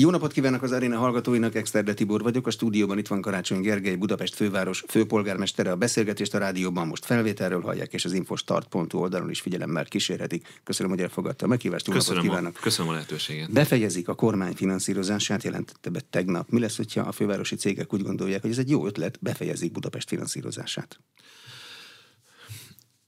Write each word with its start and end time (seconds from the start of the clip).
Jó 0.00 0.10
napot 0.10 0.32
kívánok 0.32 0.62
az 0.62 0.72
aréna 0.72 0.98
hallgatóinak, 0.98 1.54
Exterde 1.54 1.94
Tibor 1.94 2.22
vagyok, 2.22 2.46
a 2.46 2.50
stúdióban 2.50 2.98
itt 2.98 3.08
van 3.08 3.20
Karácsony 3.20 3.60
Gergely, 3.60 3.94
Budapest 3.94 4.34
főváros 4.34 4.84
főpolgármestere. 4.88 5.70
A 5.70 5.76
beszélgetést 5.76 6.34
a 6.34 6.38
rádióban 6.38 6.86
most 6.86 7.04
felvételről 7.04 7.60
hallják, 7.60 7.92
és 7.92 8.04
az 8.04 8.12
infostart.hu 8.12 8.98
oldalon 8.98 9.30
is 9.30 9.40
figyelemmel 9.40 9.84
kísérhetik. 9.84 10.60
Köszönöm, 10.64 10.92
hogy 10.92 11.00
elfogadta 11.00 11.44
a 11.44 11.48
meghívást. 11.48 11.86
Jó 11.86 11.92
köszönöm 11.92 12.16
napot 12.16 12.36
kívánok. 12.36 12.56
A, 12.58 12.60
köszönöm 12.62 12.90
a 12.90 12.94
lehetőséget. 12.94 13.52
Befejezik 13.52 14.08
a 14.08 14.14
kormány 14.14 14.54
finanszírozását, 14.54 15.42
jelentette 15.42 15.90
be 15.90 16.00
tegnap. 16.10 16.48
Mi 16.50 16.60
lesz, 16.60 16.76
hogyha 16.76 17.00
a 17.00 17.12
fővárosi 17.12 17.56
cégek 17.56 17.94
úgy 17.94 18.02
gondolják, 18.02 18.40
hogy 18.40 18.50
ez 18.50 18.58
egy 18.58 18.70
jó 18.70 18.86
ötlet, 18.86 19.18
befejezik 19.20 19.72
Budapest 19.72 20.08
finanszírozását? 20.08 21.00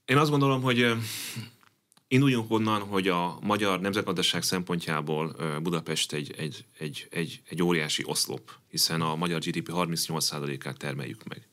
Én 0.05 0.17
azt 0.17 0.29
gondolom, 0.29 0.61
hogy 0.61 0.95
Induljunk 2.07 2.51
onnan, 2.51 2.81
hogy 2.81 3.07
a 3.07 3.37
magyar 3.41 3.79
nemzetgazdaság 3.79 4.43
szempontjából 4.43 5.35
Budapest 5.61 6.13
egy, 6.13 6.33
egy, 6.37 6.65
egy, 6.77 7.07
egy, 7.09 7.41
egy 7.49 7.63
óriási 7.63 8.03
oszlop, 8.05 8.51
hiszen 8.69 9.01
a 9.01 9.15
magyar 9.15 9.39
GDP 9.39 9.69
38%-át 9.73 10.77
termeljük 10.77 11.23
meg. 11.23 11.47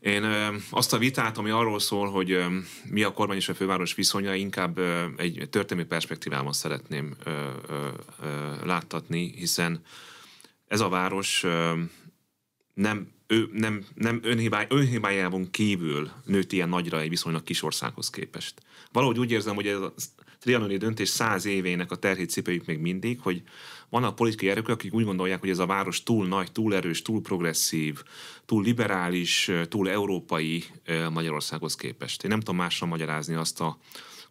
Én 0.00 0.24
azt 0.70 0.92
a 0.92 0.98
vitát, 0.98 1.38
ami 1.38 1.50
arról 1.50 1.78
szól, 1.78 2.10
hogy 2.10 2.44
mi 2.84 3.02
a 3.02 3.12
kormány 3.12 3.36
és 3.36 3.48
a 3.48 3.54
főváros 3.54 3.94
viszonya, 3.94 4.34
inkább 4.34 4.78
egy 5.16 5.48
történelmi 5.50 5.88
perspektívában 5.88 6.52
szeretném 6.52 7.16
láttatni, 8.64 9.34
hiszen 9.36 9.82
ez 10.66 10.80
a 10.80 10.88
város 10.88 11.44
nem, 12.74 13.12
ő, 13.26 13.48
nem, 13.52 13.84
nem 13.94 14.20
önhibály, 14.22 14.66
önhibájában 14.68 15.50
kívül 15.50 16.10
nőtt 16.24 16.52
ilyen 16.52 16.68
nagyra 16.68 17.00
egy 17.00 17.08
viszonylag 17.08 17.42
kis 17.42 17.62
országhoz 17.62 18.10
képest. 18.10 18.62
Valahogy 18.98 19.18
úgy 19.18 19.30
érzem, 19.30 19.54
hogy 19.54 19.66
ez 19.66 19.80
a 19.80 19.92
trianoni 20.40 20.76
döntés 20.76 21.08
száz 21.08 21.44
évének 21.44 21.90
a 21.90 21.96
terhét 21.96 22.30
cipeljük 22.30 22.66
még 22.66 22.78
mindig, 22.78 23.20
hogy 23.20 23.42
vannak 23.88 24.14
politikai 24.14 24.48
erők, 24.48 24.68
akik 24.68 24.94
úgy 24.94 25.04
gondolják, 25.04 25.40
hogy 25.40 25.50
ez 25.50 25.58
a 25.58 25.66
város 25.66 26.02
túl 26.02 26.26
nagy, 26.26 26.52
túl 26.52 26.74
erős, 26.74 27.02
túl 27.02 27.22
progresszív, 27.22 28.02
túl 28.46 28.62
liberális, 28.62 29.50
túl 29.68 29.90
európai 29.90 30.64
Magyarországhoz 31.10 31.74
képest. 31.74 32.22
Én 32.22 32.30
nem 32.30 32.38
tudom 32.38 32.56
másra 32.56 32.86
magyarázni 32.86 33.34
azt 33.34 33.60
a 33.60 33.78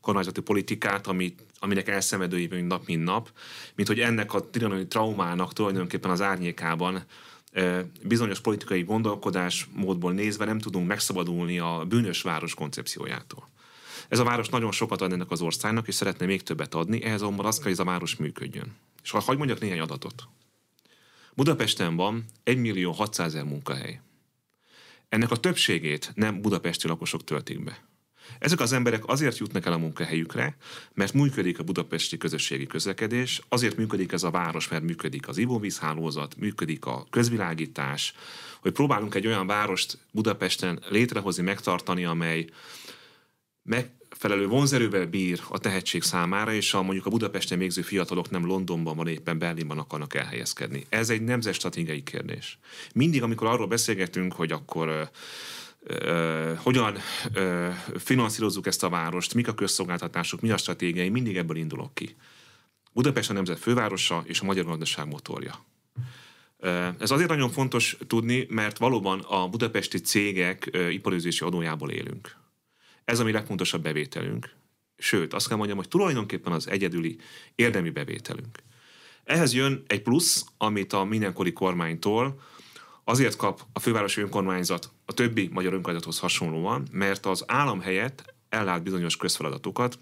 kormányzati 0.01 0.41
politikát, 0.41 1.07
amit, 1.07 1.43
aminek 1.59 1.87
elszenvedői 1.87 2.47
nap, 2.61 2.85
mint 2.85 3.03
nap, 3.03 3.31
mint 3.75 3.87
hogy 3.87 3.99
ennek 3.99 4.33
a 4.33 4.49
trianoni 4.49 4.87
traumának 4.87 5.53
tulajdonképpen 5.53 6.11
az 6.11 6.21
árnyékában 6.21 7.03
bizonyos 8.03 8.39
politikai 8.39 8.83
gondolkodás 8.83 9.67
módból 9.73 10.13
nézve 10.13 10.45
nem 10.45 10.59
tudunk 10.59 10.87
megszabadulni 10.87 11.59
a 11.59 11.85
bűnös 11.87 12.21
város 12.21 12.53
koncepciójától. 12.53 13.55
Ez 14.09 14.19
a 14.19 14.23
város 14.23 14.49
nagyon 14.49 14.71
sokat 14.71 15.01
ad 15.01 15.11
ennek 15.11 15.31
az 15.31 15.41
országnak, 15.41 15.87
és 15.87 15.95
szeretne 15.95 16.25
még 16.25 16.43
többet 16.43 16.73
adni, 16.73 17.03
ehhez 17.03 17.21
azonban 17.21 17.45
az 17.45 17.55
kell, 17.55 17.63
hogy 17.63 17.71
ez 17.71 17.79
a 17.79 17.83
város 17.83 18.15
működjön. 18.15 18.75
És 19.03 19.09
ha 19.09 19.19
hagyd 19.19 19.37
mondjak 19.37 19.59
néhány 19.59 19.79
adatot. 19.79 20.27
Budapesten 21.33 21.95
van 21.95 22.25
1 22.43 22.57
millió 22.57 22.91
600 22.91 23.27
ezer 23.27 23.43
munkahely. 23.43 24.01
Ennek 25.09 25.31
a 25.31 25.37
többségét 25.37 26.11
nem 26.15 26.41
budapesti 26.41 26.87
lakosok 26.87 27.23
töltik 27.23 27.63
be. 27.63 27.85
Ezek 28.39 28.59
az 28.59 28.71
emberek 28.71 29.07
azért 29.07 29.37
jutnak 29.37 29.65
el 29.65 29.73
a 29.73 29.77
munkahelyükre, 29.77 30.57
mert 30.93 31.13
működik 31.13 31.59
a 31.59 31.63
budapesti 31.63 32.17
közösségi 32.17 32.67
közlekedés, 32.67 33.41
azért 33.49 33.77
működik 33.77 34.11
ez 34.11 34.23
a 34.23 34.31
város, 34.31 34.67
mert 34.67 34.83
működik 34.83 35.27
az 35.27 35.37
ivóvízhálózat, 35.37 36.37
működik 36.37 36.85
a 36.85 37.05
közvilágítás, 37.09 38.13
hogy 38.59 38.71
próbálunk 38.71 39.15
egy 39.15 39.27
olyan 39.27 39.47
várost 39.47 39.97
Budapesten 40.11 40.83
létrehozni, 40.89 41.43
megtartani, 41.43 42.05
amely 42.05 42.45
megfelelő 44.09 44.47
vonzerővel 44.47 45.05
bír 45.05 45.41
a 45.49 45.57
tehetség 45.57 46.03
számára, 46.03 46.53
és 46.53 46.73
a 46.73 46.81
mondjuk 46.81 47.05
a 47.05 47.09
Budapesten 47.09 47.59
végző 47.59 47.81
fiatalok 47.81 48.29
nem 48.29 48.45
Londonban, 48.45 48.95
van 48.95 49.07
éppen 49.07 49.37
Berlinben 49.37 49.77
akarnak 49.77 50.13
elhelyezkedni. 50.13 50.85
Ez 50.89 51.09
egy 51.09 51.21
nemzetstratégiai 51.21 52.03
kérdés. 52.03 52.59
Mindig, 52.93 53.23
amikor 53.23 53.47
arról 53.47 53.67
beszélgetünk, 53.67 54.33
hogy 54.33 54.51
akkor 54.51 55.09
hogyan 56.55 56.97
finanszírozzuk 57.97 58.67
ezt 58.67 58.83
a 58.83 58.89
várost, 58.89 59.33
mik 59.33 59.47
a 59.47 59.53
közszolgáltatások, 59.53 60.41
mi 60.41 60.49
a 60.51 60.57
stratégiai, 60.57 61.09
mindig 61.09 61.37
ebből 61.37 61.57
indulok 61.57 61.93
ki. 61.93 62.15
Budapest 62.93 63.29
a 63.29 63.33
nemzet 63.33 63.59
fővárosa 63.59 64.23
és 64.25 64.39
a 64.39 64.45
magyar 64.45 64.65
gazdaság 64.65 65.07
motorja. 65.07 65.65
Ez 66.99 67.11
azért 67.11 67.29
nagyon 67.29 67.49
fontos 67.49 67.97
tudni, 68.07 68.45
mert 68.49 68.77
valóban 68.77 69.19
a 69.19 69.47
budapesti 69.47 69.97
cégek 69.99 70.69
iparőzési 70.89 71.43
adójából 71.43 71.91
élünk. 71.91 72.35
Ez 73.07 73.19
a 73.19 73.23
mi 73.23 73.31
legfontosabb 73.31 73.81
bevételünk. 73.83 74.49
Sőt, 74.97 75.33
azt 75.33 75.47
kell 75.47 75.57
mondjam, 75.57 75.77
hogy 75.77 75.87
tulajdonképpen 75.87 76.53
az 76.53 76.67
egyedüli 76.67 77.17
érdemi 77.55 77.89
bevételünk. 77.89 78.57
Ehhez 79.23 79.53
jön 79.53 79.83
egy 79.87 80.01
plusz, 80.01 80.45
amit 80.57 80.93
a 80.93 81.03
mindenkori 81.03 81.53
kormánytól 81.53 82.41
azért 83.03 83.35
kap 83.35 83.61
a 83.73 83.79
fővárosi 83.79 84.21
önkormányzat 84.21 84.91
a 85.05 85.13
többi 85.13 85.49
magyar 85.51 85.73
önkormányzathoz 85.73 86.19
hasonlóan, 86.19 86.87
mert 86.91 87.25
az 87.25 87.43
állam 87.47 87.79
helyett 87.79 88.33
ellát 88.49 88.83
bizonyos 88.83 89.17
közfeladatokat, 89.17 89.99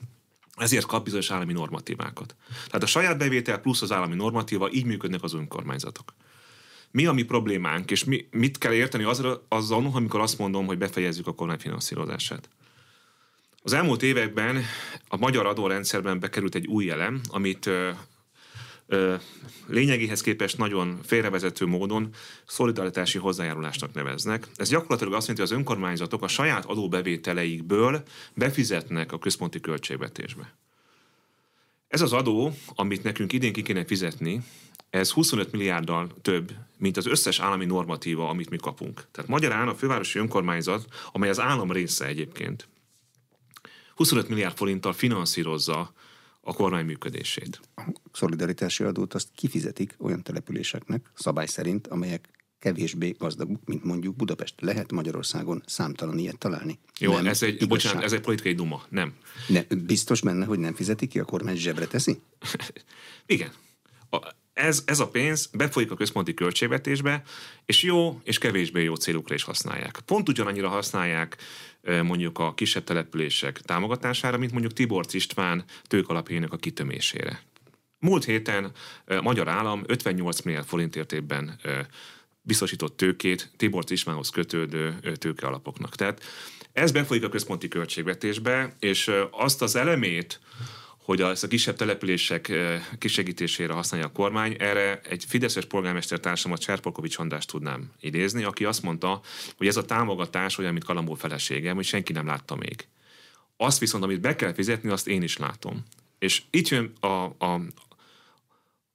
ezért 0.56 0.86
kap 0.86 1.04
bizonyos 1.04 1.32
állami 1.32 1.54
normatívákat. 1.54 2.36
Tehát 2.66 2.84
a 2.84 2.86
saját 2.86 3.18
bevétel 3.18 3.60
plusz 3.60 3.82
az 3.82 3.92
állami 3.92 4.16
normatíva, 4.16 4.72
így 4.72 4.86
működnek 4.86 5.24
az 5.24 5.34
önkormányzatok. 5.34 6.14
Mi 6.92 7.06
a 7.06 7.14
mi 7.14 7.24
problémánk, 7.24 7.92
és 7.92 8.04
mi, 8.04 8.28
mit 8.32 8.58
kell 8.58 8.74
érteni 8.74 9.04
azzal, 9.04 9.46
azzal, 9.50 9.90
amikor 9.94 10.20
azt 10.20 10.38
mondom, 10.38 10.66
hogy 10.66 10.78
befejezzük 10.78 11.28
a 11.28 11.34
kormány 11.34 11.60
finanszírozását? 11.60 12.50
Az 13.66 13.74
elmúlt 13.74 14.04
években 14.04 14.64
a 15.08 15.18
magyar 15.18 15.46
adórendszerben 15.46 16.20
bekerült 16.20 16.56
egy 16.56 16.68
új 16.68 16.90
elem, 16.90 17.22
amit 17.28 17.70
lényegéhez 19.68 20.22
képest 20.22 20.58
nagyon 20.58 21.00
félrevezető 21.04 21.66
módon 21.66 22.10
szolidaritási 22.48 23.18
hozzájárulásnak 23.18 23.94
neveznek. 23.94 24.48
Ez 24.56 24.70
gyakorlatilag 24.70 25.14
azt 25.14 25.28
jelenti, 25.28 25.42
hogy 25.42 25.52
az 25.52 25.58
önkormányzatok 25.58 26.24
a 26.24 26.28
saját 26.28 26.66
adóbevételeikből 26.66 28.04
befizetnek 28.34 29.12
a 29.12 29.20
központi 29.20 29.60
költségvetésbe. 29.60 30.56
Ez 31.88 32.02
az 32.02 32.14
adó, 32.14 32.54
amit 32.76 33.04
nekünk 33.04 33.34
idén 33.34 33.54
ki 33.54 33.62
kéne 33.62 33.86
fizetni, 33.86 34.42
ez 34.90 35.12
25 35.12 35.52
milliárddal 35.52 36.10
több, 36.22 36.52
mint 36.78 36.98
az 36.98 37.08
összes 37.08 37.40
állami 37.40 37.66
normatíva, 37.66 38.30
amit 38.30 38.50
mi 38.50 38.58
kapunk. 38.58 39.06
Tehát 39.12 39.30
magyarán 39.30 39.68
a 39.68 39.76
fővárosi 39.76 40.20
önkormányzat, 40.20 40.86
amely 41.12 41.30
az 41.30 41.40
állam 41.40 41.72
része 41.72 42.06
egyébként, 42.06 42.68
25 43.96 44.30
milliárd 44.30 44.58
forinttal 44.58 44.94
finanszírozza 44.94 45.94
a 46.42 46.54
kormány 46.54 46.86
működését. 46.86 47.60
A 47.76 47.82
szolidaritási 48.12 48.84
adót 48.84 49.14
azt 49.14 49.28
kifizetik 49.36 49.96
olyan 50.00 50.24
településeknek, 50.24 51.12
szabály 51.14 51.46
szerint, 51.46 51.88
amelyek 51.88 52.30
kevésbé 52.60 53.16
gazdagok, 53.18 53.66
mint 53.66 53.84
mondjuk 53.84 54.16
Budapest. 54.16 54.62
Lehet 54.62 54.92
Magyarországon 54.92 55.64
számtalan 55.66 56.18
ilyet 56.18 56.38
találni. 56.38 56.80
Jó, 57.00 57.14
nem 57.14 57.28
ez 57.28 57.44
egy, 57.44 57.68
bocsánat, 57.68 58.04
ez 58.04 58.14
egy 58.14 58.22
politikai 58.22 58.54
duma, 58.54 58.86
nem. 58.90 59.14
Ne, 59.48 59.64
biztos 59.64 60.22
benne, 60.22 60.46
hogy 60.46 60.60
nem 60.60 60.74
fizeti 60.74 61.08
ki, 61.08 61.20
a 61.20 61.24
kormány 61.24 61.56
zsebre 61.56 61.86
teszi? 61.88 62.22
Igen. 63.36 63.52
A, 64.10 64.18
ez, 64.56 64.84
ez 64.86 65.00
a 65.00 65.08
pénz 65.08 65.50
befolyik 65.54 65.92
a 65.92 65.96
központi 65.96 66.34
költségvetésbe, 66.34 67.24
és 67.66 67.84
jó 67.84 68.22
és 68.24 68.38
kevésbé 68.38 68.84
jó 68.84 68.96
célukra 68.96 69.36
is 69.36 69.44
használják. 69.44 70.00
Pont 70.06 70.30
ugyanannyira 70.30 70.70
használják 70.70 71.38
mondjuk 72.04 72.40
a 72.40 72.54
kisebb 72.54 72.84
települések 72.84 73.62
támogatására, 73.62 74.38
mint 74.38 74.52
mondjuk 74.52 74.74
Tibor 74.74 75.06
István 75.12 75.64
tőkalapjainak 75.84 76.54
a 76.54 76.58
kitömésére. 76.58 77.42
Múlt 78.00 78.26
héten 78.26 78.72
magyar 79.22 79.48
állam 79.48 79.84
58 79.86 80.42
milliárd 80.42 80.68
forint 80.68 80.96
értékben 80.96 81.60
biztosított 82.42 82.98
tőkét 82.98 83.52
Tibor 83.58 83.84
Istvánhoz 83.88 84.30
kötődő 84.30 85.00
tőkealapoknak. 85.18 85.96
Tehát 85.96 86.24
ez 86.74 86.92
befolyik 86.92 87.24
a 87.24 87.30
központi 87.30 87.68
költségvetésbe, 87.68 88.76
és 88.80 89.12
azt 89.32 89.62
az 89.62 89.76
elemét, 89.76 90.40
hogy 91.06 91.22
ezt 91.22 91.44
a 91.44 91.48
kisebb 91.48 91.76
települések 91.76 92.52
kisegítésére 92.98 93.74
használja 93.74 94.08
a 94.08 94.12
kormány. 94.12 94.56
Erre 94.60 95.00
egy 95.10 95.24
fideszes 95.28 95.66
polgármester 95.66 96.20
társamat 96.20 96.60
Cserpolkovics 96.60 97.18
Andrást 97.18 97.52
tudnám 97.52 97.92
idézni, 98.00 98.44
aki 98.44 98.66
azt 98.66 98.82
mondta, 98.82 99.22
hogy 99.58 99.68
ez 99.68 99.78
a 99.78 99.86
támogatás 99.86 100.58
olyan, 100.58 100.72
mint 100.72 100.86
Kalambó 100.86 101.14
feleségem, 101.14 101.76
hogy 101.76 101.86
senki 101.86 102.14
nem 102.14 102.26
látta 102.26 102.56
még. 102.56 102.88
Azt 103.58 103.80
viszont, 103.80 104.04
amit 104.04 104.22
be 104.22 104.36
kell 104.36 104.54
fizetni, 104.54 104.90
azt 104.90 105.08
én 105.08 105.22
is 105.22 105.38
látom. 105.38 105.84
És 106.20 106.42
itt 106.50 106.68
jön 106.68 106.94
a, 107.00 107.08
a, 107.24 107.62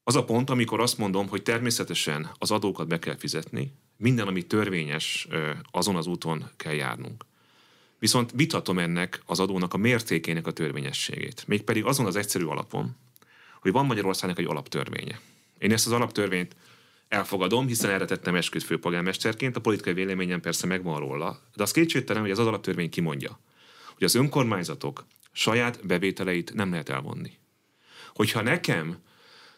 az 0.04 0.16
a 0.16 0.24
pont, 0.24 0.50
amikor 0.50 0.80
azt 0.80 0.98
mondom, 0.98 1.28
hogy 1.28 1.42
természetesen 1.42 2.30
az 2.38 2.50
adókat 2.50 2.88
be 2.88 2.98
kell 2.98 3.16
fizetni, 3.16 3.72
minden, 3.96 4.26
ami 4.26 4.42
törvényes, 4.42 5.28
azon 5.70 5.96
az 5.96 6.06
úton 6.06 6.50
kell 6.56 6.74
járnunk. 6.74 7.24
Viszont 8.00 8.32
vitatom 8.34 8.78
ennek 8.78 9.22
az 9.26 9.40
adónak 9.40 9.74
a 9.74 9.76
mértékének 9.76 10.46
a 10.46 10.50
törvényességét. 10.52 11.44
Mégpedig 11.46 11.84
azon 11.84 12.06
az 12.06 12.16
egyszerű 12.16 12.44
alapon, 12.44 12.96
hogy 13.60 13.72
van 13.72 13.86
Magyarországnak 13.86 14.38
egy 14.38 14.46
alaptörvénye. 14.46 15.20
Én 15.58 15.72
ezt 15.72 15.86
az 15.86 15.92
alaptörvényt 15.92 16.56
elfogadom, 17.08 17.66
hiszen 17.66 17.90
erre 17.90 18.04
tettem 18.04 18.34
esküt 18.34 18.62
főpolgármesterként, 18.62 19.56
a 19.56 19.60
politikai 19.60 19.92
véleményem 19.92 20.40
persze 20.40 20.66
megvan 20.66 20.98
róla, 20.98 21.40
de 21.54 21.62
az 21.62 21.70
kétségtelen, 21.70 22.22
hogy 22.22 22.30
az 22.30 22.38
alaptörvény 22.38 22.90
kimondja, 22.90 23.40
hogy 23.94 24.04
az 24.04 24.14
önkormányzatok 24.14 25.06
saját 25.32 25.86
bevételeit 25.86 26.54
nem 26.54 26.70
lehet 26.70 26.88
elvonni. 26.88 27.38
Hogyha 28.14 28.42
nekem 28.42 28.98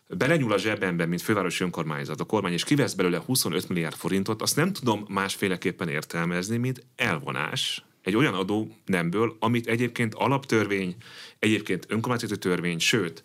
belenyúl 0.08 0.52
a 0.52 0.58
zsebemben, 0.58 1.08
mint 1.08 1.22
fővárosi 1.22 1.64
önkormányzat, 1.64 2.20
a 2.20 2.24
kormány, 2.24 2.52
és 2.52 2.64
kivesz 2.64 2.94
belőle 2.94 3.18
25 3.18 3.68
milliárd 3.68 3.96
forintot, 3.96 4.42
azt 4.42 4.56
nem 4.56 4.72
tudom 4.72 5.04
másféleképpen 5.08 5.88
értelmezni, 5.88 6.56
mint 6.56 6.86
elvonás 6.96 7.84
egy 8.02 8.16
olyan 8.16 8.34
adó 8.34 8.76
nemből, 8.86 9.36
amit 9.38 9.66
egyébként 9.66 10.14
alaptörvény, 10.14 10.96
egyébként 11.38 11.86
önkormányzati 11.88 12.38
törvény, 12.38 12.78
sőt, 12.78 13.22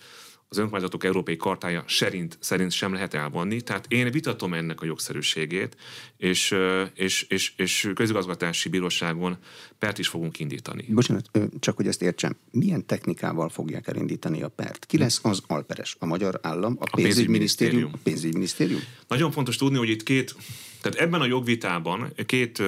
az 0.49 0.57
önkormányzatok 0.57 1.03
európai 1.03 1.35
kartája 1.35 1.83
szerint, 1.87 2.37
szerint 2.39 2.71
sem 2.71 2.93
lehet 2.93 3.13
elvonni. 3.13 3.61
Tehát 3.61 3.85
én 3.87 4.11
vitatom 4.11 4.53
ennek 4.53 4.81
a 4.81 4.85
jogszerűségét, 4.85 5.77
és, 6.17 6.55
és, 6.93 7.25
és, 7.29 7.53
és 7.57 7.91
közigazgatási 7.95 8.69
bíróságon 8.69 9.37
pert 9.79 9.97
is 9.97 10.07
fogunk 10.07 10.39
indítani. 10.39 10.85
Bocsánat, 10.89 11.29
csak 11.59 11.75
hogy 11.75 11.87
ezt 11.87 12.01
értsem. 12.01 12.35
Milyen 12.51 12.85
technikával 12.85 13.49
fogják 13.49 13.87
elindítani 13.87 14.41
a 14.41 14.47
pert? 14.47 14.85
Ki 14.85 14.97
lesz 14.97 15.19
az 15.23 15.41
alperes? 15.47 15.95
A 15.99 16.05
magyar 16.05 16.39
állam? 16.41 16.77
A, 16.79 16.83
a 16.83 16.95
pénzügyminisztérium? 16.95 17.91
A 17.93 17.97
pénzügyminisztérium? 18.03 18.81
Nagyon 19.07 19.31
fontos 19.31 19.55
tudni, 19.55 19.77
hogy 19.77 19.89
itt 19.89 20.03
két, 20.03 20.35
tehát 20.81 20.97
ebben 20.97 21.21
a 21.21 21.25
jogvitában 21.25 22.13
két, 22.25 22.61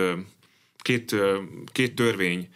két, 0.82 1.16
két 1.72 1.96
törvény 1.96 2.50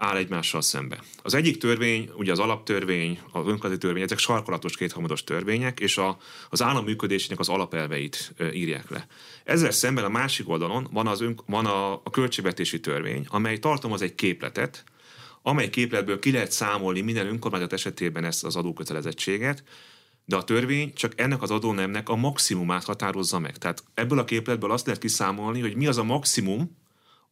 áll 0.00 0.16
egymással 0.16 0.62
szembe. 0.62 1.02
Az 1.22 1.34
egyik 1.34 1.56
törvény, 1.56 2.10
ugye 2.16 2.32
az 2.32 2.38
alaptörvény, 2.38 3.18
az 3.24 3.32
önkormányzati 3.34 3.78
törvény, 3.78 4.02
ezek 4.02 4.18
sarkalatos 4.18 4.76
kétharmados 4.76 5.24
törvények, 5.24 5.80
és 5.80 5.98
a, 5.98 6.18
az 6.50 6.62
állam 6.62 6.84
működésének 6.84 7.38
az 7.38 7.48
alapelveit 7.48 8.34
írják 8.52 8.90
le. 8.90 9.06
Ezzel 9.44 9.70
szemben 9.70 10.04
a 10.04 10.08
másik 10.08 10.48
oldalon 10.48 10.88
van, 10.92 11.06
az 11.06 11.20
ön, 11.20 11.40
van 11.46 11.66
a, 11.66 11.92
a 11.92 12.10
költségvetési 12.10 12.80
törvény, 12.80 13.26
amely 13.28 13.58
tartalmaz 13.58 14.02
egy 14.02 14.14
képletet, 14.14 14.84
amely 15.42 15.70
képletből 15.70 16.18
ki 16.18 16.32
lehet 16.32 16.52
számolni 16.52 17.00
minden 17.00 17.26
önkormányzat 17.26 17.72
esetében 17.72 18.24
ezt 18.24 18.44
az 18.44 18.56
adókötelezettséget, 18.56 19.64
de 20.24 20.36
a 20.36 20.44
törvény 20.44 20.92
csak 20.94 21.12
ennek 21.16 21.42
az 21.42 21.50
adónemnek 21.50 22.08
a 22.08 22.16
maximumát 22.16 22.84
határozza 22.84 23.38
meg. 23.38 23.58
Tehát 23.58 23.84
ebből 23.94 24.18
a 24.18 24.24
képletből 24.24 24.70
azt 24.70 24.86
lehet 24.86 25.00
kiszámolni, 25.00 25.60
hogy 25.60 25.76
mi 25.76 25.86
az 25.86 25.98
a 25.98 26.02
maximum, 26.04 26.78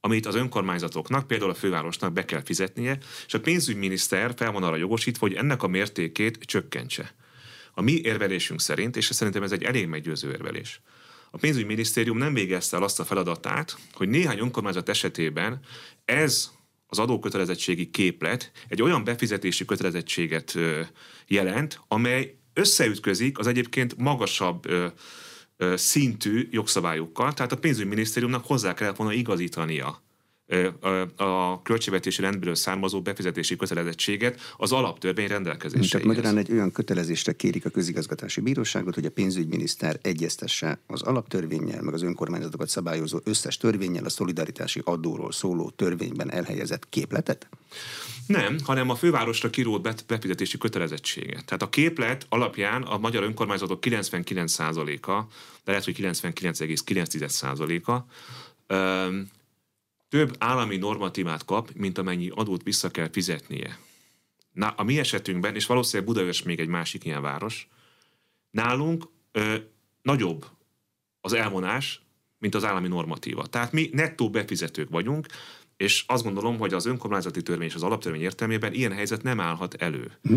amit 0.01 0.27
az 0.27 0.35
önkormányzatoknak, 0.35 1.27
például 1.27 1.51
a 1.51 1.55
fővárosnak 1.55 2.13
be 2.13 2.25
kell 2.25 2.43
fizetnie, 2.45 2.99
és 3.27 3.35
a 3.35 3.41
pénzügyminiszter 3.41 4.33
fel 4.37 4.53
van 4.53 4.63
arra 4.63 4.77
jogosítva, 4.77 5.27
hogy 5.27 5.37
ennek 5.37 5.63
a 5.63 5.69
mértékét 5.69 6.39
csökkentse. 6.39 7.15
A 7.75 7.83
mi 7.83 8.01
érvelésünk 8.03 8.61
szerint, 8.61 8.97
és 8.97 9.05
szerintem 9.05 9.43
ez 9.43 9.53
egy 9.53 9.63
elég 9.63 9.87
meggyőző 9.87 10.31
érvelés, 10.31 10.81
a 11.31 11.37
pénzügyminisztérium 11.37 12.19
nem 12.19 12.35
végezte 12.35 12.77
el 12.77 12.83
azt 12.83 13.01
a 13.01 13.05
feladatát, 13.05 13.77
hogy 13.93 14.09
néhány 14.09 14.39
önkormányzat 14.39 14.89
esetében 14.89 15.61
ez 16.05 16.51
az 16.87 16.99
adókötelezettségi 16.99 17.91
képlet 17.91 18.51
egy 18.69 18.83
olyan 18.83 19.05
befizetési 19.05 19.65
kötelezettséget 19.65 20.59
jelent, 21.27 21.81
amely 21.89 22.37
összeütközik 22.53 23.39
az 23.39 23.47
egyébként 23.47 23.97
magasabb 23.97 24.67
szintű 25.75 26.49
jogszabályokkal, 26.51 27.33
tehát 27.33 27.53
a 27.53 27.59
pénzügyminisztériumnak 27.59 28.47
hozzá 28.47 28.75
kellett 28.75 28.97
volna 28.97 29.13
igazítania 29.13 30.03
a 31.17 31.63
költségvetési 31.63 32.23
rendből 32.23 32.55
származó 32.55 33.03
befizetési 33.03 33.57
kötelezettséget 33.57 34.41
az 34.57 34.73
alaptörvény 34.73 35.27
rendelkezéseihez. 35.27 35.91
Tehát 35.91 36.07
magyarán 36.07 36.37
egy 36.37 36.53
olyan 36.53 36.73
kötelezésre 36.73 37.33
kérik 37.33 37.65
a 37.65 37.71
közigazgatási 37.71 38.41
bíróságot, 38.41 38.95
hogy 38.95 39.05
a 39.05 39.11
pénzügyminiszter 39.11 39.99
egyeztesse 40.03 40.81
az 40.87 41.03
alaptörvényel, 41.03 41.83
meg 41.83 41.95
az 41.95 42.03
önkormányzatokat 42.03 42.69
szabályozó 42.69 43.19
összes 43.25 43.57
törvényel 43.57 44.05
a 44.05 44.09
szolidaritási 44.09 44.81
adóról 44.85 45.33
szóló 45.33 45.71
törvényben 45.71 46.31
elhelyezett 46.31 46.89
képletet? 46.89 47.49
Nem, 48.27 48.57
hanem 48.65 48.91
a 48.91 48.95
fővárosra 48.95 49.51
kirót 49.51 50.05
befizetési 50.07 50.59
kötelezettséget. 50.59 51.45
Tehát 51.45 51.63
a 51.63 51.69
képlet 51.69 52.27
alapján 52.29 52.83
a 52.83 52.99
magyar 52.99 53.23
önkormányzatok 53.23 53.79
99%-a, 53.83 55.23
de 55.65 55.71
lehet, 55.71 55.85
hogy 55.85 55.97
99,9%-a 55.99 57.99
több 60.09 60.35
állami 60.39 60.77
normatívát 60.77 61.45
kap, 61.45 61.71
mint 61.75 61.99
amennyi 61.99 62.31
adót 62.35 62.63
vissza 62.63 62.91
kell 62.91 63.11
fizetnie. 63.11 63.79
Na, 64.53 64.69
a 64.69 64.83
mi 64.83 64.99
esetünkben, 64.99 65.55
és 65.55 65.67
valószínűleg 65.67 66.13
Budapest 66.13 66.45
még 66.45 66.61
egy 66.61 66.69
másik 66.69 67.05
ilyen 67.05 67.23
város, 67.23 67.69
nálunk 68.51 69.09
ö, 69.33 69.55
nagyobb 70.03 70.47
az 71.21 71.33
elvonás, 71.33 72.03
mint 72.39 72.55
az 72.55 72.65
állami 72.65 72.89
normatíva. 72.89 73.47
Tehát 73.47 73.73
mi 73.73 73.91
nettó 73.93 74.31
befizetők 74.31 74.91
vagyunk, 74.91 75.27
és 75.77 76.05
azt 76.07 76.23
gondolom, 76.23 76.59
hogy 76.59 76.75
az 76.75 76.87
önkormányzati 76.87 77.43
törvény 77.43 77.69
és 77.69 77.75
az 77.75 77.83
alaptörvény 77.83 78.21
értelmében 78.21 78.73
ilyen 78.73 78.93
helyzet 78.93 79.23
nem 79.23 79.41
állhat 79.41 79.75
elő. 79.75 80.13
Hm. 80.23 80.37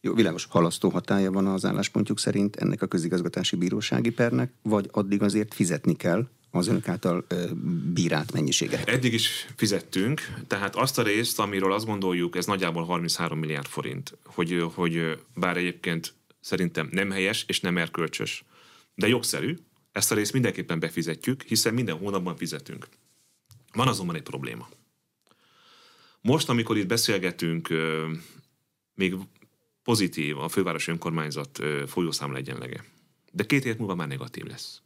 Jó, 0.00 0.14
világos 0.14 0.44
halasztó 0.44 0.88
hatája 0.88 1.32
van 1.32 1.46
az 1.46 1.64
álláspontjuk 1.64 2.18
szerint 2.18 2.56
ennek 2.56 2.82
a 2.82 2.86
közigazgatási 2.86 3.56
bírósági 3.56 4.10
pernek, 4.10 4.52
vagy 4.62 4.88
addig 4.92 5.22
azért 5.22 5.54
fizetni 5.54 5.96
kell 5.96 6.28
az 6.56 6.66
önök 6.66 6.88
által 6.88 7.26
bírált 7.92 8.32
mennyiséget? 8.32 8.88
Eddig 8.88 9.12
is 9.12 9.46
fizettünk, 9.56 10.34
tehát 10.46 10.76
azt 10.76 10.98
a 10.98 11.02
részt, 11.02 11.38
amiről 11.38 11.72
azt 11.72 11.86
gondoljuk, 11.86 12.36
ez 12.36 12.46
nagyjából 12.46 12.84
33 12.84 13.38
milliárd 13.38 13.66
forint, 13.66 14.16
hogy, 14.24 14.66
hogy 14.74 15.18
bár 15.34 15.56
egyébként 15.56 16.14
szerintem 16.40 16.88
nem 16.90 17.10
helyes 17.10 17.44
és 17.48 17.60
nem 17.60 17.78
erkölcsös, 17.78 18.44
de 18.94 19.08
jogszerű, 19.08 19.56
ezt 19.92 20.12
a 20.12 20.14
részt 20.14 20.32
mindenképpen 20.32 20.78
befizetjük, 20.78 21.42
hiszen 21.42 21.74
minden 21.74 21.96
hónapban 21.96 22.36
fizetünk. 22.36 22.88
Van 23.72 23.88
azonban 23.88 24.16
egy 24.16 24.22
probléma. 24.22 24.68
Most, 26.20 26.48
amikor 26.48 26.76
itt 26.76 26.86
beszélgetünk, 26.86 27.68
még 28.94 29.16
pozitív 29.82 30.38
a 30.38 30.48
fővárosi 30.48 30.90
önkormányzat 30.90 31.60
folyószámla 31.86 32.36
egyenlege. 32.36 32.84
De 33.32 33.44
két 33.44 33.62
hét 33.62 33.78
múlva 33.78 33.94
már 33.94 34.08
negatív 34.08 34.44
lesz. 34.44 34.83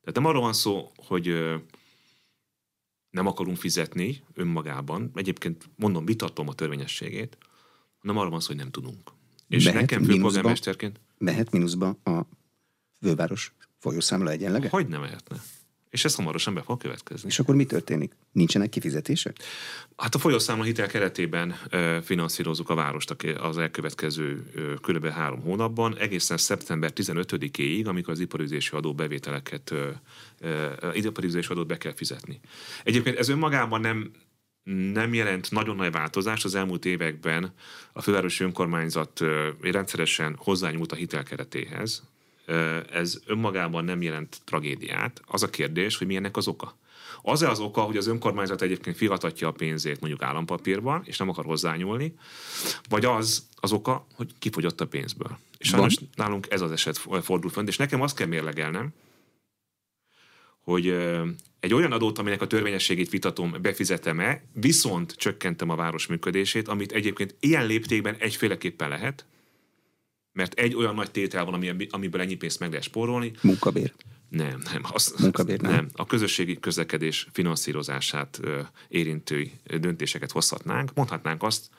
Tehát 0.00 0.14
nem 0.14 0.24
arról 0.24 0.42
van 0.42 0.52
szó, 0.52 0.92
hogy 0.96 1.26
nem 3.10 3.26
akarunk 3.26 3.56
fizetni 3.56 4.22
önmagában, 4.34 5.10
egyébként 5.14 5.68
mondom, 5.76 6.04
vitatom 6.04 6.48
a 6.48 6.54
törvényességét, 6.54 7.38
hanem 7.98 8.16
arról 8.16 8.30
van 8.30 8.40
szó, 8.40 8.46
hogy 8.46 8.56
nem 8.56 8.70
tudunk. 8.70 9.10
És 9.48 9.64
Mehet 9.64 9.80
nekem 9.80 10.04
főpolgármesterként... 10.04 11.00
Mehet 11.18 11.50
mínuszba 11.50 11.88
a 11.88 12.26
főváros 13.00 13.54
folyószámla 13.78 14.30
egyenlege? 14.30 14.68
Hogy 14.68 14.88
nem 14.88 15.00
mehetne? 15.00 15.42
És 15.90 16.04
ez 16.04 16.14
hamarosan 16.14 16.54
be 16.54 16.62
fog 16.62 16.78
következni. 16.78 17.28
És 17.28 17.38
akkor 17.38 17.54
mi 17.54 17.64
történik? 17.64 18.16
Nincsenek 18.32 18.68
kifizetések? 18.68 19.36
Hát 19.96 20.14
a 20.14 20.18
folyószámla 20.18 20.64
hitel 20.64 20.86
keretében 20.86 21.54
finanszírozunk 22.02 22.68
a 22.68 22.74
várost 22.74 23.16
az 23.38 23.58
elkövetkező 23.58 24.50
kb. 24.80 25.06
három 25.06 25.40
hónapban, 25.40 25.96
egészen 25.96 26.36
szeptember 26.36 26.92
15-éig, 26.94 27.86
amikor 27.86 28.12
az 28.12 28.20
iparüzési 28.20 28.76
adó 28.76 28.94
bevételeket, 28.94 29.74
iparüzési 30.92 31.52
adót 31.52 31.66
be 31.66 31.78
kell 31.78 31.94
fizetni. 31.94 32.40
Egyébként 32.84 33.18
ez 33.18 33.28
önmagában 33.28 33.80
nem, 33.80 34.10
nem 34.92 35.14
jelent 35.14 35.50
nagyon 35.50 35.76
nagy 35.76 35.92
változást. 35.92 36.44
Az 36.44 36.54
elmúlt 36.54 36.84
években 36.84 37.52
a 37.92 38.02
fővárosi 38.02 38.44
önkormányzat 38.44 39.20
rendszeresen 39.60 40.36
hozzányúlt 40.38 40.92
a 40.92 40.96
hitelkeretéhez, 40.96 42.02
ez 42.92 43.20
önmagában 43.26 43.84
nem 43.84 44.02
jelent 44.02 44.40
tragédiát. 44.44 45.22
Az 45.26 45.42
a 45.42 45.50
kérdés, 45.50 45.96
hogy 45.96 46.06
milyennek 46.06 46.36
az 46.36 46.48
oka. 46.48 46.78
Az-e 47.22 47.48
az 47.48 47.60
oka, 47.60 47.80
hogy 47.80 47.96
az 47.96 48.06
önkormányzat 48.06 48.62
egyébként 48.62 48.96
fiatatja 48.96 49.48
a 49.48 49.52
pénzét 49.52 50.00
mondjuk 50.00 50.22
állampapírban, 50.22 51.02
és 51.04 51.16
nem 51.16 51.28
akar 51.28 51.44
hozzányúlni, 51.44 52.14
vagy 52.88 53.04
az 53.04 53.46
az 53.54 53.72
oka, 53.72 54.06
hogy 54.14 54.30
kifogyott 54.38 54.80
a 54.80 54.86
pénzből. 54.86 55.38
És 55.58 55.68
sajnos 55.68 55.94
Van? 55.94 56.08
nálunk 56.14 56.46
ez 56.50 56.60
az 56.60 56.72
eset 56.72 56.98
fordul 57.22 57.50
fönt, 57.50 57.68
és 57.68 57.76
nekem 57.76 58.00
azt 58.00 58.16
kell 58.16 58.26
mérlegelnem, 58.26 58.92
hogy 60.60 60.88
egy 61.60 61.74
olyan 61.74 61.92
adót, 61.92 62.18
aminek 62.18 62.42
a 62.42 62.46
törvényességét 62.46 63.10
vitatom, 63.10 63.54
befizetem-e, 63.62 64.42
viszont 64.52 65.12
csökkentem 65.12 65.70
a 65.70 65.74
város 65.74 66.06
működését, 66.06 66.68
amit 66.68 66.92
egyébként 66.92 67.36
ilyen 67.40 67.66
léptékben 67.66 68.16
egyféleképpen 68.18 68.88
lehet, 68.88 69.26
mert 70.32 70.54
egy 70.54 70.74
olyan 70.74 70.94
nagy 70.94 71.10
tétel 71.10 71.44
van, 71.44 71.54
ami, 71.54 71.86
amiből 71.90 72.20
ennyi 72.20 72.34
pénzt 72.34 72.60
meg 72.60 72.68
lehet 72.68 72.84
spórolni. 72.84 73.32
Munkabér. 73.42 73.92
Nem, 74.28 74.62
nem. 74.72 74.82
Az, 74.92 75.14
Munkabér, 75.18 75.60
nem. 75.60 75.72
nem. 75.72 75.88
A 75.92 76.06
közösségi 76.06 76.60
közlekedés 76.60 77.26
finanszírozását 77.32 78.40
érintő 78.88 79.50
döntéseket 79.80 80.30
hozhatnánk. 80.30 80.94
Mondhatnánk 80.94 81.42
azt, 81.42 81.70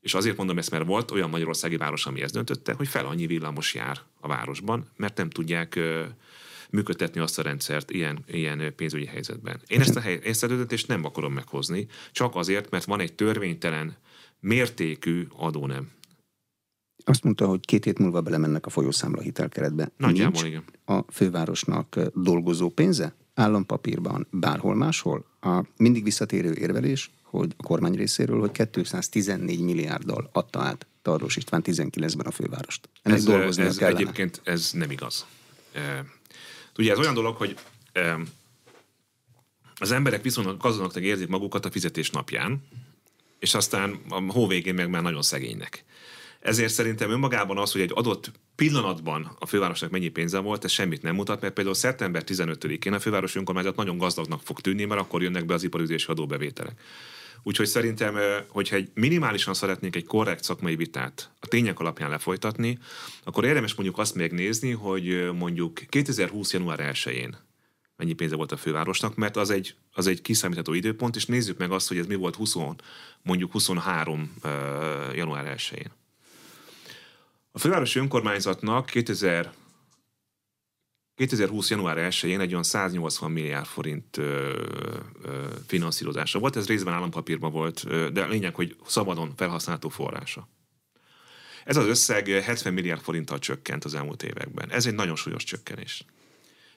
és 0.00 0.14
azért 0.14 0.36
mondom 0.36 0.58
ezt, 0.58 0.70
mert 0.70 0.84
volt 0.86 1.10
olyan 1.10 1.30
magyarországi 1.30 1.76
város, 1.76 2.06
ami 2.06 2.22
ezt 2.22 2.34
döntötte, 2.34 2.72
hogy 2.72 2.88
fel 2.88 3.06
annyi 3.06 3.26
villamos 3.26 3.74
jár 3.74 4.00
a 4.20 4.28
városban, 4.28 4.90
mert 4.96 5.16
nem 5.16 5.30
tudják 5.30 5.80
működtetni 6.70 7.20
azt 7.20 7.38
a 7.38 7.42
rendszert 7.42 7.90
ilyen, 7.90 8.24
ilyen 8.26 8.74
pénzügyi 8.76 9.06
helyzetben. 9.06 9.60
Én 9.66 9.80
ezt 9.80 9.96
a, 9.96 10.00
hely, 10.00 10.20
ezt 10.24 10.42
a 10.42 10.46
döntést 10.46 10.88
nem 10.88 11.04
akarom 11.04 11.32
meghozni, 11.32 11.86
csak 12.12 12.36
azért, 12.36 12.70
mert 12.70 12.84
van 12.84 13.00
egy 13.00 13.12
törvénytelen 13.12 13.96
mértékű 14.40 15.26
adónem 15.36 15.90
azt 17.04 17.24
mondta, 17.24 17.46
hogy 17.46 17.60
két 17.60 17.84
hét 17.84 17.98
múlva 17.98 18.20
belemennek 18.20 18.66
a 18.66 18.70
folyószámla 18.70 19.20
hitelkeretbe. 19.20 19.90
Nagyjából 19.96 20.42
Nincs 20.42 20.46
igen. 20.46 20.64
a 20.98 21.12
fővárosnak 21.12 22.00
dolgozó 22.14 22.68
pénze? 22.68 23.14
Állampapírban, 23.34 24.26
bárhol 24.30 24.74
máshol? 24.74 25.24
A 25.40 25.64
mindig 25.76 26.04
visszatérő 26.04 26.54
érvelés, 26.54 27.10
hogy 27.22 27.54
a 27.56 27.62
kormány 27.62 27.94
részéről, 27.94 28.40
hogy 28.40 28.68
214 28.70 29.60
milliárddal 29.60 30.30
adta 30.32 30.60
át 30.60 30.86
Tarlós 31.02 31.36
István 31.36 31.62
19-ben 31.64 32.26
a 32.26 32.30
fővárost. 32.30 32.88
Ennek 33.02 33.18
ez, 33.18 33.24
dolgozni 33.24 33.62
ez 33.62 33.76
kellene. 33.76 33.98
egyébként 33.98 34.40
ez 34.44 34.70
nem 34.72 34.90
igaz. 34.90 35.26
E, 35.72 36.04
ugye 36.78 36.92
ez 36.92 36.98
olyan 36.98 37.14
dolog, 37.14 37.36
hogy 37.36 37.56
e, 37.92 38.18
az 39.76 39.92
emberek 39.92 40.22
viszonylag 40.22 40.56
gazdagnak 40.56 41.02
érzik 41.02 41.28
magukat 41.28 41.64
a 41.64 41.70
fizetés 41.70 42.10
napján, 42.10 42.62
és 43.38 43.54
aztán 43.54 44.00
a 44.08 44.32
hó 44.32 44.46
végén 44.46 44.74
meg 44.74 44.90
már 44.90 45.02
nagyon 45.02 45.22
szegénynek. 45.22 45.84
Ezért 46.44 46.72
szerintem 46.72 47.10
önmagában 47.10 47.58
az, 47.58 47.72
hogy 47.72 47.80
egy 47.80 47.90
adott 47.94 48.30
pillanatban 48.54 49.36
a 49.38 49.46
fővárosnak 49.46 49.90
mennyi 49.90 50.08
pénze 50.08 50.38
volt, 50.38 50.64
ez 50.64 50.70
semmit 50.70 51.02
nem 51.02 51.14
mutat, 51.14 51.40
mert 51.40 51.54
például 51.54 51.76
szeptember 51.76 52.22
15-én 52.26 52.92
a 52.92 52.98
fővárosi 52.98 53.38
önkormányzat 53.38 53.76
nagyon 53.76 53.98
gazdagnak 53.98 54.40
fog 54.42 54.60
tűnni, 54.60 54.84
mert 54.84 55.00
akkor 55.00 55.22
jönnek 55.22 55.46
be 55.46 55.54
az 55.54 55.62
iparüzési 55.62 56.10
adóbevételek. 56.10 56.80
Úgyhogy 57.42 57.66
szerintem, 57.66 58.18
hogyha 58.48 58.76
egy 58.76 58.90
minimálisan 58.94 59.54
szeretnénk 59.54 59.96
egy 59.96 60.04
korrekt 60.04 60.44
szakmai 60.44 60.76
vitát 60.76 61.30
a 61.40 61.46
tények 61.46 61.80
alapján 61.80 62.10
lefolytatni, 62.10 62.78
akkor 63.22 63.44
érdemes 63.44 63.74
mondjuk 63.74 63.98
azt 63.98 64.14
megnézni, 64.14 64.70
hogy 64.70 65.30
mondjuk 65.32 65.80
2020. 65.88 66.52
január 66.52 66.90
1-én 66.92 67.36
mennyi 67.96 68.12
pénze 68.12 68.36
volt 68.36 68.52
a 68.52 68.56
fővárosnak, 68.56 69.14
mert 69.14 69.36
az 69.36 69.50
egy, 69.50 69.74
az 69.92 70.06
egy 70.06 70.22
kiszámítható 70.22 70.72
időpont, 70.72 71.16
és 71.16 71.26
nézzük 71.26 71.58
meg 71.58 71.70
azt, 71.70 71.88
hogy 71.88 71.98
ez 71.98 72.06
mi 72.06 72.14
volt 72.14 72.34
20, 72.34 72.54
mondjuk 73.22 73.52
23 73.52 74.34
január 75.14 75.54
1-én. 75.56 76.02
A 77.56 77.58
fővárosi 77.58 77.98
önkormányzatnak 77.98 78.86
2000, 78.86 79.52
2020. 81.14 81.70
január 81.70 81.96
1-én 82.10 82.40
egy 82.40 82.50
olyan 82.50 82.62
180 82.62 83.30
milliárd 83.30 83.66
forint 83.66 84.16
ö, 84.16 84.62
ö, 85.22 85.46
finanszírozása 85.66 86.38
volt, 86.38 86.56
ez 86.56 86.66
részben 86.66 86.94
állampapírban 86.94 87.52
volt, 87.52 87.84
ö, 87.86 88.10
de 88.10 88.22
a 88.22 88.28
lényeg, 88.28 88.54
hogy 88.54 88.76
szabadon 88.86 89.32
felhasználható 89.36 89.88
forrása. 89.88 90.48
Ez 91.64 91.76
az 91.76 91.86
összeg 91.86 92.26
70 92.26 92.72
milliárd 92.72 93.00
forinttal 93.00 93.38
csökkent 93.38 93.84
az 93.84 93.94
elmúlt 93.94 94.22
években. 94.22 94.70
Ez 94.70 94.86
egy 94.86 94.94
nagyon 94.94 95.16
súlyos 95.16 95.44
csökkenés. 95.44 96.04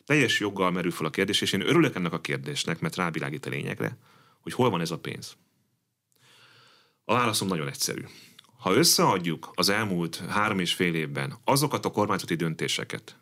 Teljes 0.05 0.39
joggal 0.39 0.71
merül 0.71 0.91
fel 0.91 1.05
a 1.05 1.09
kérdés, 1.09 1.41
és 1.41 1.53
én 1.53 1.67
örülök 1.67 1.95
ennek 1.95 2.13
a 2.13 2.21
kérdésnek, 2.21 2.79
mert 2.79 2.95
rávilágít 2.95 3.45
a 3.45 3.49
lényegre, 3.49 3.97
hogy 4.39 4.53
hol 4.53 4.69
van 4.69 4.81
ez 4.81 4.91
a 4.91 4.99
pénz. 4.99 5.37
A 7.05 7.13
válaszom 7.13 7.47
nagyon 7.47 7.67
egyszerű. 7.67 8.03
Ha 8.57 8.73
összeadjuk 8.73 9.51
az 9.53 9.69
elmúlt 9.69 10.23
három 10.29 10.59
és 10.59 10.73
fél 10.73 10.95
évben 10.95 11.37
azokat 11.43 11.85
a 11.85 11.91
kormányzati 11.91 12.35
döntéseket, 12.35 13.19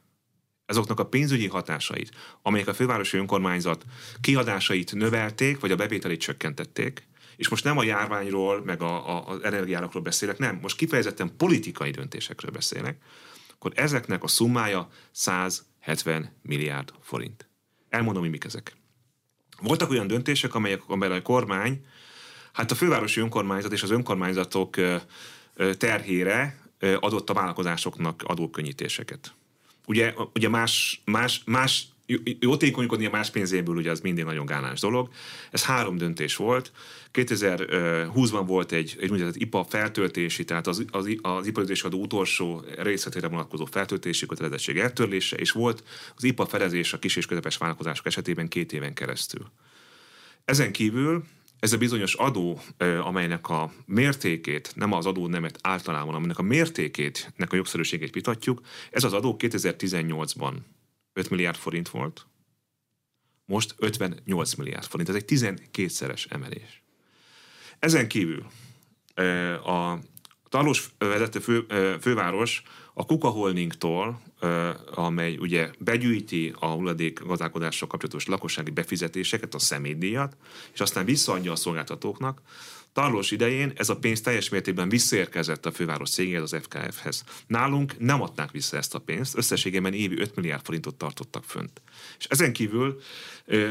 azoknak 0.65 1.00
a 1.00 1.06
pénzügyi 1.06 1.48
hatásait, 1.48 2.12
amelyek 2.42 2.68
a 2.68 2.74
fővárosi 2.74 3.18
önkormányzat 3.18 3.86
kiadásait 4.22 4.94
növelték, 4.94 5.60
vagy 5.60 5.72
a 5.72 5.75
bevételét 5.75 6.20
csökkentették, 6.20 7.08
és 7.36 7.50
most 7.50 7.63
nem 7.63 7.77
a 7.77 7.84
járványról, 7.84 8.63
meg 8.63 8.82
a, 8.82 9.10
a, 9.10 9.27
az 9.27 9.44
energiárakról 9.44 10.04
beszélek, 10.04 10.38
nem, 10.38 10.60
most 10.62 10.77
kifejezetten 10.77 11.38
politikai 11.38 11.92
döntésekről 11.92 12.51
beszélek, 12.51 12.98
akkor 13.54 13.72
ezeknek 13.75 14.24
a 14.24 14.27
summája 14.27 14.89
170 15.12 16.32
milliárd 16.42 16.94
forint. 17.01 17.50
Elmondom, 17.89 18.22
hogy 18.22 18.32
mik 18.32 18.44
ezek. 18.44 18.75
Voltak 19.62 19.89
olyan 19.89 20.08
döntések, 20.08 20.56
amelyek, 20.56 20.82
amelyek 20.88 21.18
a 21.18 21.22
kormány, 21.22 21.86
hát 22.56 22.72
a 22.72 22.76
fővárosi 22.76 23.20
önkormányzat 23.20 23.72
és 23.72 23.84
az 23.84 23.92
önkormányzatok 23.92 24.76
terhére 25.78 26.60
adott 27.00 27.30
a 27.30 27.34
vállalkozásoknak 27.34 28.24
adókönnyítéseket. 28.26 29.34
Ugye, 29.86 30.14
ugye 30.34 30.50
más, 30.50 31.02
más, 31.06 31.42
más 31.46 31.88
jótékonykodni 32.40 33.06
a 33.06 33.10
más 33.10 33.30
pénzéből, 33.30 33.76
ugye 33.76 33.92
az 33.92 34.00
mindig 34.00 34.24
nagyon 34.24 34.46
gálás 34.46 34.80
dolog. 34.80 35.10
Ez 35.52 35.64
három 35.64 35.98
döntés 35.98 36.36
volt. 36.36 36.72
2020-ban 37.14 38.44
volt 38.46 38.72
egy, 38.72 38.96
egy 39.00 39.10
úgynevezett 39.10 39.42
IPA 39.42 39.66
feltöltési, 39.70 40.44
tehát 40.44 40.68
az, 40.68 40.86
az, 40.92 41.18
az 41.22 41.48
iparüzési 41.48 41.86
adó 41.86 42.00
utolsó 42.00 42.64
részletére 42.78 43.28
vonatkozó 43.28 43.66
feltöltési 43.66 44.26
kötelezettség 44.26 44.78
eltörlése, 44.78 45.36
és 45.36 45.52
volt 45.52 45.84
az 46.16 46.24
IPA 46.24 46.46
felezés 46.46 46.94
a 46.94 47.00
kis 47.00 47.16
és 47.16 47.26
közepes 47.26 47.58
vállalkozások 47.58 48.06
esetében 48.06 48.48
két 48.48 48.74
éven 48.74 48.94
keresztül. 48.94 49.52
Ezen 50.46 50.72
kívül 50.72 51.24
ez 51.65 51.74
a 51.74 51.77
bizonyos 51.77 52.13
adó, 52.13 52.62
amelynek 53.03 53.50
a 53.50 53.72
mértékét, 53.86 54.72
nem 54.75 54.91
az 54.91 55.05
adó 55.05 55.27
nemet 55.27 55.60
általában, 55.62 56.15
aminek 56.15 56.38
a 56.38 56.41
mértékét, 56.41 57.34
nek 57.36 57.53
a 57.53 57.55
jogszerűségét 57.55 58.13
vitatjuk, 58.13 58.62
ez 58.91 59.03
az 59.03 59.13
adó 59.13 59.36
2018-ban 59.39 60.53
5 61.13 61.29
milliárd 61.29 61.57
forint 61.57 61.89
volt, 61.89 62.27
most 63.45 63.75
58 63.77 64.53
milliárd 64.53 64.86
forint. 64.86 65.10
Ez 65.10 65.15
egy 65.15 65.25
12-szeres 65.27 66.31
emelés. 66.31 66.84
Ezen 67.79 68.07
kívül 68.07 68.45
a 69.65 70.00
Tarlós 70.50 70.89
vezető 70.98 71.39
fő, 71.39 71.65
főváros 72.01 72.63
a 72.98 73.06
Kuka 73.06 73.28
Holdingtól, 73.28 74.22
amely 74.94 75.38
ugye 75.38 75.70
begyűjti 75.80 76.54
a 76.60 76.66
hulladék 76.66 77.20
gazdálkodással 77.20 77.88
kapcsolatos 77.88 78.25
lakossági 78.25 78.72
befizetéseket, 78.72 79.54
a 79.54 79.60
személydíjat, 79.60 80.38
és 80.74 80.80
aztán 80.80 81.06
visszaadja 81.06 81.52
a 81.52 81.56
szolgáltatóknak, 81.56 82.42
Tarlós 82.96 83.32
idején 83.32 83.74
ez 83.75 83.90
a 83.90 83.98
pénz 83.98 84.22
teljes 84.22 84.50
mértékben 84.50 84.90
visszaérkezett 84.90 85.66
a 85.66 85.72
főváros 85.72 86.10
cégéhez, 86.10 86.42
az 86.42 86.56
FKF-hez. 86.62 87.24
Nálunk 87.48 88.00
nem 88.00 88.22
adták 88.22 88.52
vissza 88.52 88.78
ezt 88.78 88.96
a 88.96 89.00
pénzt, 89.00 89.38
összességében 89.38 89.94
évi 89.94 90.20
5 90.20 90.36
milliárd 90.36 90.66
forintot 90.66 90.96
tartottak 90.96 91.44
fönt. 91.44 91.82
És 92.18 92.25
ezen 92.25 92.54
kívül 92.54 93.00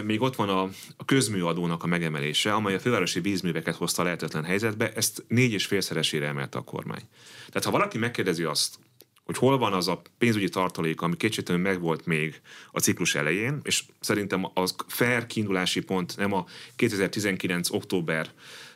még 0.04 0.20
ott 0.20 0.36
van 0.36 0.48
a, 0.48 0.62
a 0.96 1.04
közműadónak 1.04 1.82
a 1.82 1.86
megemelése, 1.86 2.52
amely 2.52 2.74
a 2.74 2.80
fővárosi 2.80 3.20
vízműveket 3.20 3.74
hozta 3.74 4.02
lehetetlen 4.02 4.44
helyzetbe, 4.44 4.92
ezt 4.92 5.24
négy 5.28 5.52
és 5.52 5.66
félszeresére 5.66 6.26
emelte 6.26 6.58
a 6.58 6.62
kormány. 6.62 7.02
Tehát 7.46 7.64
ha 7.64 7.70
valaki 7.70 7.98
megkérdezi 7.98 8.42
azt, 8.42 8.78
hogy 9.24 9.36
hol 9.36 9.58
van 9.58 9.72
az 9.72 9.88
a 9.88 10.02
pénzügyi 10.18 10.48
tartalék, 10.48 11.00
ami 11.00 11.16
kétségtelenül 11.16 11.66
megvolt 11.66 12.06
még 12.06 12.40
a 12.70 12.80
ciklus 12.80 13.14
elején, 13.14 13.60
és 13.62 13.84
szerintem 14.00 14.50
az 14.54 14.74
fair 14.86 15.26
kiindulási 15.26 15.80
pont 15.80 16.16
nem 16.16 16.32
a 16.32 16.44
2019. 16.76 17.70
október 17.70 18.30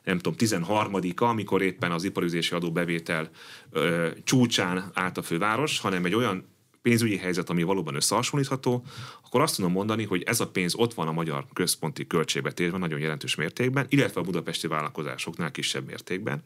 nem 0.05 0.19
tudom, 0.19 0.35
13-a, 0.39 1.25
amikor 1.25 1.63
éppen 1.63 1.93
az 1.93 2.05
iparüzési 2.05 2.55
adóbevétel 2.55 3.31
ö, 3.71 4.09
csúcsán 4.25 4.91
állt 4.95 5.19
a 5.19 5.23
főváros, 5.23 5.79
hanem 5.79 6.05
egy 6.05 6.15
olyan 6.15 6.47
pénzügyi 6.83 7.17
helyzet, 7.17 7.51
ami 7.51 7.63
valóban 7.63 7.95
összehasonlítható, 7.95 8.85
akkor 9.25 9.41
azt 9.41 9.57
tudom 9.57 9.73
mondani, 9.73 10.05
hogy 10.05 10.23
ez 10.23 10.41
a 10.41 10.49
pénz 10.49 10.75
ott 10.75 10.95
van 10.95 11.09
a 11.09 11.13
magyar 11.13 11.47
központi 11.53 12.07
költségvetésben 12.07 12.81
nagyon 12.81 12.99
jelentős 12.99 13.35
mértékben, 13.35 13.87
illetve 13.89 14.21
a 14.21 14.25
budapesti 14.25 14.67
vállalkozásoknál 14.67 15.51
kisebb 15.51 15.87
mértékben. 15.87 16.43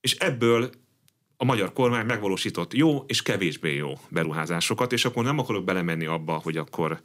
És 0.00 0.14
ebből 0.14 0.70
a 1.44 1.46
magyar 1.46 1.72
kormány 1.72 2.06
megvalósított 2.06 2.74
jó 2.74 3.04
és 3.06 3.22
kevésbé 3.22 3.74
jó 3.74 3.92
beruházásokat, 4.08 4.92
és 4.92 5.04
akkor 5.04 5.24
nem 5.24 5.38
akarok 5.38 5.64
belemenni 5.64 6.06
abba, 6.06 6.32
hogy 6.32 6.56
akkor 6.56 7.00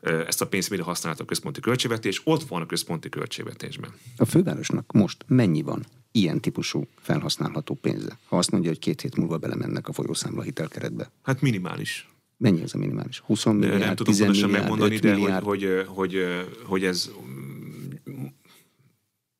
ezt 0.00 0.40
a 0.40 0.46
pénzt 0.46 0.70
mire 0.70 0.82
használta 0.82 1.22
a 1.22 1.26
központi 1.26 1.60
költségvetés, 1.60 2.20
ott 2.24 2.42
van 2.42 2.62
a 2.62 2.66
központi 2.66 3.08
költségvetésben. 3.08 3.90
A 4.16 4.24
fővárosnak 4.24 4.92
most 4.92 5.24
mennyi 5.26 5.62
van 5.62 5.84
ilyen 6.12 6.40
típusú 6.40 6.86
felhasználható 7.00 7.74
pénze? 7.74 8.18
Ha 8.28 8.38
azt 8.38 8.50
mondja, 8.50 8.70
hogy 8.70 8.78
két 8.78 9.00
hét 9.00 9.16
múlva 9.16 9.38
belemennek 9.38 9.88
a 9.88 9.92
folyószámla 9.92 10.42
hitelkeretbe. 10.42 11.10
Hát 11.22 11.40
minimális. 11.40 12.08
Mennyi 12.36 12.62
ez 12.62 12.74
a 12.74 12.78
minimális? 12.78 13.18
20 13.18 13.44
milliárd, 13.44 13.78
Nem 13.78 13.94
tudom 13.94 14.16
pontosan 14.16 14.50
megmondani, 14.50 14.96
de 14.96 15.14
hogy, 15.14 15.40
hogy, 15.40 15.86
hogy, 15.86 16.16
hogy 16.64 16.84
ez 16.84 17.10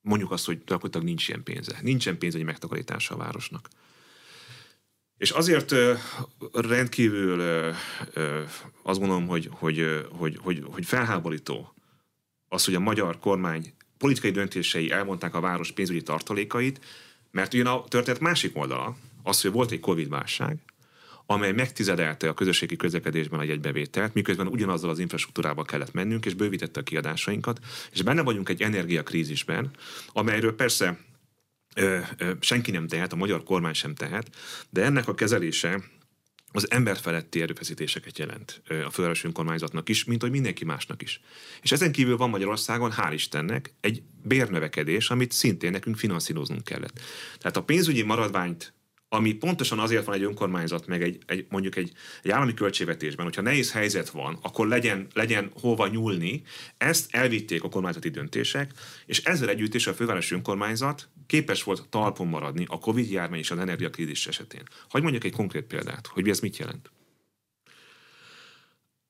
mondjuk 0.00 0.30
azt, 0.30 0.46
hogy 0.46 0.58
gyakorlatilag 0.66 1.06
nincs 1.06 1.28
ilyen 1.28 1.42
pénze. 1.42 1.78
Nincsen 1.82 2.18
pénzügyi 2.18 2.44
megtakarítása 2.44 3.14
a 3.14 3.18
városnak. 3.18 3.68
És 5.16 5.30
azért 5.30 5.74
rendkívül 6.52 7.40
azt 8.82 8.98
gondolom, 8.98 9.26
hogy, 9.26 9.48
hogy, 9.52 10.06
hogy, 10.10 10.38
hogy, 10.42 10.62
hogy 10.70 10.84
felháborító 10.84 11.74
az, 12.48 12.64
hogy 12.64 12.74
a 12.74 12.80
magyar 12.80 13.18
kormány 13.18 13.74
politikai 13.98 14.30
döntései 14.30 14.90
elmondták 14.90 15.34
a 15.34 15.40
város 15.40 15.72
pénzügyi 15.72 16.02
tartalékait, 16.02 16.80
mert 17.30 17.54
ugyan 17.54 17.66
a 17.66 17.84
történet 17.84 18.20
másik 18.20 18.56
oldala, 18.56 18.96
az, 19.22 19.40
hogy 19.40 19.52
volt 19.52 19.70
egy 19.70 19.80
Covid-válság, 19.80 20.58
amely 21.26 21.52
megtizedelte 21.52 22.28
a 22.28 22.34
közösségi 22.34 22.76
közlekedésben 22.76 23.40
a 23.40 23.42
jegybevételt, 23.42 24.14
miközben 24.14 24.46
ugyanazzal 24.46 24.90
az 24.90 24.98
infrastruktúrába 24.98 25.62
kellett 25.62 25.92
mennünk, 25.92 26.26
és 26.26 26.34
bővítette 26.34 26.80
a 26.80 26.82
kiadásainkat, 26.82 27.58
és 27.92 28.02
benne 28.02 28.22
vagyunk 28.22 28.48
egy 28.48 28.62
energiakrízisben, 28.62 29.70
amelyről 30.12 30.54
persze 30.54 30.98
ö, 31.74 31.98
ö, 32.18 32.32
senki 32.40 32.70
nem 32.70 32.86
tehet, 32.86 33.12
a 33.12 33.16
magyar 33.16 33.42
kormány 33.42 33.72
sem 33.72 33.94
tehet, 33.94 34.36
de 34.70 34.82
ennek 34.82 35.08
a 35.08 35.14
kezelése 35.14 35.82
az 36.56 36.70
emberfeletti 36.70 37.40
erőfeszítéseket 37.42 38.18
jelent 38.18 38.62
a 38.84 38.90
fővárosi 38.90 39.26
önkormányzatnak 39.26 39.88
is, 39.88 40.04
mint 40.04 40.22
hogy 40.22 40.30
mindenki 40.30 40.64
másnak 40.64 41.02
is. 41.02 41.20
És 41.62 41.72
ezen 41.72 41.92
kívül 41.92 42.16
van 42.16 42.30
Magyarországon, 42.30 42.92
hál' 42.96 43.12
Istennek, 43.12 43.74
egy 43.80 44.02
bérnövekedés, 44.22 45.10
amit 45.10 45.32
szintén 45.32 45.70
nekünk 45.70 45.96
finanszíroznunk 45.96 46.64
kellett. 46.64 47.00
Tehát 47.38 47.56
a 47.56 47.62
pénzügyi 47.62 48.02
maradványt 48.02 48.74
ami 49.14 49.32
pontosan 49.32 49.78
azért 49.78 50.04
van 50.04 50.14
egy 50.14 50.22
önkormányzat, 50.22 50.86
meg 50.86 51.02
egy, 51.02 51.18
egy 51.26 51.46
mondjuk 51.48 51.76
egy, 51.76 51.92
egy 52.22 52.30
állami 52.30 52.54
költségvetésben, 52.54 53.24
hogyha 53.24 53.42
nehéz 53.42 53.72
helyzet 53.72 54.08
van, 54.08 54.38
akkor 54.42 54.68
legyen, 54.68 55.06
legyen 55.12 55.50
hova 55.60 55.86
nyúlni, 55.86 56.42
ezt 56.78 57.14
elvitték 57.14 57.62
a 57.62 57.68
kormányzati 57.68 58.08
döntések, 58.08 58.72
és 59.06 59.22
ezzel 59.22 59.48
együtt 59.48 59.74
is 59.74 59.86
a 59.86 59.94
fővárosi 59.94 60.34
önkormányzat 60.34 61.08
képes 61.26 61.62
volt 61.62 61.88
talpon 61.88 62.26
maradni 62.26 62.64
a 62.68 62.78
Covid 62.78 63.10
járvány 63.10 63.38
és 63.38 63.50
az 63.50 63.58
energiakrízis 63.58 64.26
esetén. 64.26 64.62
Hogy 64.90 65.02
mondjak 65.02 65.24
egy 65.24 65.32
konkrét 65.32 65.64
példát, 65.64 66.06
hogy 66.06 66.28
ez 66.28 66.40
mit 66.40 66.56
jelent. 66.56 66.90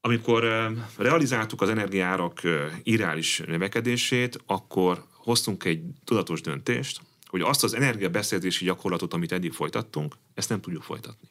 Amikor 0.00 0.72
realizáltuk 0.96 1.62
az 1.62 1.68
energiárak 1.68 2.40
irreális 2.82 3.38
növekedését, 3.46 4.42
akkor 4.46 5.04
hoztunk 5.12 5.64
egy 5.64 5.82
tudatos 6.04 6.40
döntést, 6.40 7.00
hogy 7.34 7.42
azt 7.42 7.64
az 7.64 7.74
energiabeszerzési 7.74 8.64
gyakorlatot, 8.64 9.14
amit 9.14 9.32
eddig 9.32 9.52
folytattunk, 9.52 10.14
ezt 10.34 10.48
nem 10.48 10.60
tudjuk 10.60 10.82
folytatni. 10.82 11.28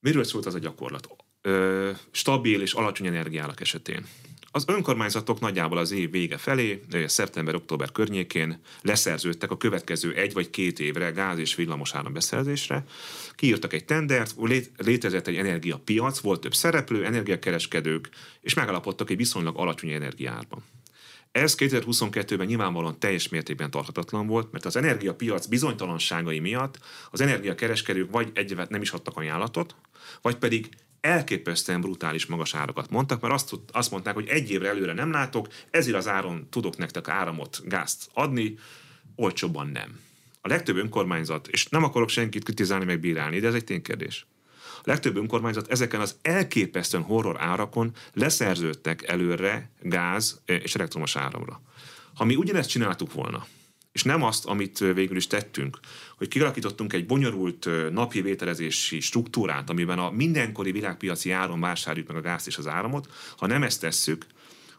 Miről 0.00 0.24
szólt 0.24 0.46
az 0.46 0.54
a 0.54 0.58
gyakorlat? 0.58 1.08
Ö, 1.40 1.90
stabil 2.10 2.60
és 2.60 2.72
alacsony 2.72 3.06
energiállak 3.06 3.60
esetén. 3.60 4.06
Az 4.50 4.64
önkormányzatok 4.66 5.40
nagyjából 5.40 5.78
az 5.78 5.90
év 5.90 6.10
vége 6.10 6.36
felé, 6.36 6.80
szeptember-október 7.06 7.92
környékén 7.92 8.60
leszerződtek 8.82 9.50
a 9.50 9.56
következő 9.56 10.14
egy 10.14 10.32
vagy 10.32 10.50
két 10.50 10.78
évre 10.78 11.10
gáz 11.10 11.38
és 11.38 11.54
villamos 11.54 11.92
beszerzésre. 12.12 12.84
Kiírtak 13.34 13.72
egy 13.72 13.84
tendert, 13.84 14.34
létezett 14.76 15.26
egy 15.26 15.36
energiapiac, 15.36 16.18
volt 16.18 16.40
több 16.40 16.54
szereplő, 16.54 17.04
energiakereskedők, 17.04 18.08
és 18.40 18.54
megalapodtak 18.54 19.10
egy 19.10 19.16
viszonylag 19.16 19.58
alacsony 19.58 19.90
energiárban. 19.90 20.64
Ez 21.32 21.54
2022-ben 21.58 22.46
nyilvánvalóan 22.46 22.98
teljes 22.98 23.28
mértékben 23.28 23.70
tarthatatlan 23.70 24.26
volt, 24.26 24.52
mert 24.52 24.64
az 24.64 24.76
energiapiac 24.76 25.46
bizonytalanságai 25.46 26.38
miatt 26.38 26.78
az 27.10 27.20
energiakereskedők 27.20 28.10
vagy 28.10 28.30
egyébként 28.34 28.68
nem 28.68 28.82
is 28.82 28.90
adtak 28.90 29.16
ajánlatot, 29.16 29.74
vagy 30.22 30.36
pedig 30.36 30.68
elképesztően 31.00 31.80
brutális 31.80 32.26
magas 32.26 32.54
árakat 32.54 32.90
mondtak, 32.90 33.20
mert 33.20 33.34
azt, 33.34 33.54
azt 33.72 33.90
mondták, 33.90 34.14
hogy 34.14 34.28
egy 34.28 34.50
évre 34.50 34.68
előre 34.68 34.92
nem 34.92 35.10
látok, 35.10 35.48
ezért 35.70 35.96
az 35.96 36.08
áron 36.08 36.46
tudok 36.50 36.76
nektek 36.76 37.08
áramot, 37.08 37.60
gázt 37.64 38.08
adni, 38.12 38.58
olcsóbban 39.16 39.68
nem. 39.68 40.00
A 40.40 40.48
legtöbb 40.48 40.76
önkormányzat, 40.76 41.48
és 41.48 41.66
nem 41.66 41.84
akarok 41.84 42.08
senkit 42.08 42.44
kritizálni, 42.44 42.84
meg 42.84 43.00
bírálni, 43.00 43.40
de 43.40 43.46
ez 43.46 43.54
egy 43.54 43.64
ténykérdés. 43.64 44.26
A 44.82 44.90
legtöbb 44.90 45.16
önkormányzat 45.16 45.70
ezeken 45.70 46.00
az 46.00 46.16
elképesztően 46.22 47.02
horror 47.02 47.36
árakon 47.40 47.92
leszerződtek 48.12 49.02
előre 49.02 49.70
gáz 49.80 50.40
és 50.44 50.74
elektromos 50.74 51.16
áramra. 51.16 51.62
Ha 52.14 52.24
mi 52.24 52.36
ugyanezt 52.36 52.68
csináltuk 52.68 53.12
volna, 53.12 53.46
és 53.92 54.02
nem 54.02 54.22
azt, 54.22 54.44
amit 54.46 54.78
végül 54.78 55.16
is 55.16 55.26
tettünk, 55.26 55.78
hogy 56.16 56.28
kialakítottunk 56.28 56.92
egy 56.92 57.06
bonyolult 57.06 57.68
napi 57.92 58.20
vételezési 58.20 59.00
struktúrát, 59.00 59.70
amiben 59.70 59.98
a 59.98 60.10
mindenkori 60.10 60.72
világpiaci 60.72 61.30
áron 61.30 61.60
vásároljuk 61.60 62.08
meg 62.08 62.16
a 62.16 62.20
gázt 62.20 62.46
és 62.46 62.58
az 62.58 62.66
áramot, 62.66 63.08
ha 63.36 63.46
nem 63.46 63.62
ezt 63.62 63.80
tesszük, 63.80 64.26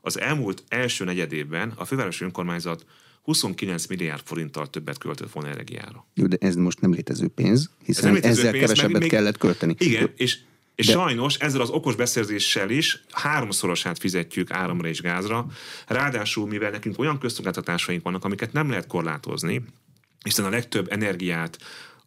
az 0.01 0.19
elmúlt 0.19 0.63
első 0.67 1.03
negyedében 1.03 1.73
a 1.75 1.85
fővárosi 1.85 2.23
önkormányzat 2.23 2.85
29 3.21 3.85
milliárd 3.85 4.21
forinttal 4.25 4.69
többet 4.69 4.97
költött 4.97 5.31
volna 5.31 5.49
energiára. 5.49 6.07
Jó, 6.13 6.27
de 6.27 6.37
ez 6.39 6.55
most 6.55 6.81
nem 6.81 6.93
létező 6.93 7.27
pénz, 7.27 7.69
hiszen 7.83 8.07
ez 8.07 8.13
létező 8.13 8.39
ezzel 8.39 8.51
pénz, 8.51 8.63
kevesebbet 8.63 9.01
még, 9.01 9.09
kellett 9.09 9.37
költeni. 9.37 9.75
Igen, 9.77 10.11
és 10.15 10.37
és 10.75 10.87
De... 10.87 10.93
sajnos 10.93 11.35
ezzel 11.35 11.61
az 11.61 11.69
okos 11.69 11.95
beszerzéssel 11.95 12.69
is 12.69 13.03
háromszorosát 13.11 13.99
fizetjük 13.99 14.51
áramra 14.51 14.87
és 14.87 15.01
gázra. 15.01 15.45
Ráadásul, 15.87 16.47
mivel 16.47 16.71
nekünk 16.71 16.99
olyan 16.99 17.19
közszolgáltatásaink 17.19 18.03
vannak, 18.03 18.25
amiket 18.25 18.53
nem 18.53 18.69
lehet 18.69 18.87
korlátozni, 18.87 19.63
hiszen 20.23 20.45
a 20.45 20.49
legtöbb 20.49 20.91
energiát 20.91 21.57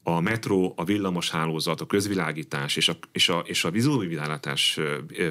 a 0.06 0.20
metró, 0.20 0.72
a 0.76 0.84
villamos 0.84 1.30
hálózat, 1.30 1.80
a 1.80 1.86
közvilágítás 1.86 2.76
és 2.76 2.88
a, 2.88 2.96
és 3.12 3.28
a, 3.28 3.42
és 3.46 3.64
a 3.64 3.70
vizuálvilátás 3.70 4.78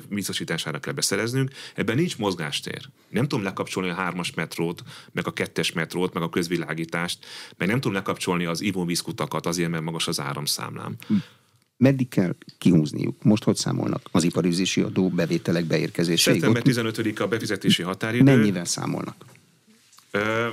biztosítására 0.09 0.79
kell 0.79 0.93
beszereznünk, 0.93 1.51
ebben 1.75 1.95
nincs 1.95 2.17
mozgástér. 2.17 2.89
Nem 3.09 3.27
tudom 3.27 3.43
lekapcsolni 3.43 3.89
a 3.89 3.93
hármas 3.93 4.33
metrót, 4.33 4.83
meg 5.11 5.27
a 5.27 5.33
kettes 5.33 5.71
metrót, 5.71 6.13
meg 6.13 6.23
a 6.23 6.29
közvilágítást, 6.29 7.25
meg 7.57 7.67
nem 7.67 7.79
tudom 7.79 7.93
lekapcsolni 7.93 8.45
az 8.45 8.61
ivóvízkutakat 8.61 9.45
azért, 9.45 9.69
mert 9.69 9.83
magas 9.83 10.07
az 10.07 10.19
áramszámlám. 10.19 10.95
Hm 11.07 11.15
meddig 11.77 12.09
kell 12.09 12.35
kihúzniuk? 12.57 13.23
Most 13.23 13.43
hogy 13.43 13.55
számolnak 13.55 14.09
az 14.11 14.23
iparüzési 14.23 14.81
adó 14.81 15.09
bevételek 15.09 15.65
beérkezéséig? 15.65 16.35
Szeptember 16.37 16.61
15 16.61 17.19
a 17.19 17.27
befizetési 17.27 17.81
határidő. 17.81 18.23
Mennyivel 18.23 18.65
számolnak? 18.65 19.25
Ö, 20.11 20.47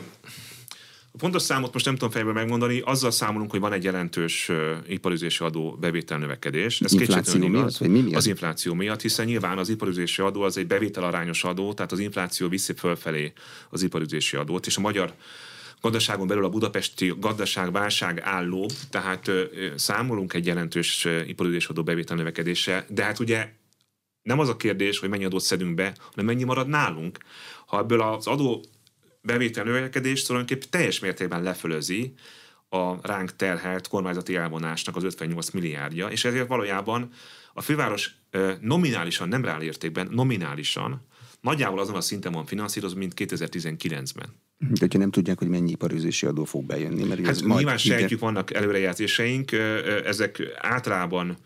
a 1.13 1.17
pontos 1.19 1.43
számot 1.43 1.73
most 1.73 1.85
nem 1.85 1.95
tudom 1.95 2.11
fejből 2.11 2.33
megmondani, 2.33 2.81
azzal 2.81 3.11
számolunk, 3.11 3.51
hogy 3.51 3.61
van 3.61 3.73
egy 3.73 3.85
jelentős 3.85 4.51
iparüzési 4.89 5.45
adó 5.45 5.77
bevétel 5.81 6.19
növekedés. 6.19 6.81
Ez 6.81 6.93
infláció 6.93 7.49
miatt, 7.49 7.77
vagy 7.77 7.91
mi 7.91 8.01
miatt? 8.01 8.17
Az 8.17 8.27
infláció 8.27 8.75
miatt, 8.75 9.01
hiszen 9.01 9.27
nyilván 9.27 9.59
az 9.59 9.69
iparüzési 9.69 10.23
adó 10.23 10.43
az 10.43 10.57
egy 10.57 10.67
bevételarányos 10.67 11.45
adó, 11.45 11.73
tehát 11.73 11.93
az 11.93 11.99
infláció 11.99 12.49
viszi 12.49 12.73
fölfelé 12.73 13.33
az 13.71 13.83
iparüzési 13.83 14.37
adót, 14.37 14.67
és 14.67 14.77
a 14.77 14.81
magyar 14.81 15.15
gazdaságon 15.81 16.27
belül 16.27 16.45
a 16.45 16.49
budapesti 16.49 17.15
gazdaság 17.19 17.73
válság 17.73 18.21
álló, 18.21 18.71
tehát 18.91 19.31
számolunk 19.77 20.35
egy 20.35 20.47
jelentős 20.47 21.07
iparüzésadó 21.27 21.83
bevétel 21.83 22.17
növekedése, 22.17 22.87
de 22.89 23.05
hát 23.05 23.19
ugye 23.19 23.49
nem 24.23 24.39
az 24.39 24.49
a 24.49 24.57
kérdés, 24.57 24.99
hogy 24.99 25.09
mennyi 25.09 25.25
adót 25.25 25.43
szedünk 25.43 25.75
be, 25.75 25.95
hanem 26.11 26.27
mennyi 26.27 26.45
marad 26.45 26.69
nálunk. 26.69 27.19
Ha 27.67 27.79
ebből 27.79 28.01
az 28.01 28.27
adó 28.27 28.65
bevétel 29.21 29.65
növekedés 29.65 30.23
tulajdonképpen 30.23 30.69
teljes 30.71 30.99
mértékben 30.99 31.43
lefölözi 31.43 32.15
a 32.69 33.07
ránk 33.07 33.37
terhelt 33.37 33.89
kormányzati 33.89 34.37
elvonásnak 34.37 34.97
az 34.97 35.03
58 35.05 35.51
milliárdja, 35.51 36.07
és 36.07 36.25
ezért 36.25 36.49
valójában 36.49 37.09
a 37.53 37.61
főváros 37.61 38.11
nominálisan, 38.61 39.29
nem 39.29 39.45
reál 39.45 39.63
értékben, 39.63 40.09
nominálisan 40.11 41.07
nagyjából 41.41 41.79
azon 41.79 41.95
a 41.95 42.01
szinten 42.01 42.33
van 42.33 42.47
finanszírozva, 42.47 42.99
mint 42.99 43.13
2019-ben. 43.17 44.27
De 44.59 44.77
hogyha 44.81 44.99
nem 44.99 45.11
tudják, 45.11 45.39
hogy 45.39 45.49
mennyi 45.49 45.71
iparüzési 45.71 46.27
adó 46.27 46.45
fog 46.45 46.65
bejönni. 46.65 47.05
Mert 47.05 47.27
hát 47.27 47.41
nyilván 47.41 47.63
majd 47.63 47.79
sejtjük, 47.79 48.21
vannak 48.21 48.55
előrejelzéseink, 48.55 49.53
ezek 50.05 50.43
általában 50.59 51.37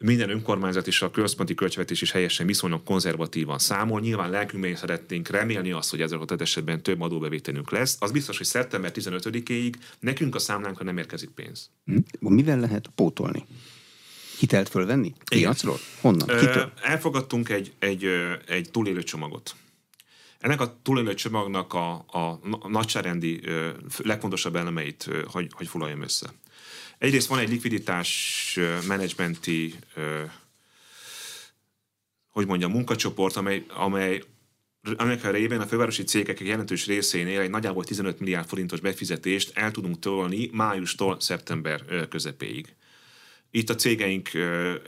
minden 0.00 0.30
önkormányzat 0.30 0.86
és 0.86 1.02
a 1.02 1.10
központi 1.10 1.54
költségvetés 1.54 2.02
is 2.02 2.10
helyesen 2.10 2.46
viszonylag 2.46 2.82
konzervatívan 2.82 3.58
számol. 3.58 4.00
Nyilván 4.00 4.30
lelkünkben 4.30 4.76
szeretnénk 4.76 5.28
remélni 5.28 5.70
azt, 5.70 5.90
hogy 5.90 6.00
ezek 6.00 6.20
a 6.20 6.34
esetben 6.38 6.82
több 6.82 7.00
adóbevételünk 7.00 7.70
lesz. 7.70 7.96
Az 8.00 8.10
biztos, 8.10 8.36
hogy 8.36 8.46
szeptember 8.46 8.92
15-éig 8.94 9.74
nekünk 10.00 10.34
a 10.34 10.38
számlánkra 10.38 10.84
nem 10.84 10.98
érkezik 10.98 11.30
pénz. 11.30 11.70
Hm? 11.84 11.96
Mivel 12.18 12.60
lehet 12.60 12.90
pótolni? 12.94 13.46
Hitelt 14.38 14.68
fölvenni? 14.68 15.12
Piacról? 15.30 15.78
Honnan? 16.00 16.26
Kitől? 16.26 16.72
Elfogadtunk 16.82 17.48
egy, 17.48 17.72
egy, 17.78 18.04
egy 18.46 18.70
túlélő 18.70 19.02
csomagot. 19.02 19.54
Ennek 20.38 20.60
a 20.60 20.78
túlélő 20.82 21.14
csomagnak 21.14 21.74
a, 21.74 21.92
a 21.92 22.40
nagysárendi 22.68 23.40
legfontosabb 23.96 24.56
elemeit, 24.56 25.10
hogy, 25.26 25.50
hogy 25.52 25.66
foglaljam 25.68 26.02
össze. 26.02 26.30
Egyrészt 26.98 27.28
van 27.28 27.38
egy 27.38 27.48
likviditás 27.48 28.58
menedzsmenti 28.86 29.74
hogy 32.28 32.46
mondjam, 32.46 32.70
munkacsoport, 32.70 33.36
amely, 33.36 33.64
amely 33.68 34.22
amelyek 34.96 35.24
a 35.24 35.30
révén 35.30 35.60
a 35.60 35.66
fővárosi 35.66 36.04
cégek 36.04 36.40
jelentős 36.40 36.86
részénél 36.86 37.40
egy 37.40 37.50
nagyjából 37.50 37.84
15 37.84 38.20
milliárd 38.20 38.48
forintos 38.48 38.80
befizetést 38.80 39.58
el 39.58 39.70
tudunk 39.70 39.98
tolni 39.98 40.50
májustól 40.52 41.20
szeptember 41.20 42.08
közepéig. 42.08 42.74
Itt 43.50 43.70
a 43.70 43.74
cégeink 43.74 44.30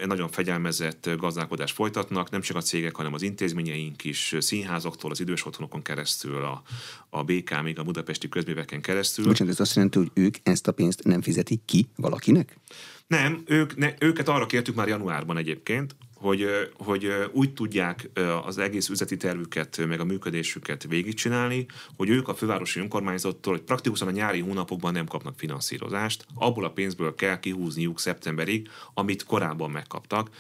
nagyon 0.07 0.29
fegyelmezett 0.29 1.11
gazdálkodást 1.17 1.75
folytatnak, 1.75 2.31
nem 2.31 2.41
csak 2.41 2.57
a 2.57 2.61
cégek, 2.61 2.97
hanem 2.97 3.15
az 3.15 3.23
intézményeink 3.23 4.05
is, 4.05 4.35
színházaktól, 4.39 5.11
az 5.11 5.21
idős 5.21 5.47
otthonokon 5.47 5.83
keresztül, 5.83 6.45
a, 6.45 6.63
a 7.11 7.25
BK, 7.25 7.63
még 7.63 7.79
a 7.79 7.83
budapesti 7.83 8.29
közműveken 8.29 8.81
keresztül. 8.81 9.25
Bocsánat, 9.25 9.53
ez 9.53 9.61
azt 9.61 9.75
jelenti, 9.75 9.99
hogy 9.99 10.11
ők 10.15 10.37
ezt 10.43 10.69
a 10.69 10.73
pénzt 10.73 11.05
nem 11.05 11.23
fizetik 11.23 11.61
ki 11.65 11.89
valakinek? 11.97 12.59
Nem, 13.07 13.43
ők, 13.47 13.77
ne, 13.77 13.95
őket 14.01 14.29
arra 14.29 14.47
kértük 14.47 14.75
már 14.75 14.89
januárban 14.89 15.37
egyébként, 15.37 15.97
hogy, 16.21 16.47
hogy 16.73 17.13
úgy 17.33 17.53
tudják 17.53 18.11
az 18.45 18.59
egész 18.59 18.89
üzleti 18.89 19.17
tervüket, 19.17 19.87
meg 19.87 20.01
a 20.01 20.05
működésüket 20.05 20.87
végigcsinálni, 20.89 21.67
hogy 21.97 22.09
ők 22.09 22.29
a 22.29 22.35
fővárosi 22.35 22.81
önkormányzattól, 22.81 23.53
hogy 23.53 23.63
praktikusan 23.63 24.09
a 24.09 24.11
nyári 24.11 24.41
hónapokban 24.41 24.93
nem 24.93 25.07
kapnak 25.07 25.39
finanszírozást, 25.39 26.27
abból 26.35 26.65
a 26.65 26.71
pénzből 26.71 27.15
kell 27.15 27.41
kihúzniuk 27.41 28.01
szeptemberig, 28.01 28.69
amit 28.95 29.25
korábban 29.25 29.71
megkaptak. 29.71 30.31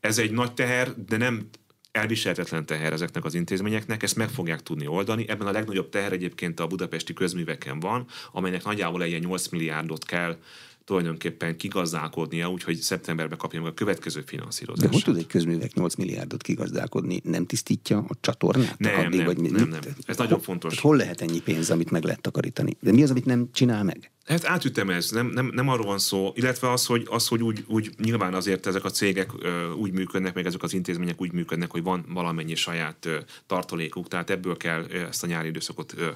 Ez 0.00 0.18
egy 0.18 0.30
nagy 0.30 0.52
teher, 0.52 0.94
de 1.04 1.16
nem 1.16 1.48
elviselhetetlen 1.92 2.66
teher 2.66 2.92
ezeknek 2.92 3.24
az 3.24 3.34
intézményeknek, 3.34 4.02
ezt 4.02 4.16
meg 4.16 4.28
fogják 4.28 4.62
tudni 4.62 4.86
oldani. 4.86 5.28
Ebben 5.28 5.46
a 5.46 5.52
legnagyobb 5.52 5.88
teher 5.88 6.12
egyébként 6.12 6.60
a 6.60 6.66
budapesti 6.66 7.12
közműveken 7.12 7.80
van, 7.80 8.06
amelynek 8.32 8.64
nagyjából 8.64 9.02
egy 9.02 9.20
8 9.20 9.48
milliárdot 9.48 10.04
kell 10.04 10.36
tulajdonképpen 10.84 11.56
kigazdálkodnia, 11.56 12.50
úgyhogy 12.50 12.76
szeptemberben 12.76 13.38
kapja 13.38 13.60
meg 13.60 13.70
a 13.70 13.74
következő 13.74 14.22
finanszírozást. 14.26 14.88
De 14.88 14.94
hogy 14.94 15.04
tud 15.04 15.16
egy 15.16 15.26
közművek 15.26 15.74
8 15.74 15.94
milliárdot 15.94 16.42
kigazdálkodni? 16.42 17.20
Nem 17.24 17.46
tisztítja 17.46 17.98
a 18.08 18.14
csatornát? 18.20 18.78
Nem, 18.78 18.98
addig, 18.98 19.16
nem, 19.16 19.26
vagy 19.26 19.38
nem, 19.38 19.68
nem. 19.68 19.80
Ez 20.06 20.16
nagyon 20.16 20.40
fontos. 20.40 20.80
Hol 20.80 20.96
lehet 20.96 21.20
ennyi 21.20 21.40
pénz, 21.40 21.70
amit 21.70 21.90
meg 21.90 22.04
lehet 22.04 22.20
takarítani? 22.20 22.76
De 22.80 22.92
mi 22.92 23.02
az, 23.02 23.10
amit 23.10 23.24
nem 23.24 23.48
csinál 23.52 23.84
meg? 23.84 24.10
Hát 24.26 24.44
átütemez, 24.44 25.10
nem, 25.10 25.26
nem, 25.26 25.50
nem 25.54 25.68
arról 25.68 25.86
van 25.86 25.98
szó, 25.98 26.32
illetve 26.34 26.70
az, 26.70 26.86
hogy, 26.86 27.06
az, 27.10 27.28
hogy 27.28 27.42
úgy, 27.42 27.64
úgy 27.66 27.90
nyilván 27.98 28.34
azért 28.34 28.66
ezek 28.66 28.84
a 28.84 28.90
cégek 28.90 29.30
ö, 29.38 29.70
úgy 29.70 29.92
működnek, 29.92 30.34
meg 30.34 30.46
ezek 30.46 30.62
az 30.62 30.72
intézmények 30.72 31.20
úgy 31.20 31.32
működnek, 31.32 31.70
hogy 31.70 31.82
van 31.82 32.04
valamennyi 32.08 32.54
saját 32.54 33.06
ö, 33.06 33.18
tartalékuk, 33.46 34.08
tehát 34.08 34.30
ebből 34.30 34.56
kell 34.56 34.84
ö, 34.90 34.98
ezt 34.98 35.22
a 35.22 35.26
nyári 35.26 35.48
időszakot 35.48 35.94
ö, 35.96 36.08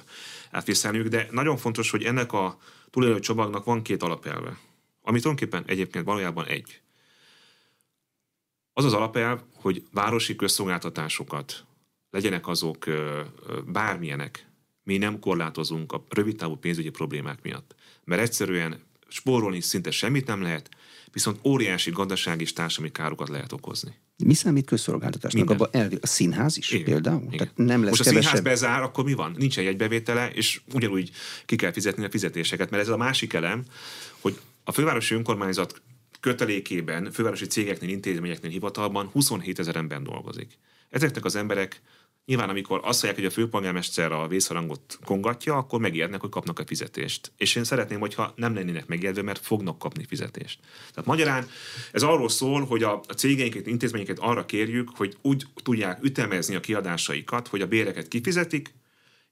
de 1.09 1.27
nagyon 1.31 1.57
fontos, 1.57 1.89
hogy 1.89 2.03
ennek 2.03 2.33
a 2.33 2.57
túlélő 2.95 3.19
csomagnak 3.19 3.65
van 3.65 3.81
két 3.81 4.03
alapelve, 4.03 4.57
ami 5.01 5.19
tulajdonképpen 5.19 5.63
egyébként 5.67 6.05
valójában 6.05 6.45
egy. 6.45 6.81
Az 8.73 8.85
az 8.85 8.93
alapelv, 8.93 9.41
hogy 9.53 9.83
városi 9.91 10.35
közszolgáltatásokat 10.35 11.65
legyenek 12.09 12.47
azok 12.47 12.85
bármilyenek, 13.65 14.47
mi 14.83 14.97
nem 14.97 15.19
korlátozunk 15.19 15.91
a 15.91 16.03
rövidtávú 16.09 16.55
pénzügyi 16.55 16.89
problémák 16.89 17.41
miatt 17.41 17.75
mert 18.03 18.21
egyszerűen 18.21 18.83
spórolni 19.07 19.61
szinte 19.61 19.91
semmit 19.91 20.27
nem 20.27 20.41
lehet, 20.41 20.69
viszont 21.11 21.39
óriási 21.45 21.91
gazdasági 21.91 22.43
és 22.43 22.53
társadalmi 22.53 22.91
károkat 22.91 23.29
lehet 23.29 23.51
okozni. 23.51 23.95
Mi 24.23 24.33
számít 24.33 24.65
közszolgáltatásnak? 24.65 25.49
Abba 25.49 25.69
el, 25.71 25.89
a 26.01 26.07
színház 26.07 26.57
is 26.57 26.71
igen, 26.71 26.85
például? 26.85 27.23
Igen. 27.23 27.37
Tehát 27.37 27.57
nem 27.57 27.81
lesz 27.81 27.89
Most 27.89 28.01
a 28.01 28.03
kevesebb... 28.03 28.35
színház 28.35 28.41
bezár, 28.41 28.81
akkor 28.81 29.03
mi 29.03 29.13
van? 29.13 29.35
Nincs 29.37 29.59
egy 29.59 29.77
bevétele, 29.77 30.29
és 30.33 30.61
ugyanúgy 30.73 31.11
ki 31.45 31.55
kell 31.55 31.71
fizetni 31.71 32.05
a 32.05 32.09
fizetéseket, 32.09 32.69
mert 32.69 32.83
ez 32.83 32.89
a 32.89 32.97
másik 32.97 33.33
elem, 33.33 33.63
hogy 34.19 34.39
a 34.63 34.71
fővárosi 34.71 35.15
önkormányzat 35.15 35.81
kötelékében, 36.19 37.11
fővárosi 37.11 37.45
cégeknél, 37.45 37.89
intézményeknél, 37.89 38.51
hivatalban 38.51 39.05
27 39.05 39.59
ezer 39.59 39.75
ember 39.75 40.01
dolgozik. 40.01 40.57
Ezeknek 40.89 41.25
az 41.25 41.35
emberek 41.35 41.81
Nyilván, 42.25 42.49
amikor 42.49 42.79
azt 42.83 43.03
mondják, 43.03 43.15
hogy 43.15 43.25
a 43.25 43.41
főpolgármester 43.41 44.11
a 44.11 44.27
vészharangot 44.27 44.99
kongatja, 45.03 45.57
akkor 45.57 45.79
megijednek, 45.79 46.21
hogy 46.21 46.29
kapnak 46.29 46.59
a 46.59 46.65
fizetést. 46.65 47.31
És 47.37 47.55
én 47.55 47.63
szeretném, 47.63 47.99
hogyha 47.99 48.33
nem 48.35 48.53
lennének 48.53 48.87
megijedve, 48.87 49.21
mert 49.21 49.45
fognak 49.45 49.79
kapni 49.79 50.05
fizetést. 50.07 50.59
Tehát 50.89 51.05
magyarán 51.05 51.47
ez 51.91 52.03
arról 52.03 52.29
szól, 52.29 52.65
hogy 52.65 52.83
a 52.83 53.01
cégeinket, 53.15 53.67
intézményeket 53.67 54.19
arra 54.19 54.45
kérjük, 54.45 54.89
hogy 54.95 55.17
úgy 55.21 55.45
tudják 55.63 56.03
ütemezni 56.03 56.55
a 56.55 56.59
kiadásaikat, 56.59 57.47
hogy 57.47 57.61
a 57.61 57.67
béreket 57.67 58.07
kifizetik, 58.07 58.73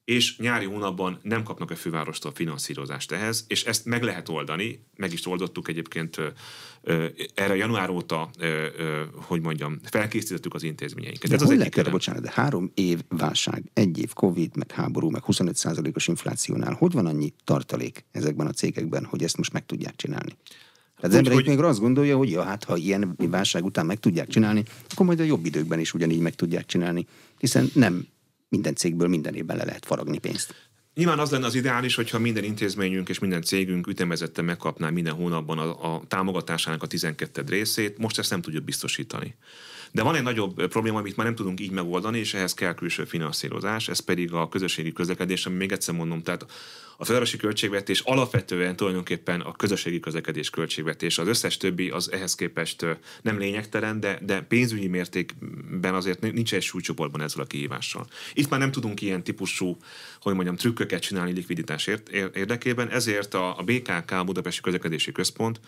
és 0.05 0.37
nyári 0.37 0.65
hónapban 0.65 1.19
nem 1.21 1.43
kapnak 1.43 1.71
a 1.71 1.75
fővárostól 1.75 2.31
finanszírozást 2.31 3.11
ehhez, 3.11 3.45
és 3.47 3.63
ezt 3.63 3.85
meg 3.85 4.03
lehet 4.03 4.29
oldani, 4.29 4.85
meg 4.95 5.13
is 5.13 5.27
oldottuk 5.27 5.67
egyébként 5.67 6.17
erre 7.33 7.55
január 7.55 7.89
óta, 7.89 8.29
hogy 9.13 9.41
mondjam, 9.41 9.79
felkészítettük 9.83 10.53
az 10.53 10.63
intézményeinket. 10.63 11.29
De 11.29 11.35
Ez 11.35 11.41
az 11.41 11.57
lehet, 11.57 11.91
bocsánat, 11.91 12.21
de 12.21 12.31
három 12.33 12.71
év 12.73 12.99
válság, 13.09 13.63
egy 13.73 13.99
év 13.99 14.13
Covid, 14.13 14.55
meg 14.55 14.71
háború, 14.71 15.09
meg 15.09 15.23
25%-os 15.27 16.07
inflációnál, 16.07 16.73
hogy 16.73 16.91
van 16.91 17.05
annyi 17.05 17.33
tartalék 17.43 18.05
ezekben 18.11 18.47
a 18.47 18.51
cégekben, 18.51 19.05
hogy 19.05 19.23
ezt 19.23 19.37
most 19.37 19.53
meg 19.53 19.65
tudják 19.65 19.95
csinálni? 19.95 20.37
Tehát 20.95 21.11
az 21.11 21.15
emberek 21.15 21.39
hogy... 21.39 21.47
még 21.47 21.65
azt 21.65 21.79
gondolja, 21.79 22.17
hogy 22.17 22.29
ja, 22.29 22.43
hát 22.43 22.63
ha 22.63 22.77
ilyen 22.77 23.15
válság 23.17 23.65
után 23.65 23.85
meg 23.85 23.99
tudják 23.99 24.27
csinálni, 24.27 24.63
akkor 24.89 25.05
majd 25.05 25.19
a 25.19 25.23
jobb 25.23 25.45
időkben 25.45 25.79
is 25.79 25.93
ugyanígy 25.93 26.19
meg 26.19 26.35
tudják 26.35 26.65
csinálni, 26.65 27.07
hiszen 27.37 27.69
nem 27.73 28.07
minden 28.53 28.75
cégből 28.75 29.07
minden 29.07 29.35
évben 29.35 29.57
le 29.57 29.63
lehet 29.63 29.85
faragni 29.85 30.17
pénzt. 30.17 30.55
Nyilván 30.95 31.19
az 31.19 31.31
lenne 31.31 31.45
az 31.45 31.55
ideális, 31.55 31.95
hogyha 31.95 32.19
minden 32.19 32.43
intézményünk 32.43 33.09
és 33.09 33.19
minden 33.19 33.41
cégünk 33.41 33.87
ütemezetten 33.87 34.45
megkapná 34.45 34.89
minden 34.89 35.13
hónapban 35.13 35.57
a, 35.57 35.95
a 35.95 36.01
támogatásának 36.07 36.83
a 36.83 36.87
12 36.87 37.43
részét, 37.47 37.97
most 37.97 38.19
ezt 38.19 38.29
nem 38.29 38.41
tudjuk 38.41 38.63
biztosítani. 38.63 39.35
De 39.93 40.03
van 40.03 40.15
egy 40.15 40.23
nagyobb 40.23 40.67
probléma, 40.67 40.97
amit 40.97 41.15
már 41.15 41.25
nem 41.25 41.35
tudunk 41.35 41.59
így 41.59 41.71
megoldani, 41.71 42.19
és 42.19 42.33
ehhez 42.33 42.53
kell 42.53 42.73
külső 42.73 43.05
finanszírozás, 43.05 43.87
ez 43.87 43.99
pedig 43.99 44.33
a 44.33 44.49
közösségi 44.49 44.93
közlekedés, 44.93 45.45
ami 45.45 45.55
még 45.55 45.71
egyszer 45.71 45.95
mondom, 45.95 46.21
tehát 46.21 46.45
a 46.97 47.05
fővárosi 47.05 47.37
költségvetés 47.37 47.99
alapvetően 47.99 48.75
tulajdonképpen 48.75 49.41
a 49.41 49.51
közösségi 49.51 49.99
közlekedés 49.99 50.49
költségvetés. 50.49 51.17
Az 51.17 51.27
összes 51.27 51.57
többi 51.57 51.89
az 51.89 52.11
ehhez 52.11 52.35
képest 52.35 52.85
nem 53.21 53.37
lényegtelen, 53.37 53.99
de, 53.99 54.19
de 54.21 54.41
pénzügyi 54.41 54.87
mértékben 54.87 55.93
azért 55.93 56.21
nincs 56.21 56.53
egy 56.53 56.61
súlycsoportban 56.61 57.21
ezzel 57.21 57.41
a 57.41 57.45
kihívással. 57.45 58.07
Itt 58.33 58.49
már 58.49 58.59
nem 58.59 58.71
tudunk 58.71 59.01
ilyen 59.01 59.23
típusú, 59.23 59.77
hogy 60.21 60.33
mondjam, 60.33 60.55
trükköket 60.55 61.01
csinálni 61.01 61.31
likviditás 61.31 61.89
érdekében, 62.33 62.89
ezért 62.89 63.33
a, 63.33 63.57
a 63.57 63.63
BKK, 63.63 64.25
Budapesti 64.25 64.61
Közlekedési 64.61 65.11
Központ 65.11 65.59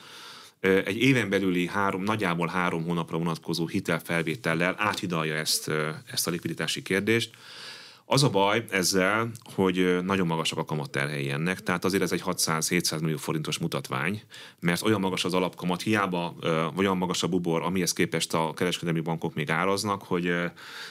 egy 0.65 0.97
éven 0.97 1.29
belüli 1.29 1.67
három, 1.67 2.03
nagyjából 2.03 2.47
három 2.47 2.83
hónapra 2.83 3.17
vonatkozó 3.17 3.67
hitelfelvétellel 3.67 4.75
áthidalja 4.77 5.35
ezt, 5.35 5.71
ezt 6.11 6.27
a 6.27 6.31
likviditási 6.31 6.81
kérdést. 6.81 7.29
Az 8.07 8.23
a 8.23 8.29
baj 8.29 8.65
ezzel, 8.69 9.31
hogy 9.55 9.97
nagyon 10.03 10.27
magasak 10.27 10.57
a 10.57 10.65
kamatterhelyi 10.65 11.29
ennek, 11.29 11.63
tehát 11.63 11.85
azért 11.85 12.03
ez 12.03 12.11
egy 12.11 12.21
600-700 12.25 13.01
millió 13.01 13.17
forintos 13.17 13.57
mutatvány, 13.57 14.21
mert 14.59 14.81
olyan 14.81 14.99
magas 14.99 15.25
az 15.25 15.33
alapkamat, 15.33 15.81
hiába 15.81 16.35
olyan 16.75 16.97
magas 16.97 17.23
a 17.23 17.27
bubor, 17.27 17.61
amihez 17.61 17.93
képest 17.93 18.33
a 18.33 18.53
kereskedelmi 18.55 18.99
bankok 18.99 19.35
még 19.35 19.49
áraznak, 19.49 20.03
hogy, 20.03 20.33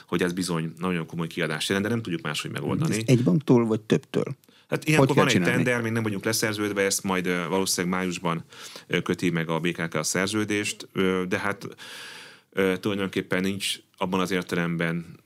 hogy 0.07 0.21
ez 0.21 0.33
bizony 0.33 0.73
nagyon 0.77 1.05
komoly 1.05 1.27
kiadás 1.27 1.67
jelent, 1.67 1.85
de 1.87 1.91
nem 1.93 2.01
tudjuk 2.01 2.21
máshogy 2.21 2.51
megoldani. 2.51 2.95
Ez 2.95 3.03
egy 3.05 3.23
banktól 3.23 3.65
vagy 3.65 3.81
többtől? 3.81 4.35
Hát 4.67 4.87
ilyenkor 4.87 5.15
van 5.15 5.25
egy 5.25 5.31
csinálni? 5.31 5.63
tender, 5.63 5.81
még 5.81 5.91
nem 5.91 6.03
vagyunk 6.03 6.25
leszerződve, 6.25 6.81
ezt 6.81 7.03
majd 7.03 7.47
valószínűleg 7.47 7.99
májusban 7.99 8.43
köti 9.03 9.29
meg 9.29 9.49
a 9.49 9.59
BKK 9.59 9.93
a 9.93 10.03
szerződést, 10.03 10.87
de 11.27 11.39
hát 11.39 11.67
tulajdonképpen 12.79 13.41
nincs 13.41 13.75
abban 13.97 14.19
az 14.19 14.31
értelemben 14.31 15.19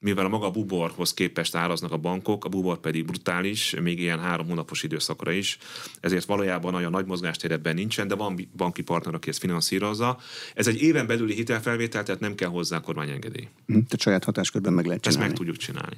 mivel 0.00 0.24
a 0.24 0.28
maga 0.28 0.50
buborhoz 0.50 1.14
képest 1.14 1.54
áraznak 1.54 1.92
a 1.92 1.96
bankok, 1.96 2.44
a 2.44 2.48
bubor 2.48 2.80
pedig 2.80 3.04
brutális, 3.04 3.74
még 3.82 4.00
ilyen 4.00 4.18
három 4.18 4.46
hónapos 4.46 4.82
időszakra 4.82 5.30
is, 5.30 5.58
ezért 6.00 6.26
valójában 6.26 6.74
olyan 6.74 6.90
nagy 6.90 7.06
mozgástér 7.06 7.52
ebben 7.52 7.74
nincsen, 7.74 8.08
de 8.08 8.14
van 8.14 8.48
banki 8.56 8.82
partner, 8.82 9.14
aki 9.14 9.28
ezt 9.28 9.38
finanszírozza. 9.38 10.18
Ez 10.54 10.66
egy 10.66 10.82
éven 10.82 11.06
belüli 11.06 11.34
hitelfelvétel, 11.34 12.02
tehát 12.02 12.20
nem 12.20 12.34
kell 12.34 12.48
hozzá 12.48 12.80
kormányengedély. 12.80 13.48
Hm, 13.66 13.72
tehát 13.72 14.00
saját 14.00 14.24
hatáskörben 14.24 14.72
meg 14.72 14.86
lehet 14.86 15.02
csinálni. 15.02 15.24
Ezt 15.24 15.30
meg 15.30 15.38
tudjuk 15.38 15.56
csinálni. 15.56 15.96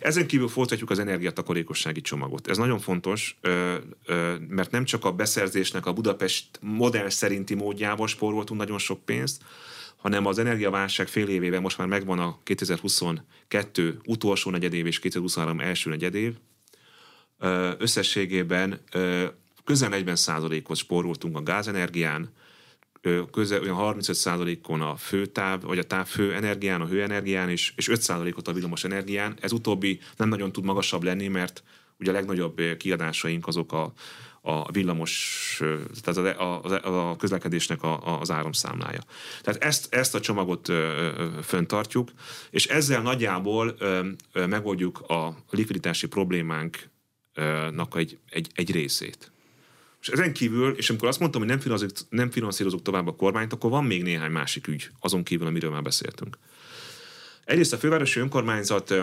Ezen 0.00 0.26
kívül 0.26 0.48
folytatjuk 0.48 0.90
az 0.90 0.98
energiatakarékossági 0.98 2.00
csomagot. 2.00 2.48
Ez 2.48 2.56
nagyon 2.56 2.78
fontos, 2.78 3.38
mert 4.48 4.70
nem 4.70 4.84
csak 4.84 5.04
a 5.04 5.12
beszerzésnek 5.12 5.86
a 5.86 5.92
Budapest 5.92 6.46
modell 6.60 7.08
szerinti 7.08 7.54
módjával 7.54 8.06
spóroltunk 8.06 8.60
nagyon 8.60 8.78
sok 8.78 9.04
pénzt, 9.04 9.42
hanem 9.98 10.26
az 10.26 10.38
energiaválság 10.38 11.08
fél 11.08 11.28
évében 11.28 11.60
most 11.60 11.78
már 11.78 11.86
megvan 11.86 12.18
a 12.18 12.38
2022 12.42 14.00
utolsó 14.04 14.50
negyedév 14.50 14.86
és 14.86 14.98
2023 14.98 15.60
első 15.60 15.90
negyedév. 15.90 16.34
Összességében 17.78 18.80
közel 19.64 19.88
40 19.88 20.16
ot 20.66 20.76
spóroltunk 20.76 21.36
a 21.36 21.42
gázenergián, 21.42 22.32
közel 23.30 23.60
olyan 23.60 23.76
35%-on 23.78 24.80
a 24.80 24.96
főtáv, 24.96 25.62
vagy 25.62 25.78
a 25.78 25.86
távfő 25.86 26.34
energián, 26.34 26.80
a 26.80 26.86
hőenergián, 26.86 27.48
és, 27.48 27.72
és 27.76 27.88
5%-ot 27.92 28.48
a 28.48 28.52
villamos 28.52 28.84
energián. 28.84 29.36
Ez 29.40 29.52
utóbbi 29.52 30.00
nem 30.16 30.28
nagyon 30.28 30.52
tud 30.52 30.64
magasabb 30.64 31.02
lenni, 31.02 31.28
mert 31.28 31.62
ugye 31.98 32.10
a 32.10 32.14
legnagyobb 32.14 32.60
kiadásaink 32.76 33.46
azok 33.46 33.72
a 33.72 33.92
a 34.48 34.70
villamos, 34.72 35.62
tehát 36.02 36.38
a, 36.38 36.62
a, 36.64 37.10
a 37.10 37.16
közlekedésnek 37.16 37.82
a, 37.82 38.20
az 38.20 38.30
áramszámlája. 38.30 39.00
Tehát 39.42 39.62
ezt, 39.62 39.94
ezt 39.94 40.14
a 40.14 40.20
csomagot 40.20 40.72
föntartjuk, 41.42 42.10
és 42.50 42.66
ezzel 42.66 43.02
nagyjából 43.02 43.76
megoldjuk 44.32 45.00
a 45.00 45.36
likviditási 45.50 46.06
problémánknak 46.06 47.96
egy, 47.96 48.18
egy, 48.30 48.50
egy 48.54 48.70
részét. 48.70 49.32
És 50.00 50.08
ezen 50.08 50.32
kívül, 50.32 50.76
és 50.76 50.90
amikor 50.90 51.08
azt 51.08 51.20
mondtam, 51.20 51.40
hogy 51.40 51.50
nem 51.50 51.60
finanszírozunk, 51.60 52.10
nem 52.10 52.30
finanszírozunk 52.30 52.82
tovább 52.82 53.06
a 53.06 53.16
kormányt, 53.16 53.52
akkor 53.52 53.70
van 53.70 53.84
még 53.84 54.02
néhány 54.02 54.30
másik 54.30 54.66
ügy, 54.66 54.90
azon 55.00 55.22
kívül, 55.22 55.46
amiről 55.46 55.70
már 55.70 55.82
beszéltünk. 55.82 56.38
Egyrészt 57.44 57.72
a 57.72 57.78
fővárosi 57.78 58.20
önkormányzat 58.20 58.94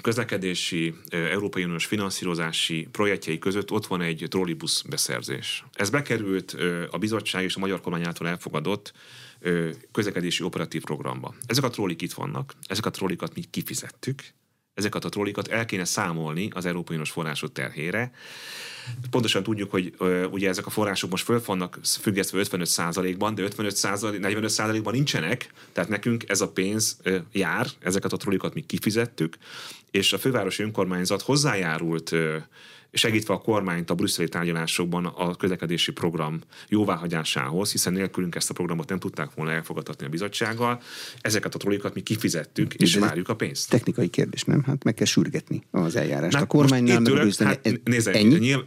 közlekedési, 0.00 0.94
Európai 1.10 1.64
Uniós 1.64 1.86
finanszírozási 1.86 2.88
projektjei 2.92 3.38
között 3.38 3.70
ott 3.70 3.86
van 3.86 4.00
egy 4.00 4.26
trollibusz 4.28 4.82
beszerzés. 4.82 5.64
Ez 5.72 5.90
bekerült 5.90 6.56
a 6.90 6.98
bizottság 6.98 7.44
és 7.44 7.56
a 7.56 7.58
magyar 7.58 7.80
kormány 7.80 8.06
által 8.06 8.28
elfogadott 8.28 8.92
közlekedési 9.92 10.42
operatív 10.42 10.82
programba. 10.82 11.34
Ezek 11.46 11.64
a 11.64 11.70
trollik 11.70 12.02
itt 12.02 12.12
vannak, 12.12 12.54
ezek 12.66 12.86
a 12.86 12.90
trollikat 12.90 13.34
mi 13.34 13.42
kifizettük, 13.50 14.22
ezeket 14.74 15.04
a 15.04 15.08
trollikat 15.08 15.48
el 15.48 15.64
kéne 15.64 15.84
számolni 15.84 16.48
az 16.54 16.66
Európai 16.66 16.94
Uniós 16.94 17.10
források 17.10 17.52
terhére. 17.52 18.12
Pontosan 19.10 19.42
tudjuk, 19.42 19.70
hogy 19.70 19.94
uh, 19.98 20.24
ugye 20.30 20.48
ezek 20.48 20.66
a 20.66 20.70
források 20.70 21.10
most 21.10 21.24
föl 21.24 21.42
vannak 21.46 21.78
függesztve 21.82 22.42
55%-ban, 22.44 23.34
de 23.34 23.42
55% 23.42 23.54
45%-ban 23.56 24.92
nincsenek, 24.92 25.52
tehát 25.72 25.90
nekünk 25.90 26.28
ez 26.28 26.40
a 26.40 26.48
pénz 26.48 26.96
uh, 27.04 27.16
jár, 27.32 27.66
ezeket 27.80 28.12
a 28.12 28.16
trollikat 28.16 28.54
mi 28.54 28.60
kifizettük, 28.60 29.36
és 29.90 30.12
a 30.12 30.18
fővárosi 30.18 30.62
önkormányzat 30.62 31.22
hozzájárult 31.22 32.12
segítve 32.92 33.34
a 33.34 33.38
kormányt 33.38 33.90
a 33.90 33.94
brüsszeli 33.94 34.28
tárgyalásokban 34.28 35.04
a 35.04 35.34
közlekedési 35.34 35.92
program 35.92 36.40
jóváhagyásához, 36.68 37.70
hiszen 37.70 37.92
nélkülünk 37.92 38.34
ezt 38.34 38.50
a 38.50 38.54
programot 38.54 38.88
nem 38.88 38.98
tudták 38.98 39.34
volna 39.34 39.52
elfogadtatni 39.52 40.06
a 40.06 40.08
bizottsággal. 40.08 40.80
Ezeket 41.20 41.54
a 41.54 41.58
trollikat 41.58 41.94
mi 41.94 42.00
kifizettük, 42.00 42.74
és 42.74 42.94
várjuk 42.94 43.28
a 43.28 43.36
pénzt. 43.36 43.70
Technikai 43.70 44.08
kérdés, 44.08 44.44
nem? 44.44 44.62
Hát 44.62 44.84
meg 44.84 44.94
kell 44.94 45.06
sürgetni 45.06 45.62
az 45.70 45.96
eljárást. 45.96 46.34
Hát 46.34 46.42
a 46.42 46.46
kormánynál 46.46 47.00
meg 47.00 47.12
tőled, 47.12 47.36
hát, 47.36 47.80
nézze, 47.84 48.12
ennyi? 48.12 48.38
Nyilv, 48.38 48.62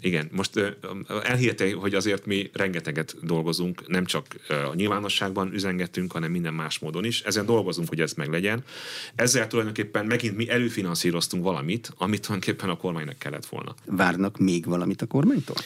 igen, 0.00 0.28
most 0.32 0.76
elhihette, 1.22 1.74
hogy 1.74 1.94
azért 1.94 2.26
mi 2.26 2.50
rengeteget 2.52 3.16
dolgozunk, 3.22 3.88
nem 3.88 4.04
csak 4.04 4.26
a 4.48 4.74
nyilvánosságban 4.74 5.52
üzengetünk, 5.52 6.12
hanem 6.12 6.30
minden 6.30 6.54
más 6.54 6.78
módon 6.78 7.04
is. 7.04 7.22
Ezen 7.22 7.46
dolgozunk, 7.46 7.88
hogy 7.88 8.00
ez 8.00 8.12
meg 8.12 8.28
legyen. 8.28 8.64
Ezzel 9.14 9.46
tulajdonképpen 9.46 10.06
megint 10.06 10.36
mi 10.36 10.48
előfinanszíroztunk 10.50 11.42
valamit, 11.42 11.92
amit 11.96 12.20
tulajdonképpen 12.20 12.68
a 12.68 12.76
kormány 12.76 13.06
kormánynak 13.08 13.18
kellett 13.18 13.46
volna. 13.46 13.74
Várnak 13.84 14.38
még 14.38 14.64
valamit 14.64 15.02
a 15.02 15.06
kormánytól? 15.06 15.56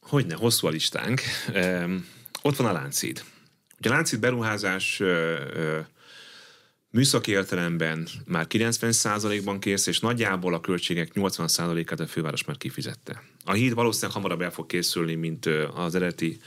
Hogyne, 0.00 0.34
hosszú 0.34 0.66
a 0.66 0.70
listánk. 0.70 1.20
Ott 2.42 2.56
van 2.56 2.66
a 2.66 2.72
Láncid. 2.72 3.24
Ugye 3.78 3.90
a 3.90 3.92
Láncid 3.92 4.20
beruházás 4.20 5.02
műszaki 6.90 7.30
értelemben 7.30 8.08
már 8.24 8.46
90%-ban 8.48 9.60
kész, 9.60 9.86
és 9.86 10.00
nagyjából 10.00 10.54
a 10.54 10.60
költségek 10.60 11.10
80%-át 11.14 12.00
a 12.00 12.06
főváros 12.06 12.44
már 12.44 12.56
kifizette. 12.56 13.22
A 13.44 13.52
híd 13.52 13.74
valószínűleg 13.74 14.16
hamarabb 14.16 14.40
el 14.40 14.50
fog 14.50 14.66
készülni, 14.66 15.14
mint 15.14 15.46
az 15.74 15.94
eredeti 15.94 16.38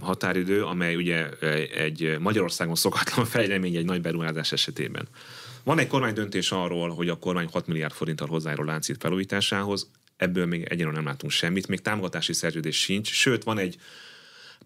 határidő, 0.00 0.64
amely 0.64 0.96
ugye 0.96 1.28
egy 1.74 2.18
Magyarországon 2.18 2.74
szokatlan 2.74 3.26
fejlemény 3.36 3.76
egy 3.76 3.84
nagy 3.84 4.00
beruházás 4.00 4.52
esetében. 4.52 5.08
Van 5.64 5.78
egy 5.78 5.86
kormány 5.86 6.14
döntés 6.14 6.52
arról, 6.52 6.88
hogy 6.88 7.08
a 7.08 7.18
kormány 7.18 7.48
6 7.52 7.66
milliárd 7.66 7.92
forinttal 7.92 8.28
hozzájárul 8.28 8.64
láncít 8.64 8.96
felújításához, 9.00 9.90
ebből 10.16 10.46
még 10.46 10.62
egyenlően 10.62 10.94
nem 10.94 11.04
látunk 11.04 11.32
semmit, 11.32 11.68
még 11.68 11.80
támogatási 11.80 12.32
szerződés 12.32 12.80
sincs, 12.80 13.12
sőt 13.12 13.44
van 13.44 13.58
egy 13.58 13.78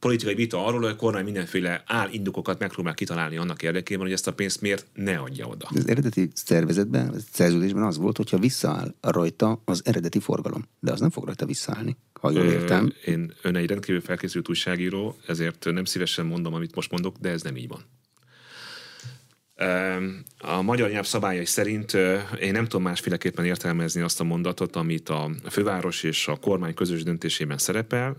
politikai 0.02 0.34
vita 0.34 0.64
arról, 0.66 0.80
hogy 0.80 0.90
a 0.90 0.96
kormány 0.96 1.24
mindenféle 1.24 1.82
állindokokat 1.86 2.58
megpróbál 2.58 2.94
kitalálni 2.94 3.36
annak 3.36 3.62
érdekében, 3.62 4.02
hogy 4.02 4.12
ezt 4.12 4.26
a 4.26 4.32
pénzt 4.32 4.60
miért 4.60 4.86
ne 4.94 5.16
adja 5.16 5.46
oda. 5.46 5.68
Az 5.70 5.88
eredeti 5.88 6.30
szervezetben, 6.34 7.08
a 7.08 7.14
szerződésben 7.32 7.82
az 7.82 7.96
volt, 7.96 8.16
hogyha 8.16 8.38
visszaáll 8.38 8.94
rajta 9.00 9.62
az 9.64 9.82
eredeti 9.84 10.20
forgalom. 10.20 10.68
De 10.80 10.92
az 10.92 11.00
nem 11.00 11.10
fog 11.10 11.24
rajta 11.24 11.46
visszaállni, 11.46 11.96
ha 12.20 12.30
jól 12.30 12.44
értem. 12.44 12.92
Ö, 13.04 13.10
én 13.10 13.32
ön 13.42 13.56
egy 13.56 13.68
rendkívül 13.68 14.00
felkészült 14.00 14.48
újságíró, 14.48 15.16
ezért 15.26 15.64
nem 15.64 15.84
szívesen 15.84 16.26
mondom, 16.26 16.54
amit 16.54 16.74
most 16.74 16.90
mondok, 16.90 17.16
de 17.20 17.28
ez 17.28 17.42
nem 17.42 17.56
így 17.56 17.68
van. 17.68 17.80
A 20.38 20.62
magyar 20.62 20.90
nyelv 20.90 21.04
szabályai 21.04 21.44
szerint 21.44 21.92
én 22.40 22.52
nem 22.52 22.64
tudom 22.64 22.82
másféleképpen 22.82 23.44
értelmezni 23.44 24.00
azt 24.00 24.20
a 24.20 24.24
mondatot, 24.24 24.76
amit 24.76 25.08
a 25.08 25.30
főváros 25.50 26.02
és 26.02 26.28
a 26.28 26.36
kormány 26.36 26.74
közös 26.74 27.02
döntésében 27.02 27.58
szerepel, 27.58 28.16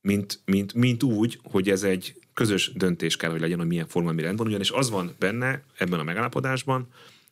mint, 0.00 0.40
mint, 0.44 0.74
mint 0.74 1.02
úgy, 1.02 1.38
hogy 1.42 1.70
ez 1.70 1.82
egy 1.82 2.18
közös 2.34 2.72
döntés 2.72 3.16
kell, 3.16 3.30
hogy 3.30 3.40
legyen, 3.40 3.58
hogy 3.58 3.66
milyen 3.66 3.86
forgalmi 3.86 4.22
rend 4.22 4.38
van, 4.38 4.46
ugyanis 4.46 4.70
az 4.70 4.90
van 4.90 5.14
benne 5.18 5.62
ebben 5.76 6.00
a 6.00 6.02
megállapodásban, 6.02 6.88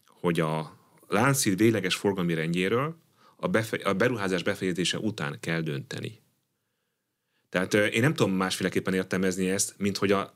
hogy 0.06 0.40
a 0.40 0.82
Láncid 1.08 1.56
végleges 1.56 1.94
forgalmi 1.94 2.34
rendjéről 2.34 2.96
a, 3.36 3.48
befe- 3.48 3.84
a 3.84 3.94
beruházás 3.94 4.42
befejezése 4.42 4.98
után 4.98 5.36
kell 5.40 5.60
dönteni. 5.60 6.22
Tehát 7.48 7.74
én 7.74 8.00
nem 8.00 8.14
tudom 8.14 8.32
másféleképpen 8.32 8.94
értelmezni 8.94 9.50
ezt, 9.50 9.74
mint 9.78 9.96
hogy 9.96 10.12
a 10.12 10.34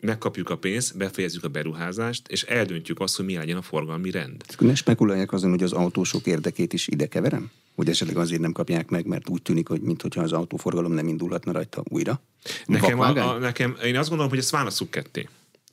megkapjuk 0.00 0.50
a 0.50 0.56
pénzt, 0.56 0.96
befejezzük 0.96 1.44
a 1.44 1.48
beruházást, 1.48 2.28
és 2.28 2.42
eldöntjük 2.42 3.00
azt, 3.00 3.16
hogy 3.16 3.24
mi 3.24 3.36
legyen 3.36 3.56
a 3.56 3.62
forgalmi 3.62 4.10
rend. 4.10 4.44
Ne 4.58 4.74
spekulálják 4.74 5.32
azon, 5.32 5.50
hogy 5.50 5.62
az 5.62 5.72
autósok 5.72 6.26
érdekét 6.26 6.72
is 6.72 6.88
ide 6.88 7.06
keverem? 7.06 7.50
Hogy 7.74 7.88
esetleg 7.88 8.16
azért 8.16 8.40
nem 8.40 8.52
kapják 8.52 8.88
meg, 8.88 9.06
mert 9.06 9.28
úgy 9.28 9.42
tűnik, 9.42 9.68
hogy 9.68 9.80
mintha 9.80 10.22
az 10.22 10.32
autóforgalom 10.32 10.92
nem 10.92 11.08
indulhatna 11.08 11.52
rajta 11.52 11.82
újra? 11.84 12.20
Nekem, 12.66 13.00
a, 13.00 13.34
a, 13.34 13.38
nekem 13.38 13.76
én 13.84 13.96
azt 13.96 14.08
gondolom, 14.08 14.30
hogy 14.30 14.40
ezt 14.40 14.50
válaszuk 14.50 14.90
ketté. 14.90 15.28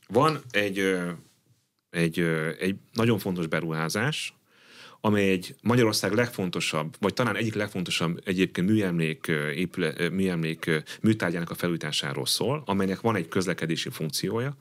Van 0.07 0.41
egy, 0.51 0.97
egy, 1.89 2.19
egy 2.59 2.75
nagyon 2.93 3.19
fontos 3.19 3.47
beruházás, 3.47 4.33
amely 5.05 5.29
egy 5.29 5.55
Magyarország 5.61 6.13
legfontosabb, 6.13 6.95
vagy 6.99 7.13
talán 7.13 7.35
egyik 7.35 7.53
legfontosabb 7.53 8.21
egyébként 8.23 8.67
műemlék, 8.67 9.27
épüle, 9.55 10.09
műemlék 10.09 10.83
műtárgyának 11.01 11.49
a 11.49 11.55
felújításáról 11.55 12.25
szól, 12.25 12.63
amelynek 12.65 13.01
van 13.01 13.15
egy 13.15 13.27
közlekedési 13.27 13.89
funkciója, 13.89 14.57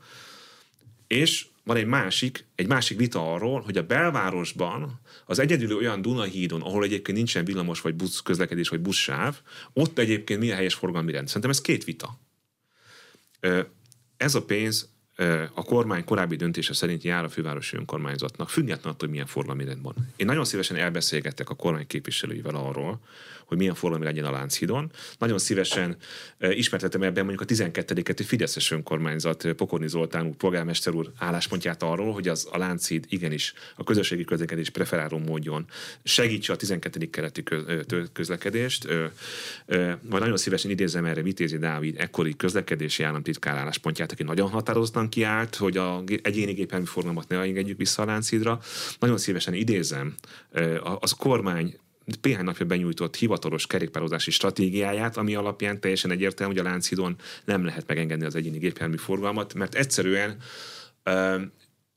és 1.07 1.47
van 1.63 1.77
egy 1.77 1.87
másik, 1.87 2.45
egy 2.55 2.67
másik 2.67 2.99
vita 2.99 3.33
arról, 3.35 3.61
hogy 3.61 3.79
a 3.79 3.87
belvárosban 3.87 5.01
az 5.27 5.39
egyedül 5.39 5.77
olyan 5.77 6.03
Dunahídon, 6.03 6.61
ahol 6.61 6.85
egyébként 6.85 7.17
nincsen 7.17 7.45
villamos 7.45 7.81
vagy 7.81 7.95
busz 7.95 8.21
közlekedés 8.21 8.69
vagy 8.69 8.81
buszsáv, 8.81 9.41
ott 9.73 9.99
egyébként 9.99 10.41
mi 10.41 10.51
a 10.51 10.55
helyes 10.55 10.75
forgalmi 10.75 11.13
rend. 11.13 11.27
Szerintem 11.27 11.51
ez 11.51 11.61
két 11.61 11.85
vita. 11.85 12.21
Ez 14.17 14.35
a 14.35 14.45
pénz 14.45 14.94
a 15.55 15.62
kormány 15.62 16.05
korábbi 16.05 16.37
döntése 16.37 16.74
szerint 16.74 17.03
jár 17.03 17.24
a 17.24 17.29
fővárosi 17.29 17.77
önkormányzatnak, 17.77 18.48
függetlenül 18.48 18.90
attól, 18.90 18.98
hogy 18.98 19.11
milyen 19.11 19.27
forgalmi 19.27 19.64
rend. 19.64 19.83
Én 20.16 20.27
nagyon 20.27 20.44
szívesen 20.44 20.77
elbeszélgettek 20.77 21.50
a 21.50 21.55
kormány 21.55 21.87
képviselőivel 21.87 22.55
arról, 22.55 23.00
hogy 23.44 23.59
milyen 23.59 23.74
forgalmi 23.74 24.05
legyen 24.05 24.24
a 24.24 24.31
Lánchidon. 24.31 24.90
Nagyon 25.18 25.38
szívesen 25.38 25.96
ismertetem 26.38 27.03
ebben 27.03 27.24
mondjuk 27.24 27.40
a 27.40 27.44
12 27.44 28.03
egy 28.05 28.24
Fideszes 28.24 28.70
önkormányzat 28.70 29.53
Pokorni 29.53 29.88
Zoltán 29.88 30.27
úr, 30.27 30.35
polgármester 30.35 30.94
úr 30.94 31.12
álláspontját 31.18 31.83
arról, 31.83 32.12
hogy 32.12 32.29
az 32.29 32.48
a 32.53 32.59
Lánchíd 32.59 33.05
igenis 33.09 33.55
a 33.77 33.85
közösségi 33.85 34.24
közlekedés 34.24 34.70
preferáló 34.70 35.18
módjon 35.18 35.66
segítse 36.05 36.53
a 36.53 36.57
12. 36.57 37.11
keleti 37.11 37.42
közlekedést. 38.12 38.88
Majd 40.03 40.22
nagyon 40.22 40.37
szívesen 40.37 40.70
idézem 40.70 41.05
erre 41.05 41.22
Vitézi 41.22 41.59
Dávid 41.59 41.94
ekkori 41.98 42.37
közlekedési 42.37 43.03
államtitkár 43.03 43.57
álláspontját, 43.57 44.12
aki 44.12 44.22
nagyon 44.22 44.50
határozottan 44.50 45.04
kiállt, 45.09 45.57
hogy 45.57 45.77
a 45.77 46.03
egyéni 46.23 46.53
gépjármű 46.53 46.87
forgalmat 46.87 47.29
ne 47.29 47.38
engedjük 47.38 47.79
vissza 47.79 48.03
a 48.03 48.05
Lánchídra. 48.05 48.61
Nagyon 48.99 49.19
szívesen 49.19 49.55
idézem 49.55 50.14
az 51.01 51.11
kormány 51.11 51.79
néhány 52.23 52.45
napja 52.45 52.67
benyújtott 52.67 53.17
hivatalos 53.17 53.67
kerékpározási 53.67 54.31
stratégiáját, 54.31 55.17
ami 55.17 55.35
alapján 55.35 55.81
teljesen 55.81 56.11
egyértelmű, 56.11 56.55
hogy 56.55 56.67
a 56.67 56.69
Lánchidon 56.69 57.17
nem 57.45 57.64
lehet 57.64 57.87
megengedni 57.87 58.25
az 58.25 58.35
egyéni 58.35 58.59
gépjármű 58.59 58.97
forgalmat, 58.97 59.55
mert 59.55 59.75
egyszerűen 59.75 60.37
uh, 61.05 61.40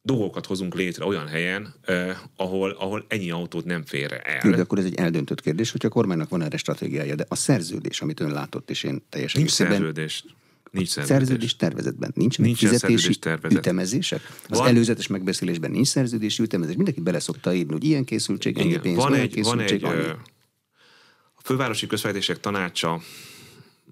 dolgokat 0.02 0.46
hozunk 0.46 0.76
létre 0.76 1.06
olyan 1.06 1.28
helyen, 1.28 1.74
uh, 1.88 2.12
ahol, 2.36 2.70
ahol 2.70 3.06
ennyi 3.08 3.32
autót 3.32 3.66
nem 3.66 3.86
fér 3.86 4.22
el. 4.24 4.52
de 4.52 4.62
akkor 4.62 4.78
ez 4.78 4.86
egy 4.86 4.96
eldöntött 4.96 5.42
kérdés, 5.42 5.72
hogy 5.72 5.86
a 5.86 5.90
kormánynak 5.90 6.30
van 6.30 6.42
erre 6.42 6.58
stratégiája, 6.58 7.16
de 7.16 7.26
a 7.28 7.36
szerződés, 7.36 8.02
amit 8.02 8.20
ön 8.20 8.32
látott, 8.32 8.70
és 8.70 8.84
én 8.84 9.04
teljesen 9.10 9.42
Nincs 9.42 9.54
szerződés. 9.54 10.24
Nincs 10.78 10.90
szerződés. 10.90 11.18
szerződés 11.18 11.56
tervezetben 11.56 12.12
nincs, 12.16 12.38
nincs 12.38 12.58
fizetési 12.58 13.16
tervezet. 13.16 13.58
ütemezések. 13.58 14.22
Az 14.50 14.58
van. 14.58 14.68
előzetes 14.68 15.08
megbeszélésben 15.08 15.72
nincs 15.72 15.88
szerződési 15.88 16.44
ütemezés. 16.44 16.76
Mindenki 16.76 17.02
bele 17.02 17.20
szokta 17.20 17.54
írni, 17.54 17.72
hogy 17.72 17.84
ilyen 17.84 18.04
készültség, 18.04 18.58
ennyi 18.58 18.80
pénz, 18.80 18.96
van 18.96 19.14
egy, 19.14 19.44
van 19.44 19.60
egy, 19.60 19.84
annyi. 19.84 20.08
A 21.36 21.42
fővárosi 21.44 21.88
közveitések 21.88 22.40
tanácsa 22.40 23.02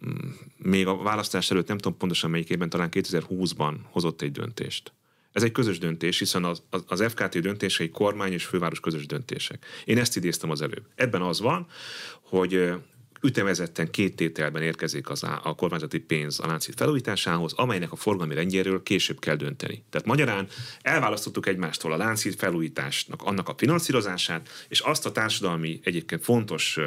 mm, 0.05 0.29
még 0.57 0.87
a 0.87 0.97
választás 0.97 1.51
előtt, 1.51 1.67
nem 1.67 1.77
tudom 1.77 1.97
pontosan 1.97 2.29
melyikében, 2.29 2.69
talán 2.69 2.89
2020-ban 2.91 3.73
hozott 3.91 4.21
egy 4.21 4.31
döntést. 4.31 4.93
Ez 5.31 5.43
egy 5.43 5.51
közös 5.51 5.77
döntés, 5.77 6.19
hiszen 6.19 6.43
az, 6.43 6.61
az 6.87 7.03
FKT 7.07 7.39
döntései 7.39 7.89
kormány 7.89 8.31
és 8.31 8.45
főváros 8.45 8.79
közös 8.79 9.05
döntések. 9.05 9.65
Én 9.85 9.97
ezt 9.97 10.15
idéztem 10.15 10.49
az 10.49 10.61
előbb. 10.61 10.83
Ebben 10.95 11.21
az 11.21 11.39
van, 11.39 11.67
hogy 12.21 12.73
ütemezetten 13.21 13.91
két 13.91 14.15
tételben 14.15 14.61
érkezik 14.61 15.09
az 15.09 15.23
a, 15.23 15.53
kormányzati 15.57 15.99
pénz 15.99 16.39
a 16.39 16.47
láncít 16.47 16.75
felújításához, 16.75 17.53
amelynek 17.53 17.91
a 17.91 17.95
forgalmi 17.95 18.33
rendjéről 18.33 18.83
később 18.83 19.19
kell 19.19 19.35
dönteni. 19.35 19.83
Tehát 19.89 20.07
magyarán 20.07 20.47
elválasztottuk 20.81 21.47
egymástól 21.47 21.91
a 21.91 21.97
láncít 21.97 22.35
felújításnak, 22.35 23.21
annak 23.21 23.49
a 23.49 23.53
finanszírozását, 23.57 24.49
és 24.67 24.79
azt 24.79 25.05
a 25.05 25.11
társadalmi 25.11 25.79
egyébként 25.83 26.23
fontos 26.23 26.79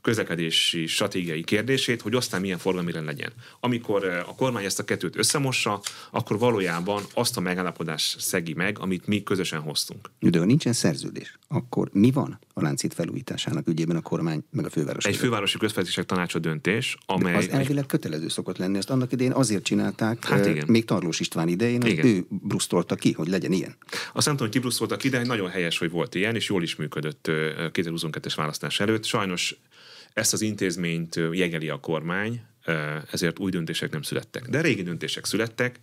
közlekedési 0.00 0.86
stratégiai 0.86 1.44
kérdését, 1.44 2.02
hogy 2.02 2.14
aztán 2.14 2.40
milyen 2.40 2.58
forgalmi 2.58 2.92
rend 2.92 3.06
legyen. 3.06 3.32
Amikor 3.60 4.04
a 4.04 4.34
kormány 4.34 4.64
ezt 4.64 4.78
a 4.78 4.84
kettőt 4.84 5.16
összemossa, 5.16 5.80
akkor 6.10 6.38
valójában 6.38 7.02
azt 7.14 7.36
a 7.36 7.40
megállapodást 7.40 8.20
szegi 8.20 8.54
meg, 8.54 8.78
amit 8.78 9.06
mi 9.06 9.22
közösen 9.22 9.60
hoztunk. 9.60 10.10
De 10.18 10.38
ha 10.38 10.44
nincsen 10.44 10.72
szerződés, 10.72 11.38
akkor 11.48 11.88
mi 11.92 12.10
van 12.10 12.38
a 12.58 12.62
láncít 12.62 12.94
felújításának 12.94 13.68
ügyében 13.68 13.96
a 13.96 14.00
kormány 14.00 14.44
meg 14.50 14.64
a 14.64 14.70
főváros? 14.70 15.04
Egy 15.04 15.16
fővárosi 15.16 15.58
közvetések 15.58 16.04
tanácsa 16.04 16.38
döntés, 16.38 16.96
amely... 17.06 17.32
De 17.32 17.38
az 17.38 17.48
elvileg 17.48 17.86
kötelező 17.86 18.28
szokott 18.28 18.58
lenni, 18.58 18.78
ezt 18.78 18.90
annak 18.90 19.12
idején 19.12 19.32
azért 19.32 19.62
csinálták, 19.62 20.24
hát 20.24 20.46
igen. 20.46 20.64
még 20.68 20.84
Tarlós 20.84 21.20
István 21.20 21.48
idején, 21.48 21.82
hogy 21.82 21.90
igen. 21.90 22.06
ő 22.06 22.26
brusztolta 22.28 22.94
ki, 22.94 23.12
hogy 23.12 23.28
legyen 23.28 23.52
ilyen. 23.52 23.76
Azt 24.12 24.26
nem 24.26 24.36
tudom, 24.36 24.38
hogy 24.38 24.50
ki 24.50 24.58
brusztolta 24.58 24.96
ki, 24.96 25.08
de 25.08 25.24
nagyon 25.24 25.48
helyes, 25.48 25.78
hogy 25.78 25.90
volt 25.90 26.14
ilyen, 26.14 26.34
és 26.34 26.48
jól 26.48 26.62
is 26.62 26.76
működött 26.76 27.24
2022-es 27.28 28.32
választás 28.36 28.80
előtt. 28.80 29.04
Sajnos 29.04 29.56
ezt 30.12 30.32
az 30.32 30.40
intézményt 30.40 31.20
jegeli 31.32 31.68
a 31.68 31.80
kormány, 31.80 32.40
ezért 33.10 33.38
új 33.38 33.50
döntések 33.50 33.90
nem 33.90 34.02
születtek. 34.02 34.48
De 34.48 34.60
régi 34.60 34.82
döntések 34.82 35.24
születtek, 35.24 35.80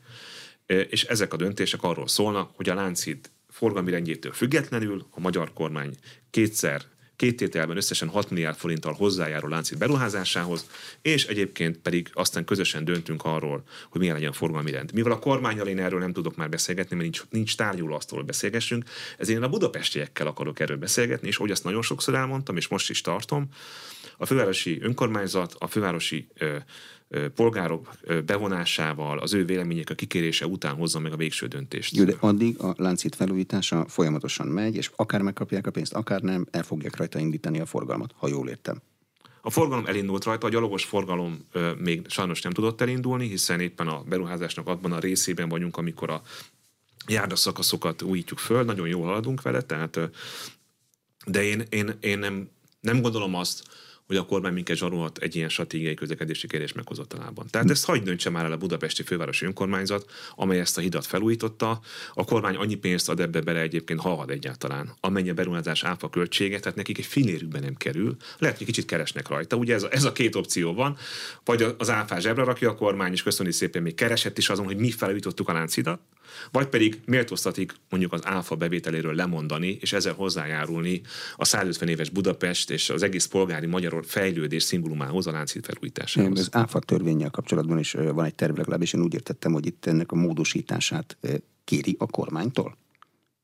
és 0.65 1.03
ezek 1.03 1.33
a 1.33 1.37
döntések 1.37 1.83
arról 1.83 2.07
szólnak, 2.07 2.51
hogy 2.55 2.69
a 2.69 2.73
Láncid 2.73 3.29
forgalmi 3.63 3.91
rendjétől 3.91 4.31
függetlenül 4.31 5.05
a 5.09 5.19
magyar 5.19 5.53
kormány 5.53 5.95
kétszer 6.29 6.81
két 7.15 7.35
tételben 7.35 7.77
összesen 7.77 8.07
6 8.07 8.29
milliárd 8.29 8.57
forinttal 8.57 8.93
hozzájárul 8.93 9.49
láncít 9.49 9.77
beruházásához, 9.77 10.69
és 11.01 11.25
egyébként 11.25 11.77
pedig 11.77 12.09
aztán 12.13 12.45
közösen 12.45 12.85
döntünk 12.85 13.23
arról, 13.23 13.63
hogy 13.89 13.99
milyen 13.99 14.15
legyen 14.15 14.29
a 14.29 14.33
forgalmi 14.33 14.71
rend. 14.71 14.93
Mivel 14.93 15.11
a 15.11 15.19
kormányjal 15.19 15.67
én 15.67 15.79
erről 15.79 15.99
nem 15.99 16.13
tudok 16.13 16.35
már 16.35 16.49
beszélgetni, 16.49 16.95
mert 16.95 17.09
nincs, 17.09 17.23
nincs 17.29 17.55
tárgyuló 17.55 17.95
asztalról 17.95 18.25
beszélgessünk, 18.25 18.83
ezért 19.17 19.37
én 19.37 19.43
a 19.43 19.49
budapestiekkel 19.49 20.27
akarok 20.27 20.59
erről 20.59 20.77
beszélgetni, 20.77 21.27
és 21.27 21.35
hogy 21.35 21.51
azt 21.51 21.63
nagyon 21.63 21.81
sokszor 21.81 22.15
elmondtam, 22.15 22.57
és 22.57 22.67
most 22.67 22.89
is 22.89 23.01
tartom, 23.01 23.47
a 24.17 24.25
fővárosi 24.25 24.79
önkormányzat, 24.81 25.55
a 25.59 25.67
fővárosi 25.67 26.27
ö, 26.37 26.55
polgárok 27.35 27.89
bevonásával, 28.25 29.19
az 29.19 29.33
ő 29.33 29.45
vélemények 29.45 29.89
a 29.89 29.93
kikérése 29.93 30.47
után 30.47 30.75
hozza 30.75 30.99
meg 30.99 31.13
a 31.13 31.15
végső 31.15 31.47
döntést. 31.47 31.95
Jó, 31.95 32.03
de 32.03 32.15
addig 32.19 32.59
a 32.59 32.73
láncít 32.77 33.15
felújítása 33.15 33.85
folyamatosan 33.87 34.47
megy, 34.47 34.75
és 34.75 34.91
akár 34.95 35.21
megkapják 35.21 35.67
a 35.67 35.71
pénzt, 35.71 35.93
akár 35.93 36.21
nem, 36.21 36.47
el 36.51 36.63
fogják 36.63 36.95
rajta 36.95 37.19
indítani 37.19 37.59
a 37.59 37.65
forgalmat, 37.65 38.13
ha 38.17 38.27
jól 38.27 38.49
értem. 38.49 38.81
A 39.41 39.49
forgalom 39.49 39.85
elindult 39.85 40.23
rajta, 40.23 40.47
a 40.47 40.49
gyalogos 40.49 40.85
forgalom 40.85 41.45
ö, 41.51 41.71
még 41.77 42.05
sajnos 42.09 42.41
nem 42.41 42.51
tudott 42.51 42.81
elindulni, 42.81 43.27
hiszen 43.27 43.59
éppen 43.59 43.87
a 43.87 44.03
beruházásnak 44.03 44.67
abban 44.67 44.91
a 44.91 44.99
részében 44.99 45.49
vagyunk, 45.49 45.77
amikor 45.77 46.09
a 46.09 46.21
járdaszakaszokat 47.07 48.01
újítjuk 48.01 48.39
föl, 48.39 48.63
nagyon 48.63 48.87
jól 48.87 49.05
haladunk 49.05 49.41
vele, 49.41 49.61
tehát 49.61 49.99
de 51.25 51.43
én, 51.43 51.63
én, 51.69 51.97
én 51.99 52.19
nem, 52.19 52.49
nem 52.79 53.01
gondolom 53.01 53.35
azt, 53.35 53.63
hogy 54.07 54.15
a 54.15 54.25
kormány 54.25 54.53
minket 54.53 54.77
zsarolhat 54.77 55.17
egy 55.17 55.35
ilyen 55.35 55.49
stratégiai 55.49 55.93
közlekedési 55.93 56.47
kérdés 56.47 56.73
meghozatalában. 56.73 57.47
Tehát 57.49 57.69
ezt 57.69 57.85
hagyd 57.85 58.03
döntse 58.03 58.29
már 58.29 58.45
el 58.45 58.51
a 58.51 58.57
budapesti 58.57 59.03
fővárosi 59.03 59.45
önkormányzat, 59.45 60.11
amely 60.35 60.59
ezt 60.59 60.77
a 60.77 60.81
hidat 60.81 61.05
felújította. 61.05 61.79
A 62.13 62.25
kormány 62.25 62.55
annyi 62.55 62.75
pénzt 62.75 63.09
ad 63.09 63.19
ebbe 63.19 63.41
bele 63.41 63.59
egyébként, 63.59 63.99
ha 63.99 64.11
ad 64.19 64.29
egyáltalán, 64.29 64.93
amennyi 64.99 65.29
a 65.29 65.33
beruházás 65.33 65.83
áfa 65.83 66.09
költsége, 66.09 66.59
tehát 66.59 66.77
nekik 66.77 66.97
egy 66.97 67.05
finérükben 67.05 67.61
nem 67.61 67.75
kerül. 67.75 68.15
Lehet, 68.37 68.57
hogy 68.57 68.65
kicsit 68.65 68.85
keresnek 68.85 69.27
rajta. 69.27 69.55
Ugye 69.55 69.73
ez 69.73 69.83
a, 69.83 69.87
ez 69.91 70.03
a 70.03 70.11
két 70.11 70.35
opció 70.35 70.73
van, 70.73 70.97
vagy 71.45 71.75
az 71.77 71.89
áfás 71.89 72.21
zsebre 72.21 72.43
rakja 72.43 72.69
a 72.69 72.75
kormány, 72.75 73.11
és 73.11 73.23
köszöni 73.23 73.51
szépen 73.51 73.81
még 73.81 73.95
keresett 73.95 74.37
is 74.37 74.49
azon, 74.49 74.65
hogy 74.65 74.77
mi 74.77 74.91
felújítottuk 74.91 75.49
a 75.49 75.53
láncidat, 75.53 75.99
vagy 76.51 76.67
pedig 76.67 77.01
méltóztatik 77.05 77.73
mondjuk 77.89 78.13
az 78.13 78.25
áfa 78.25 78.55
bevételéről 78.55 79.15
lemondani, 79.15 79.77
és 79.81 79.93
ezzel 79.93 80.13
hozzájárulni 80.13 81.01
a 81.35 81.45
150 81.45 81.89
éves 81.89 82.09
Budapest 82.09 82.69
és 82.69 82.89
az 82.89 83.03
egész 83.03 83.25
polgári 83.25 83.65
magyar 83.65 83.92
fejlődés 84.01 84.63
szimbólumához, 84.63 85.27
a 85.27 85.31
láncít 85.31 85.65
felújításához. 85.65 86.39
Az 86.39 86.49
áfa 86.51 86.79
törvényel 86.79 87.29
kapcsolatban 87.29 87.79
is 87.79 87.91
van 87.91 88.25
egy 88.25 88.35
terv, 88.35 88.57
legalábbis 88.57 88.93
én 88.93 89.01
úgy 89.01 89.13
értettem, 89.13 89.51
hogy 89.51 89.65
itt 89.65 89.85
ennek 89.85 90.11
a 90.11 90.15
módosítását 90.15 91.17
kéri 91.63 91.95
a 91.99 92.05
kormánytól. 92.05 92.77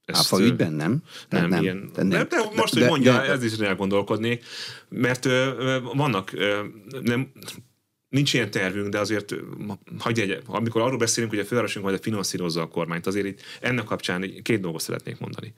Ezt, 0.05 0.19
áfa 0.19 0.43
ügyben 0.43 0.73
nem? 0.73 1.03
Nem, 1.29 1.47
nem, 1.47 1.61
ilyen, 1.61 1.89
nem, 1.95 2.07
nem, 2.07 2.27
de 2.27 2.37
most, 2.55 2.73
hogy 2.73 2.85
mondja, 2.85 3.13
de, 3.13 3.21
ez 3.21 3.43
is 3.43 3.57
elgondolkodnék, 3.57 4.43
mert 4.89 5.25
ö, 5.25 5.79
vannak, 5.93 6.33
ö, 6.33 6.59
nem, 7.01 7.31
Nincs 8.09 8.33
ilyen 8.33 8.51
tervünk, 8.51 8.89
de 8.89 8.99
azért, 8.99 9.35
hagyj 9.97 10.21
egy, 10.21 10.41
amikor 10.45 10.81
arról 10.81 10.97
beszélünk, 10.97 11.31
hogy 11.31 11.41
a 11.41 11.45
fővárosunk 11.45 11.85
majd 11.85 12.01
finanszírozza 12.01 12.61
a 12.61 12.67
kormányt, 12.67 13.07
azért 13.07 13.25
itt 13.25 13.41
ennek 13.61 13.85
kapcsán 13.85 14.41
két 14.41 14.59
dolgot 14.59 14.81
szeretnék 14.81 15.19
mondani. 15.19 15.53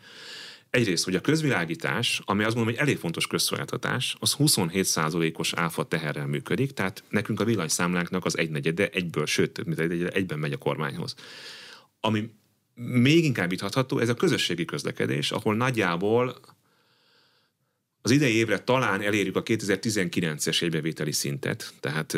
Egyrészt, 0.72 1.04
hogy 1.04 1.16
a 1.16 1.22
közvilágítás, 1.22 2.22
ami 2.26 2.44
azt 2.44 2.56
mondom, 2.56 2.74
hogy 2.74 2.84
elég 2.84 2.98
fontos 2.98 3.28
közszolgáltatás, 3.28 4.16
az 4.20 4.36
27%-os 4.40 5.54
áfa 5.54 5.84
teherrel 5.84 6.28
működik, 6.28 6.72
tehát 6.72 7.04
nekünk 7.10 7.40
a 7.40 7.44
villanyszámlánknak 7.44 8.26
az 8.26 8.38
egynegyede 8.38 8.90
egyből, 8.90 9.26
sőt, 9.26 9.66
mint 9.66 9.80
egy 9.80 10.04
egyben 10.04 10.40
megy 10.40 10.52
a 10.52 10.58
kormányhoz. 10.58 11.16
Ami 12.00 12.30
még 12.74 13.24
inkább 13.24 13.50
vitatható, 13.50 14.00
ez 14.00 14.10
a 14.10 14.14
közösségi 14.14 14.66
közlekedés, 14.66 15.32
ahol 15.32 15.56
nagyjából 15.56 16.36
az 18.02 18.12
idei 18.12 18.36
évre 18.36 18.60
talán 18.60 19.02
elérjük 19.02 19.36
a 19.36 19.44
2019-es 19.44 20.62
egybevételi 20.62 21.12
szintet, 21.12 21.74
tehát 21.80 22.18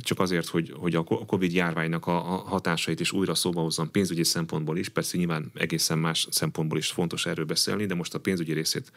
csak 0.00 0.20
azért, 0.20 0.46
hogy, 0.46 0.72
hogy 0.76 0.94
a 0.94 1.04
Covid 1.04 1.52
járványnak 1.52 2.06
a 2.06 2.20
hatásait 2.46 3.00
is 3.00 3.12
újra 3.12 3.34
szóba 3.34 3.60
hozzam 3.60 3.90
pénzügyi 3.90 4.24
szempontból 4.24 4.78
is, 4.78 4.88
persze 4.88 5.16
nyilván 5.16 5.50
egészen 5.54 5.98
más 5.98 6.26
szempontból 6.30 6.78
is 6.78 6.90
fontos 6.90 7.26
erről 7.26 7.44
beszélni, 7.44 7.86
de 7.86 7.94
most 7.94 8.14
a 8.14 8.20
pénzügyi 8.20 8.52
részét 8.52 8.92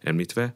említve, 0.00 0.54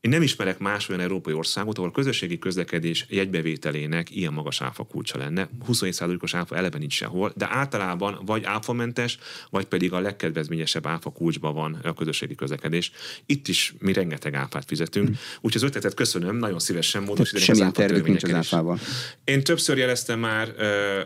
én 0.00 0.10
nem 0.10 0.22
ismerek 0.22 0.58
más 0.58 0.88
olyan 0.88 1.00
európai 1.00 1.32
országot, 1.32 1.78
ahol 1.78 1.88
a 1.88 1.92
közösségi 1.92 2.38
közlekedés 2.38 3.06
jegybevételének 3.08 4.16
ilyen 4.16 4.32
magas 4.32 4.60
áfa 4.60 4.84
kulcsa 4.84 5.18
lenne. 5.18 5.48
27%-os 5.68 6.34
áfa 6.34 6.56
eleve 6.56 6.78
nincs 6.78 6.92
sehol, 6.92 7.32
de 7.36 7.48
általában 7.50 8.18
vagy 8.26 8.44
áfamentes, 8.44 9.18
vagy 9.50 9.64
pedig 9.64 9.92
a 9.92 10.00
legkedvezményesebb 10.00 10.86
áfa 10.86 11.10
kulcsban 11.10 11.54
van 11.54 11.78
a 11.82 11.94
közösségi 11.94 12.34
közlekedés. 12.34 12.92
Itt 13.26 13.48
is 13.48 13.74
mi 13.78 13.92
rengeteg 13.92 14.34
áfát 14.34 14.64
fizetünk, 14.66 15.08
mm. 15.08 15.12
úgyhogy 15.40 15.62
az 15.62 15.62
ötletet 15.62 15.94
köszönöm, 15.94 16.36
nagyon 16.36 16.58
szívesen 16.58 17.02
módosítani 17.02 17.44
Semmilyen 17.44 17.72
tervük 17.72 18.06
nincs 18.06 18.22
az 18.22 18.32
áfával. 18.32 18.78
Én 19.24 19.42
többször 19.44 19.78
jeleztem 19.78 20.18
már 20.18 20.54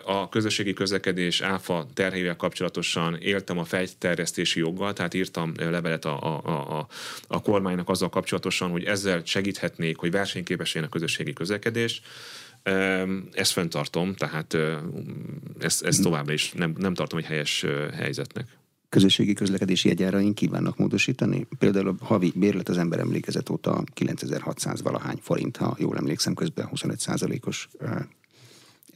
a 0.04 0.28
közösségi 0.28 0.72
közlekedés 0.72 1.40
áfa 1.40 1.86
terhével 1.94 2.36
kapcsolatosan, 2.36 3.16
éltem 3.20 3.58
a 3.58 3.64
fejterjesztési 3.64 4.58
joggal, 4.58 4.92
tehát 4.92 5.14
írtam 5.14 5.52
levelet 5.56 6.04
a, 6.04 6.42
a, 6.44 6.78
a, 6.78 6.86
a 7.26 7.42
kormánynak 7.42 7.88
azzal 7.88 8.08
kapcsolatosan, 8.08 8.70
hogy 8.70 8.81
hogy 8.82 8.90
ezzel 8.92 9.22
segíthetnék, 9.24 9.96
hogy 9.96 10.10
versenyképes 10.10 10.74
a 10.74 10.88
közösségi 10.88 11.32
közlekedés. 11.32 12.02
Ezt 13.32 13.52
fenntartom, 13.52 14.14
tehát 14.14 14.56
ezt, 15.58 15.84
ezt 15.84 16.02
továbbra 16.02 16.32
is 16.32 16.52
nem, 16.52 16.74
nem 16.78 16.94
tartom 16.94 17.18
egy 17.18 17.24
helyes 17.24 17.64
helyzetnek 17.94 18.46
közösségi 18.88 19.32
közlekedési 19.32 19.88
jegyáraink 19.88 20.34
kívánnak 20.34 20.76
módosítani. 20.76 21.46
Például 21.58 21.88
a 21.88 22.04
havi 22.04 22.32
bérlet 22.34 22.68
az 22.68 22.78
ember 22.78 22.98
emlékezet 22.98 23.48
óta 23.48 23.84
9600 23.94 24.82
valahány 24.82 25.18
forint, 25.20 25.56
ha 25.56 25.76
jól 25.78 25.96
emlékszem, 25.96 26.34
közben 26.34 26.66
25 26.66 26.98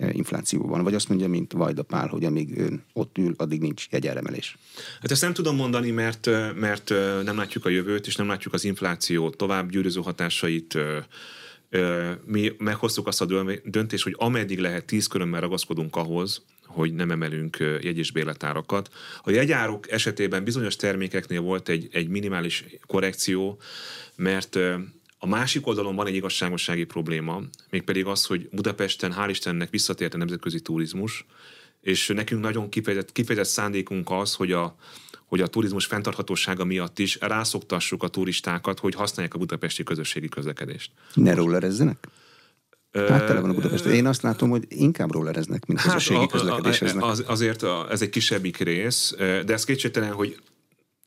os 0.00 0.12
infláció 0.12 0.66
van. 0.66 0.82
Vagy 0.82 0.94
azt 0.94 1.08
mondja, 1.08 1.28
mint 1.28 1.52
Vajda 1.52 1.82
Pál, 1.82 2.08
hogy 2.08 2.24
amíg 2.24 2.58
ön 2.58 2.84
ott 2.92 3.18
ül, 3.18 3.34
addig 3.36 3.60
nincs 3.60 3.86
jegyáremelés. 3.90 4.56
Hát 5.00 5.10
ezt 5.10 5.22
nem 5.22 5.32
tudom 5.32 5.56
mondani, 5.56 5.90
mert, 5.90 6.26
mert 6.54 6.88
nem 7.24 7.36
látjuk 7.36 7.64
a 7.64 7.68
jövőt, 7.68 8.06
és 8.06 8.16
nem 8.16 8.28
látjuk 8.28 8.54
az 8.54 8.64
infláció 8.64 9.30
tovább 9.30 9.70
gyűrűző 9.70 10.00
hatásait 10.00 10.78
mi 12.24 12.52
meghoztuk 12.58 13.06
azt 13.06 13.20
a 13.20 13.44
döntést, 13.64 14.02
hogy 14.02 14.14
ameddig 14.18 14.58
lehet 14.58 14.84
tíz 14.84 15.06
körömmel 15.06 15.40
ragaszkodunk 15.40 15.96
ahhoz, 15.96 16.42
hogy 16.66 16.94
nem 16.94 17.10
emelünk 17.10 17.56
jegy- 17.58 17.98
és 17.98 18.10
bérletárakat. 18.10 18.90
A 19.22 19.30
jegyárok 19.30 19.90
esetében 19.90 20.44
bizonyos 20.44 20.76
termékeknél 20.76 21.40
volt 21.40 21.68
egy, 21.68 21.88
egy 21.92 22.08
minimális 22.08 22.64
korrekció, 22.86 23.58
mert 24.16 24.58
a 25.26 25.28
másik 25.28 25.66
oldalon 25.66 25.96
van 25.96 26.06
egy 26.06 26.14
igazságossági 26.14 26.84
probléma, 26.84 27.40
mégpedig 27.70 28.06
az, 28.06 28.24
hogy 28.24 28.48
Budapesten 28.52 29.14
hál' 29.18 29.28
Istennek 29.28 29.70
visszatért 29.70 30.14
a 30.14 30.16
nemzetközi 30.16 30.60
turizmus, 30.60 31.26
és 31.80 32.06
nekünk 32.14 32.42
nagyon 32.42 32.68
kifejezett, 32.68 33.12
kifejezett 33.12 33.52
szándékunk 33.52 34.10
az, 34.10 34.34
hogy 34.34 34.52
a, 34.52 34.76
hogy 35.26 35.40
a 35.40 35.46
turizmus 35.46 35.86
fenntarthatósága 35.86 36.64
miatt 36.64 36.98
is 36.98 37.18
rászoktassuk 37.20 38.02
a 38.02 38.08
turistákat, 38.08 38.78
hogy 38.78 38.94
használják 38.94 39.34
a 39.34 39.38
budapesti 39.38 39.82
közösségi 39.82 40.28
közlekedést. 40.28 40.90
Ne 41.14 41.34
rollerezzenek? 41.34 42.08
Hát 42.92 43.26
tele 43.26 43.40
van 43.40 43.50
a 43.50 43.54
Budapest. 43.54 43.84
Én 43.84 44.06
azt 44.06 44.22
látom, 44.22 44.50
hogy 44.50 44.64
inkább 44.68 45.12
rollereznek, 45.12 45.66
mint 45.66 45.80
hát 45.80 45.88
közösségi 45.88 46.26
közlekedéseznek. 46.26 47.04
Az, 47.04 47.24
azért 47.26 47.62
a, 47.62 47.86
ez 47.90 48.02
egy 48.02 48.10
kisebbik 48.10 48.56
rész, 48.56 49.14
de 49.18 49.52
ez 49.52 49.64
kétségtelen, 49.64 50.12
hogy 50.12 50.36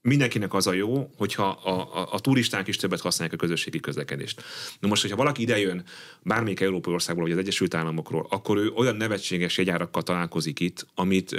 mindenkinek 0.01 0.53
az 0.53 0.67
a 0.67 0.73
jó, 0.73 1.11
hogyha 1.17 1.47
a, 1.47 1.99
a, 1.99 2.07
a 2.11 2.19
turisták 2.19 2.67
is 2.67 2.75
többet 2.75 3.01
használják 3.01 3.41
a 3.41 3.43
közösségi 3.45 3.79
közlekedést. 3.79 4.43
Na 4.79 4.87
most, 4.87 5.01
hogyha 5.01 5.17
valaki 5.17 5.41
idejön 5.41 5.83
bármelyik 6.23 6.59
európai 6.59 6.93
országból, 6.93 7.23
vagy 7.23 7.33
az 7.33 7.39
Egyesült 7.39 7.73
Államokról, 7.73 8.27
akkor 8.29 8.57
ő 8.57 8.69
olyan 8.69 8.95
nevetséges 8.95 9.57
jegyárakkal 9.57 10.01
találkozik 10.01 10.59
itt, 10.59 10.87
amit, 10.95 11.29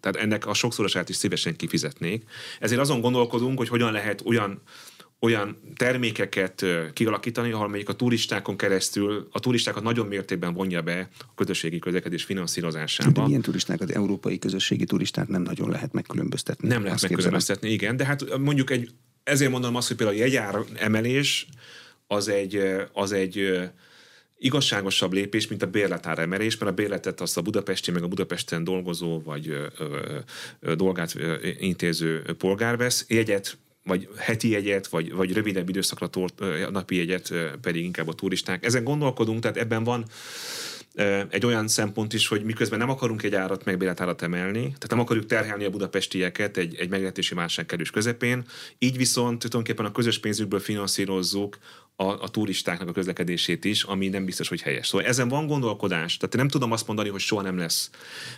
tehát 0.00 0.16
ennek 0.16 0.46
a 0.46 0.54
sokszorosát 0.54 1.08
is 1.08 1.16
szívesen 1.16 1.56
kifizetnék. 1.56 2.24
Ezért 2.60 2.80
azon 2.80 3.00
gondolkodunk, 3.00 3.58
hogy 3.58 3.68
hogyan 3.68 3.92
lehet 3.92 4.22
olyan 4.24 4.62
olyan 5.20 5.56
termékeket 5.76 6.64
kialakítani, 6.92 7.50
ahol 7.50 7.68
melyik 7.68 7.88
a 7.88 7.92
turistákon 7.92 8.56
keresztül 8.56 9.28
a 9.32 9.40
turistákat 9.40 9.82
nagyon 9.82 10.06
mértékben 10.06 10.54
vonja 10.54 10.82
be 10.82 11.08
a 11.18 11.34
közösségi 11.34 11.78
közlekedés 11.78 12.24
finanszírozásába. 12.24 13.10
De 13.10 13.26
milyen 13.26 13.42
turistákat? 13.42 13.90
Európai 13.90 14.38
közösségi 14.38 14.84
turistát 14.84 15.28
nem 15.28 15.42
nagyon 15.42 15.70
lehet 15.70 15.92
megkülönböztetni. 15.92 16.68
Nem 16.68 16.82
lehet 16.82 17.02
megkülönböztetni, 17.02 17.70
igen, 17.70 17.96
de 17.96 18.04
hát 18.04 18.38
mondjuk 18.38 18.70
egy, 18.70 18.90
ezért 19.22 19.50
mondom 19.50 19.74
azt, 19.74 19.88
hogy 19.88 19.96
például 19.96 20.18
a 20.18 20.20
jegyár 20.20 20.58
emelés 20.74 21.46
az 22.06 22.28
egy, 22.28 22.62
az 22.92 23.12
egy 23.12 23.68
igazságosabb 24.38 25.12
lépés, 25.12 25.48
mint 25.48 25.62
a 25.62 25.66
bérletár 25.66 26.18
emelés, 26.18 26.58
mert 26.58 26.70
a 26.70 26.74
bérletet 26.74 27.20
azt 27.20 27.36
a 27.36 27.42
budapesti, 27.42 27.90
meg 27.90 28.02
a 28.02 28.08
Budapesten 28.08 28.64
dolgozó, 28.64 29.22
vagy 29.22 29.48
ö, 29.48 29.66
ö, 30.60 30.74
dolgát 30.74 31.14
ö, 31.14 31.34
intéző 31.58 32.22
polgár 32.38 32.76
vesz, 32.76 33.04
jegyet 33.08 33.58
vagy 33.88 34.08
heti 34.16 34.48
jegyet, 34.50 34.86
vagy, 34.86 35.12
vagy 35.12 35.32
rövidebb 35.32 35.68
időszakra 35.68 36.06
tort, 36.06 36.42
napi 36.70 36.96
jegyet 36.96 37.32
pedig 37.60 37.84
inkább 37.84 38.08
a 38.08 38.12
turisták. 38.12 38.64
Ezen 38.64 38.84
gondolkodunk, 38.84 39.40
tehát 39.40 39.56
ebben 39.56 39.84
van 39.84 40.04
egy 41.28 41.46
olyan 41.46 41.68
szempont 41.68 42.12
is, 42.12 42.28
hogy 42.28 42.44
miközben 42.44 42.78
nem 42.78 42.90
akarunk 42.90 43.22
egy 43.22 43.34
árat 43.34 43.64
megbéletárat 43.64 44.22
emelni, 44.22 44.60
tehát 44.60 44.88
nem 44.90 45.00
akarjuk 45.00 45.26
terhelni 45.26 45.64
a 45.64 45.70
budapestieket 45.70 46.56
egy, 46.56 46.74
egy 46.74 46.88
meglehetési 46.88 47.34
válság 47.34 47.66
kerülés 47.66 47.90
közepén, 47.90 48.44
így 48.78 48.96
viszont 48.96 49.38
tulajdonképpen 49.38 49.84
a 49.84 49.92
közös 49.92 50.18
pénzükből 50.18 50.60
finanszírozzuk 50.60 51.58
a, 52.00 52.22
a 52.22 52.28
turistáknak 52.28 52.88
a 52.88 52.92
közlekedését 52.92 53.64
is, 53.64 53.82
ami 53.82 54.08
nem 54.08 54.24
biztos, 54.24 54.48
hogy 54.48 54.62
helyes. 54.62 54.86
Szóval 54.86 55.06
ezen 55.06 55.28
van 55.28 55.46
gondolkodás. 55.46 56.16
Tehát 56.16 56.36
nem 56.36 56.48
tudom 56.48 56.72
azt 56.72 56.86
mondani, 56.86 57.08
hogy 57.08 57.20
soha 57.20 57.42
nem 57.42 57.58
lesz 57.58 57.90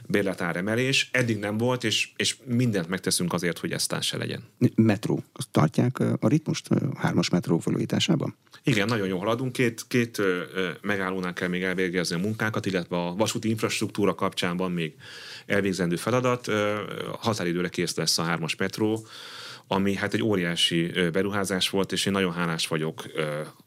bérletáremelés. 0.06 1.08
Eddig 1.12 1.38
nem 1.38 1.56
volt, 1.56 1.84
és, 1.84 2.08
és 2.16 2.36
mindent 2.44 2.88
megteszünk 2.88 3.32
azért, 3.32 3.58
hogy 3.58 3.72
ezt 3.72 4.02
se 4.02 4.16
legyen. 4.16 4.42
Metró. 4.74 5.22
Azt 5.32 5.48
tartják 5.50 5.98
a 5.98 6.28
ritmust 6.28 6.68
a 6.70 6.98
hármas 6.98 7.28
metró 7.28 7.58
felújításában? 7.58 8.36
Igen, 8.62 8.86
nagyon 8.86 9.06
jól 9.06 9.18
haladunk. 9.18 9.52
Két, 9.52 9.84
két 9.88 10.22
megállónál 10.80 11.32
kell 11.32 11.48
még 11.48 11.62
elvégezni 11.62 12.16
a 12.16 12.18
munkákat, 12.18 12.66
illetve 12.66 12.96
a 12.96 13.14
vasúti 13.14 13.48
infrastruktúra 13.48 14.14
kapcsán 14.14 14.56
van 14.56 14.72
még 14.72 14.94
elvégzendő 15.46 15.96
feladat. 15.96 16.46
Határidőre 17.18 17.68
kész 17.68 17.94
lesz 17.94 18.18
a 18.18 18.22
hármas 18.22 18.56
metró 18.56 19.06
ami 19.72 19.94
hát 19.94 20.14
egy 20.14 20.22
óriási 20.22 20.92
beruházás 21.12 21.70
volt, 21.70 21.92
és 21.92 22.06
én 22.06 22.12
nagyon 22.12 22.32
hálás 22.32 22.66
vagyok 22.66 23.04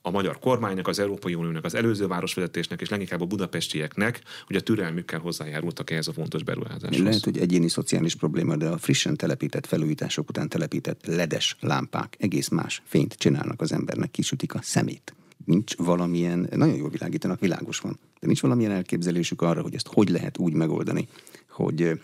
a 0.02 0.12
magyar 0.12 0.40
kormánynak, 0.40 0.88
az 0.88 1.00
Európai 1.00 1.36
Uniónak, 1.36 1.66
az 1.66 1.76
előző 1.76 2.08
városvezetésnek, 2.08 2.82
és 2.82 2.90
leginkább 2.90 3.22
a 3.22 3.26
budapestieknek, 3.26 4.22
hogy 4.46 4.56
a 4.56 4.62
türelmükkel 4.62 5.20
hozzájárultak 5.20 5.90
ehhez 5.90 6.08
a 6.08 6.14
fontos 6.14 6.44
beruházáshoz. 6.44 7.04
Lehet, 7.04 7.24
hogy 7.24 7.38
egyéni 7.38 7.68
szociális 7.68 8.16
probléma, 8.16 8.56
de 8.56 8.68
a 8.68 8.78
frissen 8.78 9.16
telepített 9.16 9.66
felújítások 9.66 10.30
után 10.30 10.50
telepített 10.50 11.06
ledes 11.06 11.58
lámpák 11.60 12.16
egész 12.20 12.48
más 12.48 12.82
fényt 12.86 13.14
csinálnak 13.14 13.62
az 13.62 13.72
embernek, 13.72 14.12
kisütik 14.12 14.54
a 14.54 14.60
szemét 14.62 15.16
nincs 15.46 15.76
valamilyen, 15.76 16.50
nagyon 16.56 16.76
jól 16.76 16.90
világítanak, 16.90 17.40
világos 17.40 17.80
van, 17.80 18.00
de 18.20 18.28
nincs 18.28 18.42
valamilyen 18.42 18.72
elképzelésük 18.72 19.42
arra, 19.42 19.62
hogy 19.62 19.76
ezt 19.76 19.88
hogy 19.88 20.10
lehet 20.10 20.38
úgy 20.38 20.54
megoldani, 20.54 21.08
hogy 21.50 22.00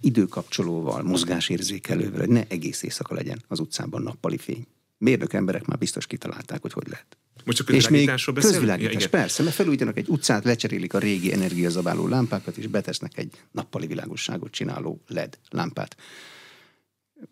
időkapcsolóval, 0.00 1.02
mozgásérzékelővel, 1.02 2.20
hogy 2.20 2.28
ne 2.28 2.44
egész 2.48 2.82
éjszaka 2.82 3.14
legyen 3.14 3.42
az 3.48 3.60
utcában 3.60 4.02
nappali 4.02 4.38
fény. 4.38 4.66
Mérnök 4.98 5.32
emberek 5.32 5.64
már 5.66 5.78
biztos 5.78 6.06
kitalálták, 6.06 6.62
hogy 6.62 6.72
hogy 6.72 6.88
lehet. 6.88 7.16
Most 7.44 7.58
csak 7.58 7.70
és 7.70 7.88
még 7.88 8.10
közvilágítás, 8.34 9.02
ja, 9.02 9.08
persze, 9.08 9.42
mert 9.42 9.54
felújítanak 9.54 9.96
egy 9.96 10.08
utcát, 10.08 10.44
lecserélik 10.44 10.94
a 10.94 10.98
régi 10.98 11.32
energiazabáló 11.32 12.08
lámpákat, 12.08 12.56
és 12.56 12.66
betesznek 12.66 13.18
egy 13.18 13.30
nappali 13.52 13.86
világosságot 13.86 14.50
csináló 14.50 15.00
LED 15.06 15.38
lámpát 15.50 15.96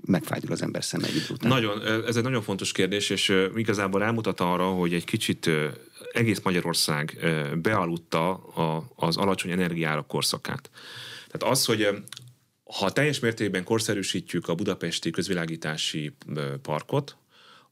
megfájdul 0.06 0.52
az 0.52 0.62
ember 0.62 0.84
szeme 0.84 1.06
egy 1.06 1.26
után. 1.30 1.50
Nagyon, 1.50 1.82
ez 2.06 2.16
egy 2.16 2.22
nagyon 2.22 2.42
fontos 2.42 2.72
kérdés, 2.72 3.10
és 3.10 3.32
igazából 3.56 4.00
rámutat 4.00 4.40
arra, 4.40 4.70
hogy 4.70 4.94
egy 4.94 5.04
kicsit 5.04 5.50
egész 6.12 6.40
Magyarország 6.42 7.18
bealudta 7.62 8.34
az 8.96 9.16
alacsony 9.16 9.50
energiára 9.50 10.02
korszakát. 10.02 10.70
Tehát 11.35 11.55
az, 11.55 11.64
hogy 11.64 11.89
ha 12.64 12.93
teljes 12.93 13.18
mértékben 13.18 13.64
korszerűsítjük 13.64 14.49
a 14.49 14.55
budapesti 14.55 15.11
közvilágítási 15.11 16.16
parkot, 16.62 17.16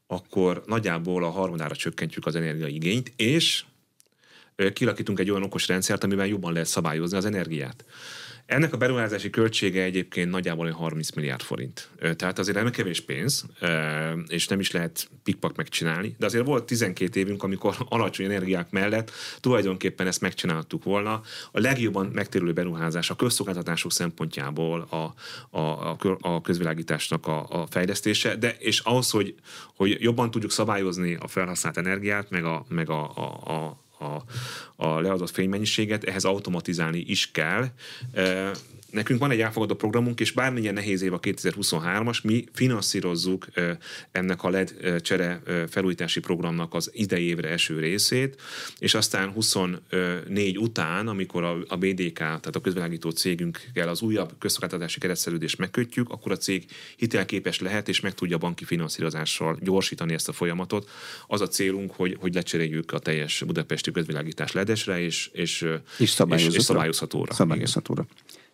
akkor 0.07 0.63
nagyjából 0.65 1.23
a 1.23 1.29
harmadára 1.29 1.75
csökkentjük 1.75 2.25
az 2.25 2.35
energiaigényt, 2.35 3.13
és 3.15 3.63
kilakítunk 4.73 5.19
egy 5.19 5.29
olyan 5.29 5.43
okos 5.43 5.67
rendszert, 5.67 6.03
amivel 6.03 6.27
jobban 6.27 6.53
lehet 6.53 6.67
szabályozni 6.67 7.17
az 7.17 7.25
energiát. 7.25 7.85
Ennek 8.45 8.73
a 8.73 8.77
beruházási 8.77 9.29
költsége 9.29 9.83
egyébként 9.83 10.29
nagyjából 10.29 10.69
30 10.71 11.11
milliárd 11.11 11.41
forint. 11.41 11.89
Tehát 12.15 12.39
azért 12.39 12.57
nem 12.57 12.69
kevés 12.69 13.01
pénz, 13.01 13.45
és 14.27 14.47
nem 14.47 14.59
is 14.59 14.71
lehet 14.71 15.09
pikpak 15.23 15.55
megcsinálni, 15.55 16.15
de 16.17 16.25
azért 16.25 16.45
volt 16.45 16.65
12 16.65 17.19
évünk, 17.19 17.43
amikor 17.43 17.75
alacsony 17.89 18.25
energiák 18.25 18.71
mellett 18.71 19.11
tulajdonképpen 19.39 20.07
ezt 20.07 20.21
megcsináltuk 20.21 20.83
volna. 20.83 21.21
A 21.51 21.59
legjobban 21.59 22.09
megtérülő 22.13 22.53
beruházás 22.53 23.09
a 23.09 23.15
közszolgáltatások 23.15 23.91
szempontjából 23.91 24.87
a, 24.89 25.13
a, 25.57 25.97
a 26.21 26.41
közvilágításnak 26.41 27.27
a, 27.27 27.45
a 27.49 27.67
fejlesztése, 27.69 28.35
de 28.35 28.55
és 28.59 28.79
ahhoz, 28.79 29.09
hogy, 29.09 29.35
hogy 29.75 29.97
jobban 29.99 30.31
tudjuk 30.31 30.51
szabályozni 30.51 31.17
a 31.19 31.27
felhasznált 31.27 31.77
energiát, 31.77 32.29
meg 32.29 32.45
a, 32.45 32.65
meg 32.69 32.89
a, 32.89 33.11
a, 33.15 33.51
a 33.53 33.82
a, 34.03 34.23
a 34.75 34.99
leadott 34.99 35.29
fénymennyiséget, 35.29 36.03
ehhez 36.03 36.23
automatizálni 36.25 37.03
is 37.07 37.31
kell. 37.31 37.67
Nekünk 38.93 39.19
van 39.19 39.31
egy 39.31 39.39
elfogadó 39.39 39.75
programunk, 39.75 40.19
és 40.19 40.31
bármilyen 40.31 40.73
nehéz 40.73 41.01
év 41.01 41.13
a 41.13 41.19
2023-as, 41.19 42.23
mi 42.23 42.45
finanszírozzuk 42.53 43.47
ennek 44.11 44.43
a 44.43 44.49
LED 44.49 45.01
csere 45.01 45.41
felújítási 45.69 46.19
programnak 46.19 46.73
az 46.73 46.89
idei 46.93 47.25
évre 47.27 47.49
eső 47.49 47.79
részét, 47.79 48.41
és 48.79 48.93
aztán 48.93 49.29
24 49.29 50.57
után, 50.57 51.07
amikor 51.07 51.43
a, 51.67 51.75
BDK, 51.75 52.17
tehát 52.17 52.55
a 52.55 52.61
közvilágító 52.61 53.09
cégünkkel 53.09 53.89
az 53.89 54.01
újabb 54.01 54.31
közszolgáltatási 54.39 54.99
keretszerződést 54.99 55.57
megkötjük, 55.57 56.09
akkor 56.09 56.31
a 56.31 56.37
cég 56.37 56.65
hitelképes 56.95 57.59
lehet, 57.59 57.89
és 57.89 57.99
meg 57.99 58.13
tudja 58.13 58.37
banki 58.37 58.65
finanszírozással 58.65 59.57
gyorsítani 59.61 60.13
ezt 60.13 60.29
a 60.29 60.33
folyamatot. 60.33 60.89
Az 61.27 61.41
a 61.41 61.47
célunk, 61.47 61.91
hogy, 61.91 62.17
hogy 62.19 62.33
lecseréljük 62.33 62.91
a 62.91 62.99
teljes 62.99 63.43
budapesti 63.45 63.91
közvilágítás 63.91 64.51
ledesre, 64.51 64.99
és, 64.99 65.29
és, 65.33 65.65
és, 65.97 66.09
szabályozhatóra. 66.09 66.59
és, 66.59 66.63
szabályozhatóra. 66.63 67.33
szabályozhatóra 67.33 68.05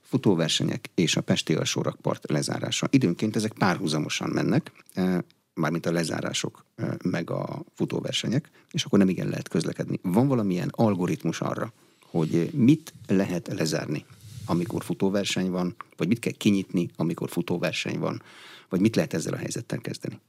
futóversenyek 0.09 0.89
és 0.95 1.15
a 1.15 1.21
Pesti 1.21 1.53
alsórakpart 1.53 2.29
lezárása. 2.29 2.87
Időnként 2.91 3.35
ezek 3.35 3.51
párhuzamosan 3.51 4.29
mennek, 4.29 4.71
e, 4.93 5.23
mármint 5.53 5.85
a 5.85 5.91
lezárások 5.91 6.65
e, 6.75 6.97
meg 7.03 7.29
a 7.29 7.63
futóversenyek, 7.75 8.49
és 8.71 8.83
akkor 8.83 8.99
nem 8.99 9.09
igen 9.09 9.27
lehet 9.27 9.47
közlekedni. 9.47 9.99
Van 10.01 10.27
valamilyen 10.27 10.69
algoritmus 10.71 11.41
arra, 11.41 11.73
hogy 12.05 12.49
mit 12.53 12.93
lehet 13.07 13.47
lezárni, 13.57 14.05
amikor 14.45 14.83
futóverseny 14.83 15.49
van, 15.49 15.75
vagy 15.97 16.07
mit 16.07 16.19
kell 16.19 16.33
kinyitni, 16.33 16.89
amikor 16.95 17.29
futóverseny 17.29 17.99
van, 17.99 18.21
vagy 18.69 18.79
mit 18.79 18.95
lehet 18.95 19.13
ezzel 19.13 19.33
a 19.33 19.37
helyzettel 19.37 19.79
kezdeni? 19.79 20.19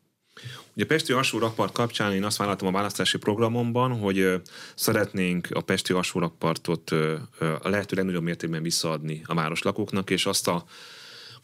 Ugye 0.74 0.84
a 0.84 0.86
Pesti 0.86 1.12
alsó 1.12 1.38
rakpart 1.38 1.72
kapcsán 1.72 2.12
én 2.12 2.24
azt 2.24 2.36
vállaltam 2.36 2.68
a 2.68 2.70
választási 2.70 3.18
programomban, 3.18 3.98
hogy 3.98 4.42
szeretnénk 4.74 5.48
a 5.50 5.60
Pesti 5.60 5.92
alsó 5.92 6.20
rakpartot 6.20 6.90
a 7.62 7.68
lehető 7.68 7.96
legnagyobb 7.96 8.22
mértékben 8.22 8.62
visszaadni 8.62 9.22
a 9.26 9.34
városlakóknak, 9.34 10.10
és 10.10 10.26
azt 10.26 10.48
a 10.48 10.64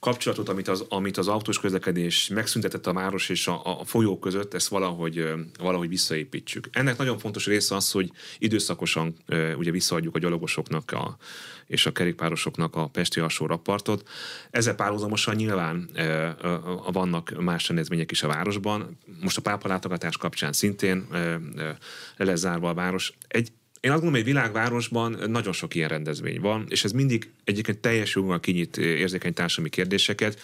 kapcsolatot, 0.00 0.48
amit 0.48 0.68
az, 0.68 0.84
amit 0.88 1.16
az 1.16 1.28
autós 1.28 1.60
közlekedés 1.60 2.28
megszüntetett 2.28 2.86
a 2.86 2.92
város 2.92 3.28
és 3.28 3.46
a, 3.46 3.80
a 3.80 3.84
folyó 3.84 4.18
között, 4.18 4.54
ezt 4.54 4.68
valahogy, 4.68 5.32
valahogy 5.58 5.88
visszaépítsük. 5.88 6.68
Ennek 6.72 6.96
nagyon 6.96 7.18
fontos 7.18 7.46
része 7.46 7.74
az, 7.74 7.90
hogy 7.90 8.10
időszakosan 8.38 9.16
ugye 9.56 9.70
visszaadjuk 9.70 10.14
a 10.14 10.18
gyalogosoknak 10.18 10.92
a, 10.92 11.16
és 11.66 11.86
a 11.86 11.92
kerékpárosoknak 11.92 12.76
a 12.76 12.86
Pesti 12.86 13.20
alsó 13.20 13.46
rappartot. 13.46 14.08
Ezzel 14.50 14.74
párhuzamosan 14.74 15.34
nyilván 15.34 15.90
vannak 16.92 17.42
más 17.42 17.68
rendezvények 17.68 18.10
is 18.10 18.22
a 18.22 18.28
városban. 18.28 18.98
Most 19.20 19.38
a 19.38 19.42
pápa 19.42 19.68
látogatás 19.68 20.16
kapcsán 20.16 20.52
szintén 20.52 21.06
le 22.16 22.24
lesz 22.24 22.40
zárva 22.40 22.68
a 22.68 22.74
város. 22.74 23.12
Egy 23.28 23.52
én 23.86 23.92
azt 23.92 24.00
gondolom, 24.00 24.24
hogy 24.24 24.34
világvárosban 24.34 25.18
nagyon 25.26 25.52
sok 25.52 25.74
ilyen 25.74 25.88
rendezvény 25.88 26.40
van, 26.40 26.66
és 26.68 26.84
ez 26.84 26.92
mindig 26.92 27.30
egyébként 27.44 27.78
teljes 27.78 28.14
joggal 28.14 28.40
kinyit 28.40 28.76
érzékeny 28.76 29.32
társadalmi 29.32 29.70
kérdéseket, 29.70 30.40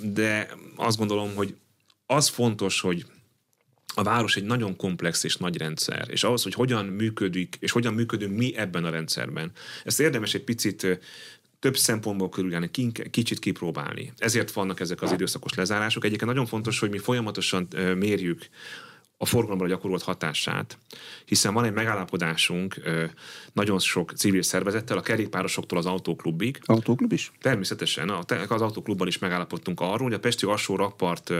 de 0.00 0.48
azt 0.76 0.98
gondolom, 0.98 1.34
hogy 1.34 1.54
az 2.06 2.28
fontos, 2.28 2.80
hogy 2.80 3.06
a 3.94 4.02
város 4.02 4.36
egy 4.36 4.44
nagyon 4.44 4.76
komplex 4.76 5.24
és 5.24 5.36
nagy 5.36 5.56
rendszer, 5.56 6.06
és 6.10 6.24
ahhoz, 6.24 6.42
hogy 6.42 6.54
hogyan 6.54 6.86
működik, 6.86 7.56
és 7.60 7.70
hogyan 7.70 7.94
működünk 7.94 8.36
mi 8.36 8.56
ebben 8.56 8.84
a 8.84 8.90
rendszerben. 8.90 9.52
Ezt 9.84 10.00
érdemes 10.00 10.34
egy 10.34 10.44
picit 10.44 10.86
több 11.58 11.76
szempontból 11.76 12.28
körüljárni, 12.28 12.70
kicsit 13.10 13.38
kipróbálni. 13.38 14.12
Ezért 14.18 14.52
vannak 14.52 14.80
ezek 14.80 15.02
az 15.02 15.12
időszakos 15.12 15.54
lezárások. 15.54 16.04
Egyébként 16.04 16.30
nagyon 16.30 16.46
fontos, 16.46 16.78
hogy 16.78 16.90
mi 16.90 16.98
folyamatosan 16.98 17.68
mérjük 17.96 18.48
a 19.24 19.26
forgalomra 19.26 19.66
gyakorolt 19.66 20.02
hatását, 20.02 20.78
hiszen 21.24 21.54
van 21.54 21.64
egy 21.64 21.72
megállapodásunk 21.72 22.76
nagyon 23.52 23.78
sok 23.78 24.12
civil 24.12 24.42
szervezettel, 24.42 24.96
a 24.96 25.00
kerékpárosoktól 25.00 25.78
az 25.78 25.86
autóklubig. 25.86 26.60
Autóklub 26.64 27.12
is? 27.12 27.32
Természetesen. 27.40 28.10
Az 28.48 28.60
autóklubban 28.60 29.06
is 29.06 29.18
megállapodtunk 29.18 29.80
arról, 29.80 30.02
hogy 30.02 30.12
a 30.12 30.18
Pesti 30.18 30.46
alsó 30.46 30.76
rakpart 30.76 31.32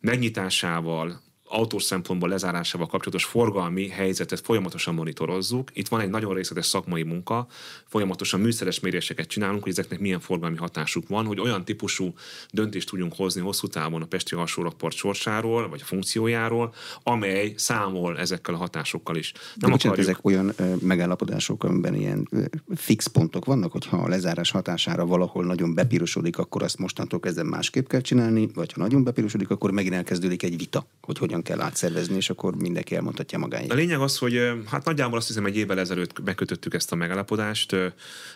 megnyitásával, 0.00 1.20
autós 1.54 1.82
szempontból 1.82 2.28
lezárásával 2.28 2.86
kapcsolatos 2.86 3.24
forgalmi 3.24 3.88
helyzetet 3.88 4.40
folyamatosan 4.40 4.94
monitorozzuk. 4.94 5.70
Itt 5.72 5.88
van 5.88 6.00
egy 6.00 6.10
nagyon 6.10 6.34
részletes 6.34 6.66
szakmai 6.66 7.02
munka, 7.02 7.46
folyamatosan 7.86 8.40
műszeres 8.40 8.80
méréseket 8.80 9.28
csinálunk, 9.28 9.62
hogy 9.62 9.72
ezeknek 9.72 9.98
milyen 9.98 10.20
forgalmi 10.20 10.56
hatásuk 10.56 11.08
van, 11.08 11.26
hogy 11.26 11.40
olyan 11.40 11.64
típusú 11.64 12.14
döntést 12.50 12.88
tudjunk 12.88 13.14
hozni 13.16 13.40
hosszú 13.40 13.66
távon 13.66 14.02
a 14.02 14.06
Pesti 14.06 14.34
alsórakpart 14.34 14.96
sorsáról, 14.96 15.68
vagy 15.68 15.80
a 15.82 15.86
funkciójáról, 15.86 16.74
amely 17.02 17.54
számol 17.56 18.18
ezekkel 18.18 18.54
a 18.54 18.58
hatásokkal 18.58 19.16
is. 19.16 19.32
Nem 19.54 19.70
De 19.70 19.76
akarjuk... 19.76 19.98
ezek 19.98 20.24
olyan 20.24 20.52
ö, 20.56 20.74
megállapodások, 20.80 21.64
amiben 21.64 21.94
ilyen 21.94 22.28
ö, 22.30 22.44
fix 22.74 23.06
pontok 23.06 23.44
vannak, 23.44 23.72
hogyha 23.72 23.96
a 23.96 24.08
lezárás 24.08 24.50
hatására 24.50 25.06
valahol 25.06 25.44
nagyon 25.44 25.74
bepirosodik, 25.74 26.38
akkor 26.38 26.62
azt 26.62 26.78
mostantól 26.78 27.20
kezdve 27.20 27.42
másképp 27.42 27.86
kell 27.86 28.00
csinálni, 28.00 28.48
vagy 28.54 28.72
ha 28.72 28.80
nagyon 28.80 29.04
bepirosodik, 29.04 29.50
akkor 29.50 29.70
megint 29.70 29.94
elkezdődik 29.94 30.42
egy 30.42 30.56
vita, 30.56 30.86
hogy 31.00 31.18
hogyan 31.18 31.42
kell 31.44 31.60
átszervezni, 31.60 32.16
és 32.16 32.30
akkor 32.30 32.56
mindenki 32.56 32.94
elmondhatja 32.94 33.38
magáét. 33.38 33.72
A 33.72 33.74
lényeg 33.74 34.00
az, 34.00 34.18
hogy 34.18 34.52
hát 34.66 34.84
nagyjából 34.84 35.18
azt 35.18 35.26
hiszem 35.26 35.46
egy 35.46 35.56
évvel 35.56 35.78
ezelőtt 35.78 36.24
megkötöttük 36.24 36.74
ezt 36.74 36.92
a 36.92 36.96
megállapodást, 36.96 37.76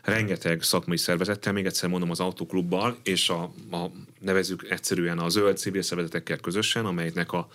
rengeteg 0.02 0.62
szakmai 0.62 0.96
szervezettel, 0.96 1.52
még 1.52 1.66
egyszer 1.66 1.88
mondom 1.88 2.10
az 2.10 2.20
autóklubbal, 2.20 2.96
és 3.02 3.28
a, 3.28 3.42
a 3.70 3.90
nevezük 4.20 4.66
egyszerűen 4.70 5.18
a 5.18 5.28
zöld 5.28 5.58
civil 5.58 5.82
szervezetekkel 5.82 6.36
közösen, 6.36 6.84
amelynek 6.84 7.32
a 7.32 7.48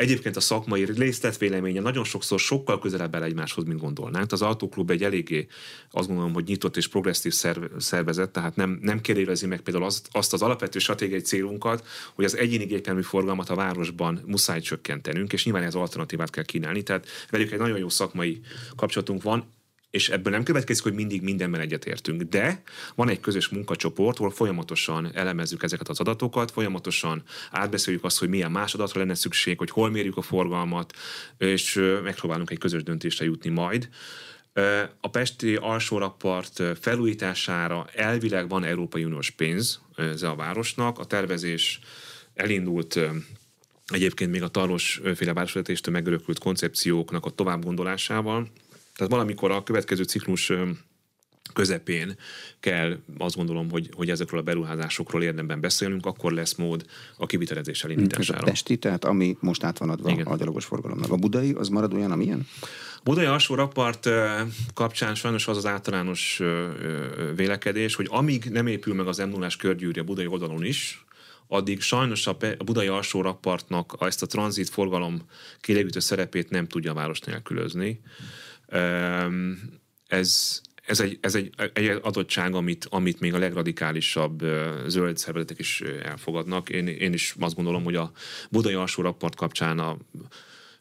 Egyébként 0.00 0.36
a 0.36 0.40
szakmai 0.40 0.86
véleménye 1.38 1.80
nagyon 1.80 2.04
sokszor 2.04 2.40
sokkal 2.40 2.78
közelebb 2.78 3.14
el 3.14 3.24
egymáshoz, 3.24 3.64
mint 3.64 3.80
gondolnánk. 3.80 4.32
Az 4.32 4.42
autóklub 4.42 4.90
egy 4.90 5.04
eléggé 5.04 5.46
azt 5.90 6.06
gondolom, 6.06 6.32
hogy 6.32 6.44
nyitott 6.44 6.76
és 6.76 6.88
progresszív 6.88 7.32
szervezet, 7.78 8.30
tehát 8.30 8.56
nem, 8.56 8.78
nem 8.82 9.00
kérdezi 9.00 9.46
meg 9.46 9.60
például 9.60 9.84
azt, 9.84 10.08
azt 10.10 10.32
az 10.32 10.42
alapvető 10.42 10.78
stratégiai 10.78 11.20
célunkat, 11.20 11.86
hogy 12.14 12.24
az 12.24 12.36
egyéni 12.36 12.64
gépjármű 12.64 13.02
forgalmat 13.02 13.50
a 13.50 13.54
városban 13.54 14.22
muszáj 14.26 14.60
csökkentenünk, 14.60 15.32
és 15.32 15.44
nyilván 15.44 15.62
ez 15.62 15.74
alternatívát 15.74 16.30
kell 16.30 16.44
kínálni. 16.44 16.82
Tehát 16.82 17.06
velük 17.30 17.52
egy 17.52 17.58
nagyon 17.58 17.78
jó 17.78 17.88
szakmai 17.88 18.40
kapcsolatunk 18.76 19.22
van 19.22 19.44
és 19.90 20.08
ebből 20.08 20.32
nem 20.32 20.42
következik, 20.42 20.82
hogy 20.82 20.92
mindig 20.92 21.22
mindenben 21.22 21.60
egyetértünk. 21.60 22.22
De 22.22 22.62
van 22.94 23.08
egy 23.08 23.20
közös 23.20 23.48
munkacsoport, 23.48 24.18
ahol 24.18 24.30
folyamatosan 24.30 25.10
elemezzük 25.14 25.62
ezeket 25.62 25.88
az 25.88 26.00
adatokat, 26.00 26.50
folyamatosan 26.50 27.22
átbeszéljük 27.50 28.04
azt, 28.04 28.18
hogy 28.18 28.28
milyen 28.28 28.50
más 28.50 28.74
adatra 28.74 29.00
lenne 29.00 29.14
szükség, 29.14 29.58
hogy 29.58 29.70
hol 29.70 29.90
mérjük 29.90 30.16
a 30.16 30.22
forgalmat, 30.22 30.92
és 31.38 31.74
megpróbálunk 32.02 32.50
egy 32.50 32.58
közös 32.58 32.82
döntésre 32.82 33.24
jutni 33.24 33.50
majd. 33.50 33.88
A 35.00 35.10
Pesti 35.10 35.54
alsórapart 35.54 36.62
felújítására 36.80 37.86
elvileg 37.94 38.48
van 38.48 38.64
Európai 38.64 39.04
Uniós 39.04 39.30
pénz 39.30 39.80
ez 39.96 40.22
a 40.22 40.34
városnak. 40.34 40.98
A 40.98 41.04
tervezés 41.04 41.80
elindult 42.34 42.98
egyébként 43.86 44.30
még 44.30 44.42
a 44.42 44.48
Tarlos 44.48 45.00
féle 45.14 45.32
városvezetéstől 45.32 45.94
megörökült 45.94 46.38
koncepcióknak 46.38 47.26
a 47.26 47.30
továbbgondolásával, 47.30 48.48
tehát 49.00 49.14
valamikor 49.14 49.50
a 49.50 49.62
következő 49.62 50.02
ciklus 50.02 50.52
közepén 51.52 52.16
kell 52.60 52.98
azt 53.18 53.36
gondolom, 53.36 53.70
hogy, 53.70 53.90
hogy 53.92 54.10
ezekről 54.10 54.40
a 54.40 54.42
beruházásokról 54.42 55.22
érdemben 55.22 55.60
beszélünk, 55.60 56.06
akkor 56.06 56.32
lesz 56.32 56.54
mód 56.54 56.84
a 57.16 57.26
kivitelezés 57.26 57.84
elindítására. 57.84 58.38
Ez 58.38 58.44
a 58.44 58.46
Pesti, 58.46 58.76
tehát 58.76 59.04
ami 59.04 59.36
most 59.40 59.64
át 59.64 59.78
van 59.78 59.90
adva 59.90 60.10
Igen. 60.10 60.26
a 60.26 60.36
gyalogos 60.36 60.64
forgalomnak. 60.64 61.12
A 61.12 61.16
budai, 61.16 61.52
az 61.52 61.68
marad 61.68 61.94
olyan, 61.94 62.10
amilyen? 62.10 62.46
Budai 63.04 63.24
alsó 63.24 63.54
rapart 63.54 64.08
kapcsán 64.74 65.14
sajnos 65.14 65.48
az 65.48 65.56
az 65.56 65.66
általános 65.66 66.42
vélekedés, 67.36 67.94
hogy 67.94 68.06
amíg 68.10 68.44
nem 68.44 68.66
épül 68.66 68.94
meg 68.94 69.06
az 69.06 69.18
m 69.18 69.28
0 69.28 69.48
körgyűrű 69.58 70.00
a 70.00 70.04
budai 70.04 70.26
oldalon 70.26 70.64
is, 70.64 71.04
addig 71.48 71.80
sajnos 71.80 72.26
a, 72.26 72.36
budai 72.64 72.86
alsó 72.86 73.22
rappartnak 73.22 73.96
ezt 74.00 74.22
a 74.22 74.26
tranzit 74.26 74.68
forgalom 74.68 75.22
kilégítő 75.60 75.98
szerepét 75.98 76.50
nem 76.50 76.66
tudja 76.66 76.90
a 76.90 76.94
város 76.94 77.20
nélkülözni. 77.20 78.00
Ez, 80.06 80.60
ez 80.86 81.00
egy, 81.00 81.18
ez 81.20 81.34
egy, 81.34 81.50
egy 81.72 81.98
adottság, 82.02 82.54
amit, 82.54 82.86
amit 82.90 83.20
még 83.20 83.34
a 83.34 83.38
legradikálisabb 83.38 84.44
zöld 84.86 85.18
szervezetek 85.18 85.58
is 85.58 85.80
elfogadnak. 85.80 86.68
Én, 86.68 86.86
én 86.86 87.12
is 87.12 87.34
azt 87.40 87.54
gondolom, 87.54 87.84
hogy 87.84 87.94
a 87.94 88.12
budai 88.50 88.74
alsó 88.74 89.02
rapport 89.02 89.34
kapcsán 89.34 89.78
a 89.78 89.96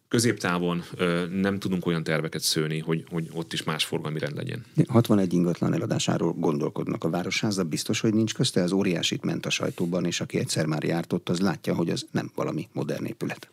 középtávon 0.09 0.83
nem 1.31 1.59
tudunk 1.59 1.85
olyan 1.85 2.03
terveket 2.03 2.41
szőni, 2.41 2.79
hogy, 2.79 3.05
hogy 3.09 3.29
ott 3.33 3.53
is 3.53 3.63
más 3.63 3.85
forgalmi 3.85 4.19
rend 4.19 4.35
legyen. 4.35 4.65
61 4.87 5.33
ingatlan 5.33 5.73
eladásáról 5.73 6.33
gondolkodnak 6.33 7.03
a 7.03 7.09
Városháza, 7.09 7.63
biztos, 7.63 7.99
hogy 7.99 8.13
nincs 8.13 8.33
közte, 8.33 8.61
az 8.61 8.71
óriásit 8.71 9.23
ment 9.23 9.45
a 9.45 9.49
sajtóban, 9.49 10.05
és 10.05 10.21
aki 10.21 10.39
egyszer 10.39 10.65
már 10.65 10.83
járt 10.83 11.13
ott, 11.13 11.29
az 11.29 11.39
látja, 11.39 11.75
hogy 11.75 11.89
az 11.89 12.05
nem 12.11 12.31
valami 12.35 12.67
modern 12.73 13.05
épület. 13.05 13.49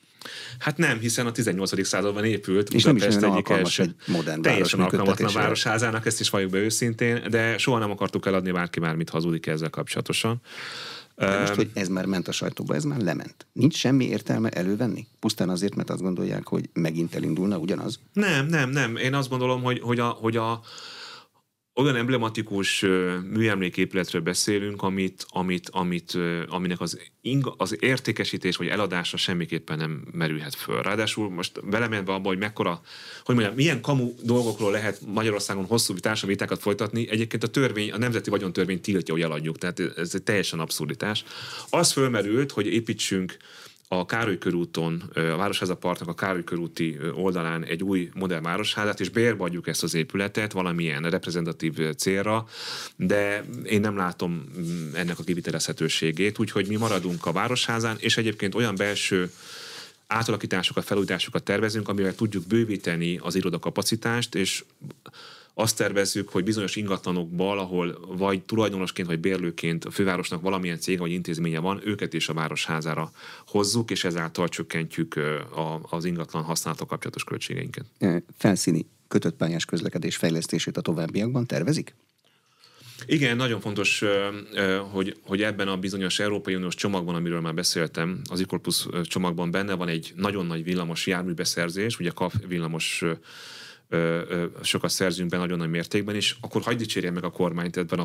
Hát 0.59 0.77
nem, 0.77 0.99
hiszen 0.99 1.27
a 1.27 1.33
18. 1.33 1.87
században 1.87 2.25
épült 2.25 2.75
és 2.75 2.85
Budapest 2.85 3.21
nem 3.21 3.31
is 3.31 3.35
egyik 3.35 3.49
első. 3.49 3.83
Egy 3.83 3.95
modern 4.07 4.43
teljesen 4.43 4.81
alkalmatlan 4.81 5.33
városházának, 5.35 6.07
ezt 6.07 6.21
is 6.21 6.31
valljuk 6.31 6.51
be 6.51 6.59
őszintén, 6.59 7.23
de 7.31 7.59
soha 7.59 7.79
nem 7.79 7.91
akartuk 7.91 8.27
eladni 8.27 8.51
bárki 8.51 8.81
már 8.81 8.95
mit 8.95 9.11
hazudik 9.11 9.47
ezzel 9.47 9.71
kapcsolatosan. 9.71 10.41
De 11.17 11.39
most, 11.39 11.55
hogy 11.55 11.71
ez 11.75 11.89
már 11.89 12.07
ment 12.07 12.29
a 12.29 12.33
sajtóba, 12.33 12.75
ez 12.75 12.85
már 12.85 13.01
lement. 13.01 13.47
Nincs 13.53 13.77
semmi 13.77 14.05
értelme 14.05 14.49
elővenni? 14.49 15.07
Pusztán 15.21 15.49
azért, 15.49 15.75
mert 15.75 15.91
azt 15.91 16.03
gondolják, 16.03 16.47
hogy 16.47 16.69
megint 16.73 17.15
elindulna 17.15 17.59
ugyanaz? 17.59 17.99
Nem, 18.13 18.47
nem, 18.47 18.71
nem. 18.71 18.97
Én 18.97 19.15
azt 19.15 19.29
gondolom, 19.29 19.63
hogy, 19.63 19.81
hogy, 19.81 19.99
a, 19.99 20.07
hogy 20.09 20.37
a, 20.37 20.61
olyan 21.77 21.97
emblematikus 21.97 22.85
műemléképületről 23.33 24.23
beszélünk, 24.23 24.83
amit, 24.83 25.27
amit, 25.29 25.69
amit, 25.69 26.19
aminek 26.49 26.81
az, 26.81 26.99
ing, 27.21 27.55
az 27.57 27.77
értékesítés 27.81 28.57
vagy 28.57 28.67
eladása 28.67 29.17
semmiképpen 29.17 29.79
nem 29.79 30.05
merülhet 30.13 30.55
föl. 30.55 30.83
Ráadásul 30.83 31.31
most 31.31 31.69
belemenve 31.69 32.13
abba, 32.13 32.29
hogy 32.29 32.39
mekkora, 32.39 32.81
hogy 33.25 33.35
mondjam, 33.35 33.57
milyen 33.57 33.81
kamu 33.81 34.15
dolgokról 34.23 34.71
lehet 34.71 35.01
Magyarországon 35.07 35.65
hosszú 35.65 35.95
társadalmi 35.95 36.35
vitákat 36.35 36.63
folytatni, 36.63 37.11
egyébként 37.11 37.43
a 37.43 37.49
törvény, 37.49 37.93
a 37.93 37.99
nemzeti 37.99 38.31
vagyontörvény 38.31 38.81
tiltja, 38.81 39.15
hogy 39.15 39.23
eladjuk, 39.23 39.59
tehát 39.59 39.81
ez 39.81 40.15
egy 40.15 40.23
teljesen 40.23 40.61
abszurditás. 40.61 41.25
Az 41.71 41.93
fölmerült, 41.93 42.51
hogy 42.53 42.67
építsünk 42.67 43.37
a 43.89 44.07
Károly 44.07 44.39
körúton, 44.39 45.03
a 45.15 45.21
Városháza 45.21 45.77
Partnak 45.77 46.09
a 46.09 46.15
Károly 46.15 46.45
körúti 46.45 46.99
oldalán 47.15 47.65
egy 47.65 47.83
új 47.83 48.11
modern 48.15 48.43
városházát, 48.43 49.01
és 49.01 49.09
bérbe 49.09 49.45
adjuk 49.45 49.69
ezt 49.69 49.83
az 49.83 49.95
épületet 49.95 50.53
valamilyen 50.53 51.03
reprezentatív 51.03 51.95
célra, 51.97 52.47
de 52.97 53.45
én 53.65 53.81
nem 53.81 53.97
látom 53.97 54.45
mm, 54.59 54.95
ennek 54.95 55.19
a 55.19 55.23
kivitelezhetőségét, 55.23 56.39
úgyhogy 56.39 56.69
mi 56.69 56.77
maradunk 56.77 57.27
a 57.27 57.33
városházán, 57.33 57.97
és 57.99 58.17
egyébként 58.17 58.55
olyan 58.55 58.75
belső 58.75 59.31
átalakításokat, 60.07 60.85
felújításokat 60.85 61.43
tervezünk, 61.43 61.89
amivel 61.89 62.15
tudjuk 62.15 62.47
bővíteni 62.47 63.19
az 63.23 63.35
irodakapacitást, 63.35 64.35
és 64.35 64.65
azt 65.59 65.77
tervezzük, 65.77 66.29
hogy 66.29 66.45
bizonyos 66.45 66.77
ingatlanokból, 66.77 67.59
ahol 67.59 67.99
vagy 68.09 68.43
tulajdonosként, 68.43 69.09
vagy 69.09 69.19
bérlőként 69.19 69.85
a 69.85 69.91
fővárosnak 69.91 70.41
valamilyen 70.41 70.79
cég 70.79 70.99
vagy 70.99 71.11
intézménye 71.11 71.59
van, 71.59 71.81
őket 71.85 72.13
is 72.13 72.29
a 72.29 72.35
városházára 72.35 73.11
hozzuk, 73.47 73.91
és 73.91 74.05
ezáltal 74.05 74.49
csökkentjük 74.49 75.21
az 75.83 76.05
ingatlan 76.05 76.43
használata 76.43 76.87
kapcsolatos 76.87 77.25
költségeinket. 77.25 77.85
Felszíni 78.39 78.87
kötött 79.09 79.37
pályás 79.37 79.65
közlekedés 79.65 80.17
fejlesztését 80.17 80.77
a 80.77 80.81
továbbiakban 80.81 81.47
tervezik? 81.47 81.95
Igen, 83.07 83.37
nagyon 83.37 83.61
fontos, 83.61 84.05
hogy, 84.93 85.17
hogy 85.23 85.43
ebben 85.43 85.69
a 85.69 85.77
bizonyos 85.77 86.19
Európai 86.19 86.55
Uniós 86.55 86.75
csomagban, 86.75 87.15
amiről 87.15 87.41
már 87.41 87.55
beszéltem, 87.55 88.21
az 88.31 88.41
Ikorpusz 88.41 88.87
csomagban 89.03 89.51
benne 89.51 89.75
van 89.75 89.89
egy 89.89 90.13
nagyon 90.17 90.47
nagy 90.47 90.65
villamos 90.65 91.07
járműbeszerzés, 91.07 91.99
ugye 91.99 92.11
KAF 92.11 92.35
villamos 92.49 93.05
sokat 94.63 94.91
szerzünk 94.91 95.31
be 95.31 95.37
nagyon 95.37 95.59
nagy 95.59 95.71
mértékben, 95.71 96.15
és 96.15 96.37
akkor 96.41 96.63
hagyd 96.63 96.79
dicsérjen 96.79 97.13
meg 97.13 97.25
a 97.25 97.31
kormányt 97.31 97.77
ebben 97.77 97.99
a 97.99 98.05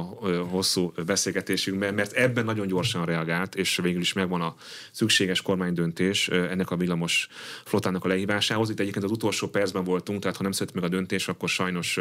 hosszú 0.50 0.94
beszélgetésünkben, 1.06 1.94
mert 1.94 2.12
ebben 2.12 2.46
nagyon 2.46 2.68
gyorsan 2.68 3.06
reagált, 3.06 3.56
és 3.56 3.80
végül 3.84 4.02
is 4.02 4.14
megvan 4.14 4.42
a 4.42 4.56
szükséges 4.92 5.42
kormánydöntés 5.42 6.28
ennek 6.28 6.72
a 6.72 6.78
villamos 6.78 7.28
flottának 7.66 8.06
a 8.06 8.08
lehívásához. 8.08 8.70
Itt 8.70 8.80
egyébként 8.80 9.06
az 9.06 9.12
utolsó 9.12 9.48
percben 9.48 9.84
voltunk, 9.84 10.22
tehát 10.22 10.38
ha 10.38 10.44
nem 10.44 10.52
született 10.52 10.76
meg 10.76 10.84
a 10.84 10.90
döntés, 10.90 11.28
akkor 11.28 11.50
sajnos 11.50 12.00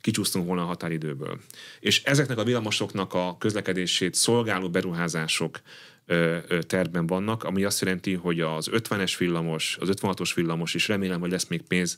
kicsúsztunk 0.00 0.46
volna 0.46 0.62
a 0.62 0.66
határidőből. 0.66 1.38
És 1.80 2.02
ezeknek 2.02 2.38
a 2.38 2.44
villamosoknak 2.44 3.14
a 3.14 3.36
közlekedését 3.38 4.14
szolgáló 4.14 4.70
beruházások 4.70 5.60
tervben 6.66 7.06
vannak, 7.06 7.44
ami 7.44 7.64
azt 7.64 7.80
jelenti, 7.80 8.14
hogy 8.14 8.40
az 8.40 8.70
50-es 8.72 9.14
villamos, 9.18 9.76
az 9.80 9.88
56-os 9.92 10.30
villamos, 10.34 10.74
és 10.74 10.88
remélem, 10.88 11.20
hogy 11.20 11.30
lesz 11.30 11.46
még 11.46 11.62
pénz 11.62 11.96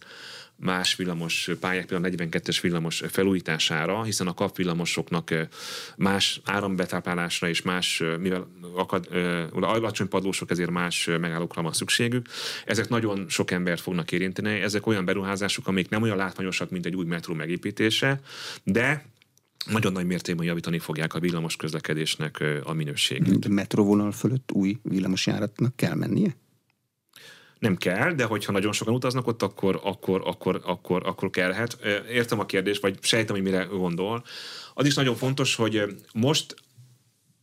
más 0.56 0.96
villamos 0.96 1.50
pályák, 1.60 1.86
például 1.86 2.14
a 2.14 2.26
42-es 2.26 2.58
villamos 2.62 3.02
felújítására, 3.08 4.02
hiszen 4.02 4.26
a 4.26 4.34
kap 4.34 4.56
villamosoknak 4.56 5.30
más 5.96 6.40
árambetáplálásra 6.44 7.48
és 7.48 7.62
más, 7.62 8.02
mivel 8.20 8.46
akad, 8.74 9.08
alacsony 9.52 10.08
padlósok, 10.08 10.50
ezért 10.50 10.70
más 10.70 11.08
megállókra 11.20 11.62
van 11.62 11.72
szükségük. 11.72 12.26
Ezek 12.64 12.88
nagyon 12.88 13.28
sok 13.28 13.50
embert 13.50 13.80
fognak 13.80 14.12
érinteni. 14.12 14.60
Ezek 14.60 14.86
olyan 14.86 15.04
beruházások, 15.04 15.66
amik 15.66 15.88
nem 15.88 16.02
olyan 16.02 16.16
látványosak, 16.16 16.70
mint 16.70 16.86
egy 16.86 16.96
új 16.96 17.04
metró 17.04 17.34
megépítése, 17.34 18.20
de 18.64 19.04
nagyon 19.70 19.92
nagy 19.92 20.06
mértékben 20.06 20.46
javítani 20.46 20.78
fogják 20.78 21.14
a 21.14 21.20
villamos 21.20 21.56
közlekedésnek 21.56 22.44
a 22.62 22.72
minőségét. 22.72 23.48
Metróvonal 23.48 24.12
fölött 24.12 24.52
új 24.52 24.78
villamosjáratnak 24.82 25.76
kell 25.76 25.94
mennie? 25.94 26.36
nem 27.62 27.76
kell, 27.76 28.12
de 28.12 28.24
hogyha 28.24 28.52
nagyon 28.52 28.72
sokan 28.72 28.94
utaznak 28.94 29.26
ott, 29.26 29.42
akkor, 29.42 29.80
akkor, 29.82 30.22
akkor, 30.24 30.60
akkor, 30.64 31.06
akkor 31.06 31.30
kellhet. 31.30 31.78
Értem 32.10 32.40
a 32.40 32.46
kérdést, 32.46 32.82
vagy 32.82 32.98
sejtem, 33.00 33.34
hogy 33.34 33.44
mire 33.44 33.62
gondol. 33.64 34.24
Az 34.74 34.86
is 34.86 34.94
nagyon 34.94 35.14
fontos, 35.14 35.54
hogy 35.54 35.96
most 36.12 36.54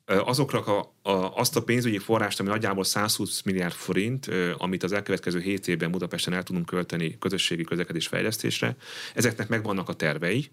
azokra 0.06 0.60
a, 0.60 1.10
a, 1.10 1.38
azt 1.38 1.56
a 1.56 1.64
pénzügyi 1.64 1.98
forrást, 1.98 2.40
ami 2.40 2.50
nagyjából 2.50 2.84
120 2.84 3.42
milliárd 3.42 3.74
forint, 3.74 4.30
amit 4.58 4.84
az 4.84 4.92
elkövetkező 4.92 5.40
7 5.40 5.68
évben 5.68 5.92
Budapesten 5.92 6.34
el 6.34 6.44
tudunk 6.44 6.66
költeni 6.66 7.18
közösségi 7.20 7.64
közlekedés 7.64 8.08
fejlesztésre, 8.08 8.76
ezeknek 9.14 9.48
megvannak 9.48 9.90
a 9.90 9.94
tervei, 9.94 10.50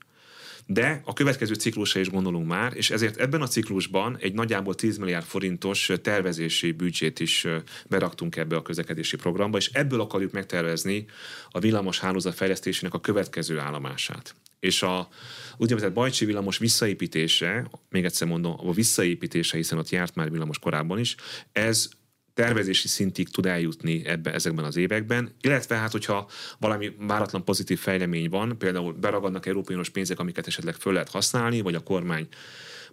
De 0.67 1.01
a 1.05 1.13
következő 1.13 1.55
ciklusra 1.55 2.01
is 2.01 2.11
gondolunk 2.11 2.47
már, 2.47 2.73
és 2.77 2.91
ezért 2.91 3.17
ebben 3.17 3.43
a 3.43 3.47
ciklusban 3.47 4.17
egy 4.21 4.35
nagyjából 4.35 4.75
10 4.75 4.97
milliárd 4.97 5.25
forintos 5.25 5.93
tervezési 6.03 6.73
büdzsét 6.73 7.21
is 7.21 7.47
beraktunk 7.89 8.37
ebbe 8.37 8.57
a 8.57 8.63
közlekedési 8.63 9.17
programba, 9.17 9.59
és 9.59 9.71
ebből 9.73 10.01
akarjuk 10.01 10.33
megtervezni 10.33 11.05
a 11.51 11.59
villamos 11.59 11.99
hálózat 11.99 12.35
fejlesztésének 12.35 12.95
a 12.95 13.01
következő 13.01 13.59
állomását. 13.59 14.35
És 14.61 14.83
a 14.83 15.09
úgynevezett 15.57 15.93
Bajcsi 15.93 16.25
villamos 16.25 16.59
visszaépítése, 16.59 17.71
még 17.91 18.05
egyszer 18.05 18.29
mondom, 18.29 18.55
a 18.57 18.73
visszaépítése, 18.73 19.57
hiszen 19.57 19.79
ott 19.79 19.91
járt 19.91 20.15
már 20.15 20.31
villamos 20.31 20.59
korábban 20.59 20.99
is, 20.99 21.15
ez 21.53 21.89
tervezési 22.37 22.89
szintig 22.89 23.29
tud 23.29 23.47
eljutni 23.47 24.07
ebbe, 24.07 24.33
ezekben 24.33 24.65
az 24.65 24.77
években, 24.77 25.35
illetve 25.41 25.77
hát, 25.77 25.93
hogyha 25.93 26.29
valami 26.59 26.97
váratlan 26.99 27.45
pozitív 27.45 27.79
fejlemény 27.79 28.29
van, 28.29 28.59
például 28.59 28.93
beragadnak 28.93 29.47
Európai 29.47 29.75
Uniós 29.75 29.91
pénzek, 29.91 30.19
amiket 30.19 30.47
esetleg 30.47 30.75
föl 30.75 30.93
lehet 30.93 31.11
használni, 31.11 31.61
vagy 31.61 31.75
a 31.75 31.83
kormány 31.83 32.29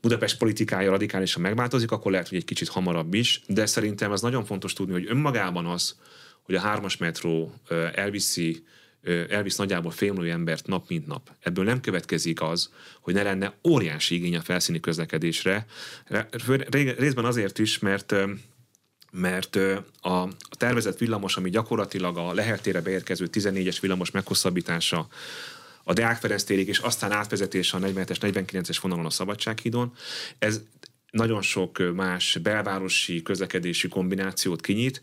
Budapest 0.01 0.37
politikája 0.37 0.89
radikálisan 0.89 1.41
megváltozik, 1.41 1.91
akkor 1.91 2.11
lehet, 2.11 2.27
hogy 2.27 2.37
egy 2.37 2.45
kicsit 2.45 2.67
hamarabb 2.67 3.13
is, 3.13 3.41
de 3.47 3.65
szerintem 3.65 4.11
az 4.11 4.21
nagyon 4.21 4.45
fontos 4.45 4.73
tudni, 4.73 4.93
hogy 4.93 5.05
önmagában 5.09 5.65
az, 5.65 5.95
hogy 6.41 6.55
a 6.55 6.59
hármas 6.59 6.97
metró 6.97 7.53
elviszi 7.93 8.63
elvisz 9.29 9.55
nagyjából 9.55 9.91
félmillió 9.91 10.31
embert 10.31 10.67
nap 10.67 10.89
mint 10.89 11.07
nap. 11.07 11.31
Ebből 11.39 11.65
nem 11.65 11.81
következik 11.81 12.41
az, 12.41 12.69
hogy 13.01 13.13
ne 13.13 13.23
lenne 13.23 13.53
óriási 13.67 14.15
igény 14.15 14.35
a 14.35 14.41
felszíni 14.41 14.79
közlekedésre. 14.79 15.65
Részben 16.97 17.25
azért 17.25 17.59
is, 17.59 17.79
mert 17.79 18.15
mert 19.13 19.55
a 20.01 20.27
tervezett 20.49 20.97
villamos, 20.97 21.37
ami 21.37 21.49
gyakorlatilag 21.49 22.17
a 22.17 22.33
leheltére 22.33 22.81
beérkező 22.81 23.29
14-es 23.31 23.77
villamos 23.81 24.11
meghosszabbítása 24.11 25.07
a 25.83 25.93
Deák 25.93 26.19
Ferenc 26.19 26.43
térig, 26.43 26.67
és 26.67 26.77
aztán 26.77 27.11
átvezetése 27.11 27.77
a 27.77 27.79
47-es, 27.79 28.17
49-es 28.21 28.77
vonalon 28.81 29.05
a 29.05 29.09
Szabadsághídon, 29.09 29.93
ez 30.39 30.61
nagyon 31.11 31.41
sok 31.41 31.93
más 31.95 32.37
belvárosi 32.41 33.21
közlekedési 33.21 33.87
kombinációt 33.87 34.61
kinyit, 34.61 35.01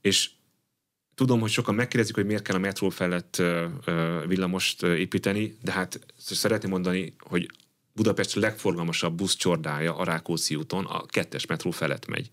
és 0.00 0.30
tudom, 1.14 1.40
hogy 1.40 1.50
sokan 1.50 1.74
megkérdezik, 1.74 2.14
hogy 2.14 2.26
miért 2.26 2.42
kell 2.42 2.56
a 2.56 2.58
metró 2.58 2.88
felett 2.88 3.42
villamost 4.26 4.82
építeni, 4.82 5.56
de 5.62 5.72
hát 5.72 6.00
szeretném 6.16 6.70
mondani, 6.70 7.14
hogy 7.18 7.50
Budapest 7.94 8.34
legforgalmasabb 8.34 9.14
buszcsordája 9.14 9.96
a 9.96 10.04
Rákóczi 10.04 10.54
úton 10.54 10.84
a 10.84 11.06
kettes 11.06 11.46
metró 11.46 11.70
felett 11.70 12.06
megy. 12.06 12.30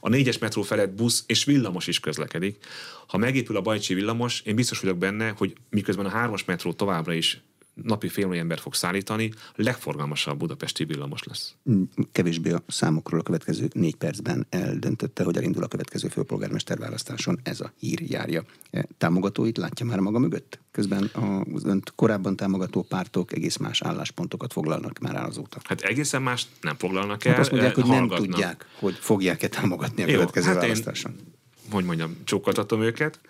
A 0.00 0.08
négyes 0.08 0.38
metró 0.38 0.62
felett 0.62 0.90
busz 0.90 1.24
és 1.26 1.44
villamos 1.44 1.86
is 1.86 2.00
közlekedik. 2.00 2.64
Ha 3.06 3.16
megépül 3.16 3.56
a 3.56 3.60
Bajcsi 3.60 3.94
villamos, 3.94 4.40
én 4.40 4.54
biztos 4.54 4.80
vagyok 4.80 4.98
benne, 4.98 5.28
hogy 5.36 5.56
miközben 5.70 6.06
a 6.06 6.10
hármas 6.10 6.44
metró 6.44 6.72
továbbra 6.72 7.12
is 7.12 7.42
napi 7.74 8.08
fél 8.08 8.32
ember 8.32 8.58
fog 8.58 8.74
szállítani, 8.74 9.32
legforgalmasabb 9.54 10.38
budapesti 10.38 10.84
villamos 10.84 11.22
lesz. 11.22 11.54
Mm, 11.70 11.82
kevésbé 12.12 12.50
a 12.50 12.62
számokról 12.66 13.20
a 13.20 13.22
következő 13.22 13.68
négy 13.72 13.96
percben 13.96 14.46
eldöntötte, 14.50 15.24
hogy 15.24 15.36
elindul 15.36 15.62
a 15.62 15.68
következő 15.68 16.08
főpolgármester 16.08 16.78
választáson. 16.78 17.40
Ez 17.42 17.60
a 17.60 17.72
hír 17.78 18.00
járja. 18.10 18.44
E, 18.70 18.86
támogatóit 18.98 19.56
látja 19.56 19.86
már 19.86 19.98
maga 19.98 20.18
mögött? 20.18 20.60
Közben 20.70 21.10
az 21.54 21.64
önt 21.64 21.92
korábban 21.94 22.36
támogató 22.36 22.82
pártok 22.82 23.32
egész 23.32 23.56
más 23.56 23.82
álláspontokat 23.82 24.52
foglalnak 24.52 24.98
már 24.98 25.14
el 25.14 25.24
azóta. 25.24 25.58
Hát 25.64 25.80
egészen 25.80 26.22
más 26.22 26.46
nem 26.60 26.76
foglalnak 26.76 27.24
el. 27.24 27.32
Hát 27.32 27.40
azt 27.40 27.50
mondják, 27.50 27.74
hogy 27.74 27.86
nem 27.86 28.08
tudják, 28.08 28.66
hogy 28.78 28.94
fogják-e 28.94 29.48
támogatni 29.48 30.02
a 30.02 30.06
Jó, 30.06 30.12
következő 30.12 30.46
hát 30.46 30.60
választáson. 30.60 31.14
Én 31.18 31.41
hogy 31.72 31.84
mondjam, 31.84 32.16
csókoltatom 32.24 32.82
őket. 32.82 33.20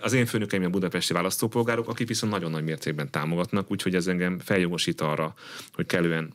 Az 0.00 0.12
én 0.12 0.26
főnökeim 0.26 0.64
a 0.64 0.68
budapesti 0.68 1.12
választópolgárok, 1.12 1.88
akik 1.88 2.08
viszont 2.08 2.32
nagyon 2.32 2.50
nagy 2.50 2.64
mértékben 2.64 3.10
támogatnak, 3.10 3.70
úgyhogy 3.70 3.94
ez 3.94 4.06
engem 4.06 4.38
feljogosít 4.38 5.00
arra, 5.00 5.34
hogy 5.74 5.86
kellően 5.86 6.34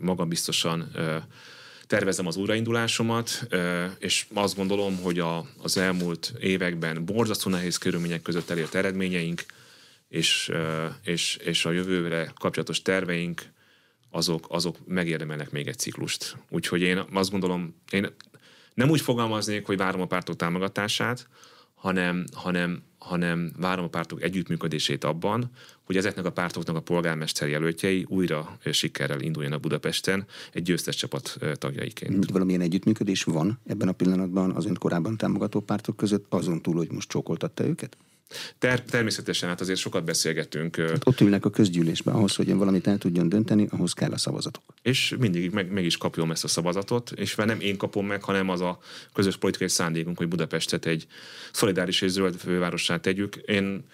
magabiztosan 0.00 0.90
tervezem 1.86 2.26
az 2.26 2.36
újraindulásomat, 2.36 3.48
és 3.98 4.26
azt 4.34 4.56
gondolom, 4.56 4.96
hogy 4.96 5.18
a, 5.18 5.46
az 5.62 5.76
elmúlt 5.76 6.32
években 6.40 7.04
borzasztó 7.04 7.50
nehéz 7.50 7.76
körülmények 7.76 8.22
között 8.22 8.50
elért 8.50 8.74
eredményeink, 8.74 9.42
és, 10.08 10.50
és, 11.04 11.36
és 11.36 11.64
a 11.64 11.70
jövőre 11.70 12.32
kapcsolatos 12.38 12.82
terveink, 12.82 13.42
azok, 14.10 14.46
azok 14.48 14.76
megérdemelnek 14.86 15.50
még 15.50 15.66
egy 15.66 15.78
ciklust. 15.78 16.36
Úgyhogy 16.48 16.80
én 16.80 17.04
azt 17.12 17.30
gondolom, 17.30 17.74
én 17.90 18.14
nem 18.80 18.90
úgy 18.90 19.00
fogalmaznék, 19.00 19.66
hogy 19.66 19.76
várom 19.76 20.00
a 20.00 20.06
pártok 20.06 20.36
támogatását, 20.36 21.28
hanem, 21.74 22.24
hanem, 22.32 22.82
hanem 22.98 23.52
várom 23.56 23.84
a 23.84 23.88
pártok 23.88 24.22
együttműködését 24.22 25.04
abban, 25.04 25.50
hogy 25.82 25.96
ezeknek 25.96 26.24
a 26.24 26.32
pártoknak 26.32 26.76
a 26.76 26.80
polgármester 26.80 27.48
jelöltjei 27.48 28.04
újra 28.08 28.58
sikerrel 28.72 29.20
induljanak 29.20 29.60
Budapesten 29.60 30.26
egy 30.52 30.62
győztes 30.62 30.96
csapat 30.96 31.38
tagjaiként. 31.54 32.30
Valamilyen 32.30 32.60
együttműködés 32.60 33.24
van 33.24 33.60
ebben 33.66 33.88
a 33.88 33.92
pillanatban 33.92 34.50
az 34.50 34.66
ön 34.66 34.74
korábban 34.74 35.16
támogató 35.16 35.60
pártok 35.60 35.96
között, 35.96 36.26
azon 36.28 36.62
túl, 36.62 36.74
hogy 36.74 36.90
most 36.90 37.08
csókoltatta 37.08 37.64
őket? 37.64 37.96
Ter- 38.58 38.90
természetesen, 38.90 39.48
hát 39.48 39.60
azért 39.60 39.78
sokat 39.78 40.04
beszélgetünk. 40.04 40.76
Hát 40.76 41.06
ott 41.06 41.20
ülnek 41.20 41.44
a 41.44 41.50
közgyűlésben, 41.50 42.14
ahhoz, 42.14 42.34
hogy 42.36 42.54
valamit 42.54 42.86
el 42.86 42.98
tudjon 42.98 43.28
dönteni, 43.28 43.66
ahhoz 43.70 43.92
kell 43.92 44.12
a 44.12 44.18
szavazatok. 44.18 44.62
És 44.82 45.14
mindig 45.18 45.50
meg, 45.50 45.70
meg 45.70 45.84
is 45.84 45.96
kapjon 45.96 46.30
ezt 46.30 46.44
a 46.44 46.48
szavazatot, 46.48 47.12
és 47.14 47.34
nem 47.34 47.60
én 47.60 47.76
kapom 47.76 48.06
meg, 48.06 48.22
hanem 48.22 48.48
az 48.48 48.60
a 48.60 48.78
közös 49.12 49.36
politikai 49.36 49.68
szándékunk, 49.68 50.18
hogy 50.18 50.28
Budapestet 50.28 50.86
egy 50.86 51.06
szolidáris 51.52 52.00
és 52.00 52.10
zöld 52.10 52.34
fővárossá 52.34 52.96
tegyük. 52.96 53.36
Én 53.36 53.84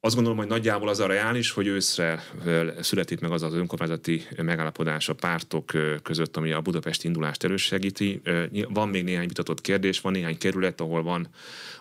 azt 0.00 0.14
gondolom, 0.14 0.38
hogy 0.38 0.48
nagyjából 0.48 0.88
az 0.88 1.00
a 1.00 1.06
reális, 1.06 1.50
hogy 1.50 1.66
őszre 1.66 2.24
születik 2.80 3.20
meg 3.20 3.30
az 3.30 3.42
az 3.42 3.54
önkormányzati 3.54 4.22
megállapodás 4.42 5.08
a 5.08 5.14
pártok 5.14 5.72
között, 6.02 6.36
ami 6.36 6.52
a 6.52 6.60
Budapest 6.60 7.04
indulást 7.04 7.44
elősegíti. 7.44 8.20
Van 8.68 8.88
még 8.88 9.04
néhány 9.04 9.28
vitatott 9.28 9.60
kérdés, 9.60 10.00
van 10.00 10.12
néhány 10.12 10.38
kerület, 10.38 10.80
ahol 10.80 11.02
van 11.02 11.28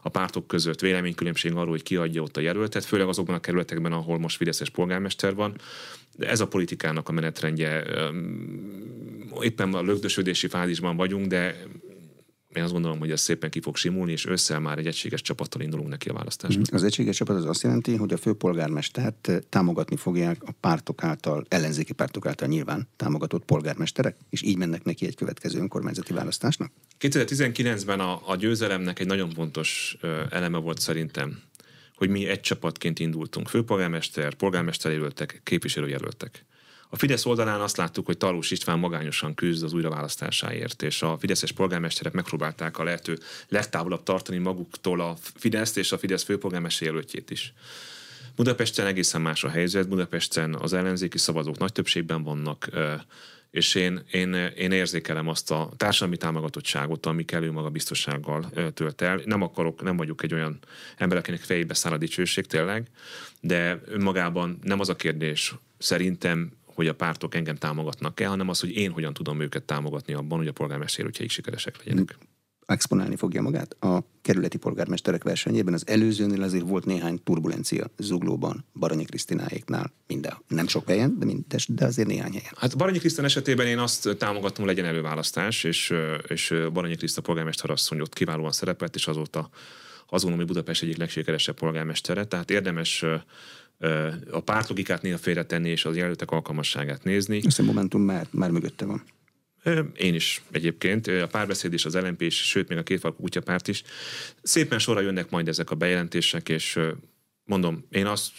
a 0.01 0.09
pártok 0.09 0.47
között 0.47 0.80
véleménykülönbség 0.80 1.51
arról, 1.51 1.70
hogy 1.70 1.84
kiadja 1.84 2.22
ott 2.22 2.38
a 2.38 2.41
jelöltet, 2.41 2.86
főleg 2.86 3.07
azokban 3.07 3.36
a 3.36 3.39
kerületekben, 3.39 3.91
ahol 3.91 4.20
most 4.20 4.38
Fideszes 4.38 4.70
polgármester 4.70 5.36
van. 5.36 5.55
De 6.15 6.30
ez 6.30 6.39
a 6.39 6.47
politikának 6.47 7.09
a 7.09 7.11
menetrendje. 7.11 7.84
Éppen 9.41 9.74
a 9.74 9.82
lögdösödési 9.82 10.47
fázisban 10.47 10.95
vagyunk, 10.95 11.28
de 11.28 11.63
én 12.57 12.63
azt 12.63 12.71
gondolom, 12.71 12.99
hogy 12.99 13.11
ez 13.11 13.21
szépen 13.21 13.49
ki 13.49 13.61
fog 13.61 13.75
simulni, 13.75 14.11
és 14.11 14.25
össze 14.25 14.59
már 14.59 14.77
egy 14.77 14.87
egységes 14.87 15.21
csapattal 15.21 15.61
indulunk 15.61 15.89
neki 15.89 16.09
a 16.09 16.13
választásnak. 16.13 16.65
Az 16.71 16.83
egységes 16.83 17.15
csapat 17.15 17.35
az 17.35 17.45
azt 17.45 17.61
jelenti, 17.61 17.95
hogy 17.95 18.13
a 18.13 18.17
főpolgármestert 18.17 19.31
támogatni 19.49 19.95
fogják 19.95 20.43
a 20.45 20.51
pártok 20.59 21.03
által, 21.03 21.45
ellenzéki 21.47 21.93
pártok 21.93 22.25
által 22.25 22.47
nyilván 22.47 22.87
támogatott 22.95 23.45
polgármesterek, 23.45 24.17
és 24.29 24.41
így 24.41 24.57
mennek 24.57 24.83
neki 24.83 25.05
egy 25.05 25.15
következő 25.15 25.59
önkormányzati 25.59 26.13
választásnak? 26.13 26.71
2019-ben 26.99 27.99
a, 27.99 28.21
a 28.25 28.35
győzelemnek 28.35 28.99
egy 28.99 29.07
nagyon 29.07 29.29
fontos 29.29 29.97
eleme 30.29 30.57
volt 30.57 30.79
szerintem, 30.79 31.39
hogy 31.95 32.09
mi 32.09 32.27
egy 32.27 32.39
csapatként 32.39 32.99
indultunk. 32.99 33.47
Főpolgármester, 33.47 34.33
polgármesterjelöltek, 34.33 35.41
képviselőjelöltek. 35.43 36.45
A 36.89 36.97
Fidesz 36.97 37.25
oldalán 37.25 37.61
azt 37.61 37.77
láttuk, 37.77 38.05
hogy 38.05 38.17
Talós 38.17 38.51
István 38.51 38.79
magányosan 38.79 39.33
küzd 39.33 39.63
az 39.63 39.73
újraválasztásáért, 39.73 40.81
és 40.81 41.01
a 41.01 41.17
fideszes 41.17 41.51
polgármesterek 41.51 42.13
megpróbálták 42.13 42.77
a 42.77 42.83
lehető 42.83 43.17
legtávolabb 43.47 44.03
tartani 44.03 44.38
maguktól 44.38 45.01
a 45.01 45.15
Fideszt 45.35 45.77
és 45.77 45.91
a 45.91 45.97
Fidesz 45.97 46.23
főpolgármester 46.23 46.88
jelöltjét 46.88 47.29
is. 47.29 47.53
Budapesten 48.35 48.85
egészen 48.85 49.21
más 49.21 49.43
a 49.43 49.49
helyzet, 49.49 49.88
Budapesten 49.88 50.55
az 50.55 50.73
ellenzéki 50.73 51.17
szavazók 51.17 51.57
nagy 51.57 51.71
többségben 51.71 52.23
vannak, 52.23 52.69
és 53.51 53.75
én, 53.75 54.03
én, 54.11 54.33
én 54.33 54.71
érzékelem 54.71 55.27
azt 55.27 55.51
a 55.51 55.71
társadalmi 55.77 56.17
támogatottságot, 56.17 57.05
ami 57.05 57.25
kellő 57.25 57.51
maga 57.51 57.69
biztossággal 57.69 58.51
tölt 58.73 59.01
el. 59.01 59.21
Nem 59.25 59.41
akarok, 59.41 59.81
nem 59.81 59.97
vagyok 59.97 60.23
egy 60.23 60.33
olyan 60.33 60.59
ember, 60.97 61.17
akinek 61.17 61.39
fejébe 61.39 61.73
száll 61.73 61.91
a 61.91 61.97
dicsőség 61.97 62.45
tényleg, 62.45 62.88
de 63.41 63.81
önmagában 63.85 64.59
nem 64.63 64.79
az 64.79 64.89
a 64.89 64.95
kérdés 64.95 65.55
szerintem, 65.77 66.56
hogy 66.78 66.88
a 66.88 66.95
pártok 66.95 67.36
engem 67.36 67.55
támogatnak-e, 67.55 68.28
hanem 68.28 68.49
az, 68.49 68.59
hogy 68.59 68.75
én 68.75 68.91
hogyan 68.91 69.13
tudom 69.13 69.41
őket 69.41 69.63
támogatni 69.63 70.13
abban, 70.13 70.38
hogy 70.38 70.47
a 70.47 70.51
polgármesterültjeik 70.51 71.30
sikeresek 71.30 71.78
legyenek. 71.78 72.17
Exponálni 72.65 73.15
fogja 73.15 73.41
magát 73.41 73.84
a 73.84 74.03
kerületi 74.21 74.57
polgármesterek 74.57 75.23
versenyében. 75.23 75.73
Az 75.73 75.88
előzőnél 75.88 76.43
azért 76.43 76.67
volt 76.67 76.86
néhány 76.86 77.23
turbulencia 77.23 77.86
Zuglóban, 77.97 78.65
Baranyi 78.73 79.05
Krisztináéknál, 79.05 79.93
minden. 80.07 80.34
Nem 80.47 80.67
sok 80.67 80.88
helyen, 80.88 81.15
de, 81.19 81.25
minden, 81.25 81.59
de 81.67 81.86
azért 81.86 82.07
néhány 82.07 82.32
helyen. 82.32 82.53
Hát 82.55 82.78
Baranyi 82.78 82.97
Krisztán 82.97 83.25
esetében 83.25 83.67
én 83.67 83.80
azt 83.80 84.15
támogatom, 84.17 84.65
legyen 84.65 84.86
előválasztás, 84.86 85.63
és, 85.63 85.93
és 86.28 86.53
Baranyi 86.73 86.95
Kriszta 86.95 87.21
polgármester 87.21 87.69
asszony 87.69 87.99
ott 87.99 88.13
kiválóan 88.13 88.51
szerepelt, 88.51 88.95
és 88.95 89.07
azóta 89.07 89.49
azon, 90.09 90.34
ami 90.34 90.43
Budapest 90.43 90.84
egyik 90.84 90.97
legsikeresebb 90.97 91.55
polgármestere. 91.55 92.25
Tehát 92.25 92.51
érdemes 92.51 93.05
a 94.32 94.39
pártlogikát 94.39 95.01
néha 95.01 95.17
félretenni, 95.17 95.69
és 95.69 95.86
az 95.86 95.95
jelöltek 95.95 96.32
alkalmasságát 96.32 97.03
nézni. 97.03 97.41
Ezt 97.45 97.59
a 97.59 97.63
Momentum 97.63 98.01
már, 98.01 98.28
már 98.32 98.51
mögötte 98.51 98.86
van. 98.86 99.03
Én 99.95 100.13
is 100.13 100.41
egyébként, 100.51 101.07
a 101.07 101.28
párbeszéd 101.28 101.73
és 101.73 101.86
az 101.86 101.95
LNP 101.95 102.21
is, 102.21 102.36
sőt 102.36 102.67
még 102.69 102.78
a 102.78 102.84
két 102.84 103.01
kutyapárt 103.01 103.67
is. 103.67 103.84
Szépen 104.41 104.80
sorra 104.80 105.01
jönnek 105.01 105.30
majd 105.30 105.47
ezek 105.47 105.71
a 105.71 105.75
bejelentések, 105.75 106.49
és 106.49 106.80
mondom, 107.47 107.85
én 107.89 108.05
azt 108.05 108.31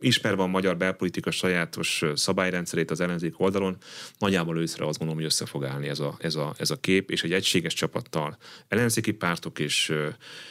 ismerve 0.00 0.42
a 0.42 0.46
magyar 0.46 0.76
belpolitika 0.76 1.30
sajátos 1.30 2.02
szabályrendszerét 2.14 2.90
az 2.90 3.00
ellenzék 3.00 3.40
oldalon, 3.40 3.76
nagyjából 4.18 4.58
őszre 4.58 4.86
azt 4.86 4.98
gondolom, 4.98 5.22
hogy 5.22 5.32
össze 5.32 5.46
fog 5.46 5.64
állni 5.64 5.88
ez 5.88 6.00
a, 6.00 6.16
ez 6.18 6.34
a, 6.34 6.54
ez 6.58 6.70
a 6.70 6.76
kép, 6.76 7.10
és 7.10 7.22
egy 7.22 7.32
egységes 7.32 7.74
csapattal 7.74 8.36
ellenzéki 8.68 9.12
pártok 9.12 9.58
és, 9.58 9.92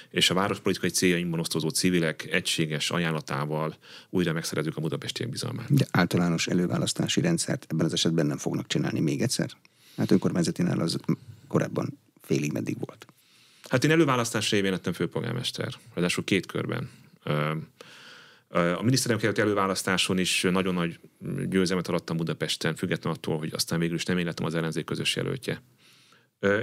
és 0.10 0.30
a 0.30 0.34
várospolitikai 0.34 0.90
céljainkban 0.90 1.40
osztozó 1.40 1.70
civilek 1.70 2.28
egységes 2.32 2.92
ajánlatával 2.92 3.76
újra 4.10 4.34
megszerezzük 4.34 4.78
a 4.78 4.82
budapestiek 4.82 5.30
bizalmát. 5.30 5.74
De 5.74 5.88
általános 5.92 6.48
előválasztási 6.48 7.22
rendszert 7.22 7.66
ebben 7.70 7.86
az 7.86 7.94
esetben 7.94 8.26
nem 8.26 8.38
fognak 8.38 8.68
csinálni 8.68 9.00
még 9.00 9.22
egyszer? 9.22 9.50
Hát 9.98 10.12
önkormányzatinál 10.12 10.80
az 10.80 10.98
korábban 11.48 12.00
félig 12.22 12.52
meddig 12.52 12.78
volt. 12.80 13.06
Hát 13.70 13.84
én 13.84 13.92
előválasztás 13.92 14.52
révén 14.52 14.72
lettem 14.72 14.94
főpolgármester, 14.94 15.74
ráadásul 15.94 16.24
két 16.24 16.46
körben. 16.46 16.90
A 18.52 18.82
miniszterelnök 18.82 19.38
előválasztáson 19.38 20.18
is 20.18 20.42
nagyon 20.42 20.74
nagy 20.74 21.00
győzelmet 21.50 21.88
arattam 21.88 22.18
Budapesten, 22.18 22.76
függetlenül 22.76 23.18
attól, 23.18 23.38
hogy 23.38 23.52
aztán 23.54 23.80
végül 23.80 23.96
is 23.96 24.06
nem 24.06 24.18
én 24.18 24.26
lettem 24.26 24.46
az 24.46 24.56
ellenzék 24.56 24.86
közös 24.86 25.16
jelöltje. 25.16 25.62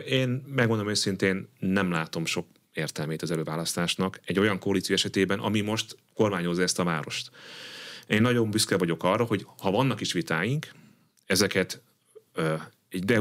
Én 0.07 0.29
megmondom 0.47 0.89
őszintén, 0.89 1.49
nem 1.59 1.91
látom 1.91 2.25
sok 2.25 2.47
értelmét 2.73 3.23
az 3.23 3.31
előválasztásnak 3.31 4.21
egy 4.25 4.39
olyan 4.39 4.59
koalíció 4.59 4.95
esetében, 4.95 5.39
ami 5.39 5.61
most 5.61 5.97
kormányozza 6.15 6.63
ezt 6.63 6.79
a 6.79 6.85
várost. 6.85 7.31
Én 8.07 8.23
nagyon 8.23 8.51
büszke 8.51 8.77
vagyok 8.77 9.05
arra, 9.05 9.25
hogy 9.25 9.47
ha 9.59 9.71
vannak 9.71 10.01
is 10.01 10.13
vitáink, 10.13 10.67
ezeket 11.27 11.83
egy 12.89 13.05
de, 13.05 13.21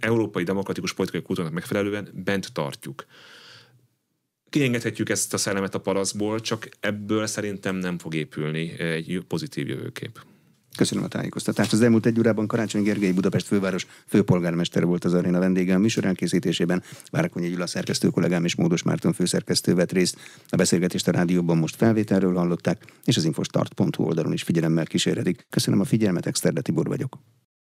európai 0.00 0.42
demokratikus 0.42 0.92
politikai 0.92 1.22
kultúrának 1.22 1.56
megfelelően 1.56 2.08
bent 2.14 2.52
tartjuk 2.52 3.06
kiengedhetjük 4.50 5.08
ezt 5.08 5.34
a 5.34 5.36
szellemet 5.36 5.74
a 5.74 5.80
paraszból, 5.80 6.40
csak 6.40 6.68
ebből 6.80 7.26
szerintem 7.26 7.76
nem 7.76 7.98
fog 7.98 8.14
épülni 8.14 8.78
egy 8.78 9.24
pozitív 9.28 9.68
jövőkép. 9.68 10.20
Köszönöm 10.76 11.04
a 11.04 11.08
tájékoztatást. 11.08 11.72
Az 11.72 11.80
elmúlt 11.80 12.06
egy 12.06 12.18
órában 12.18 12.46
Karácsony 12.46 12.82
Gergely 12.82 13.12
Budapest 13.12 13.46
főváros 13.46 13.86
főpolgármester 14.06 14.84
volt 14.84 15.04
az 15.04 15.14
aréna 15.14 15.38
vendége. 15.38 15.74
A 15.74 15.78
műsor 15.78 16.04
elkészítésében 16.04 16.82
Várkonyi 17.10 17.48
Gyula 17.48 17.66
szerkesztő 17.66 18.08
kollégám 18.08 18.44
és 18.44 18.54
Módos 18.54 18.82
Márton 18.82 19.12
főszerkesztő 19.12 19.74
vett 19.74 19.92
részt. 19.92 20.16
A 20.48 20.56
beszélgetést 20.56 21.08
a 21.08 21.10
rádióban 21.10 21.56
most 21.56 21.76
felvételről 21.76 22.34
hallották, 22.34 22.84
és 23.04 23.16
az 23.16 23.24
infostart.hu 23.24 24.04
oldalon 24.04 24.32
is 24.32 24.42
figyelemmel 24.42 24.86
kísérhetik. 24.86 25.46
Köszönöm 25.50 25.80
a 25.80 25.84
figyelmet, 25.84 26.26
Exterde 26.26 26.60
Tibor 26.60 26.86
vagyok. 26.86 27.18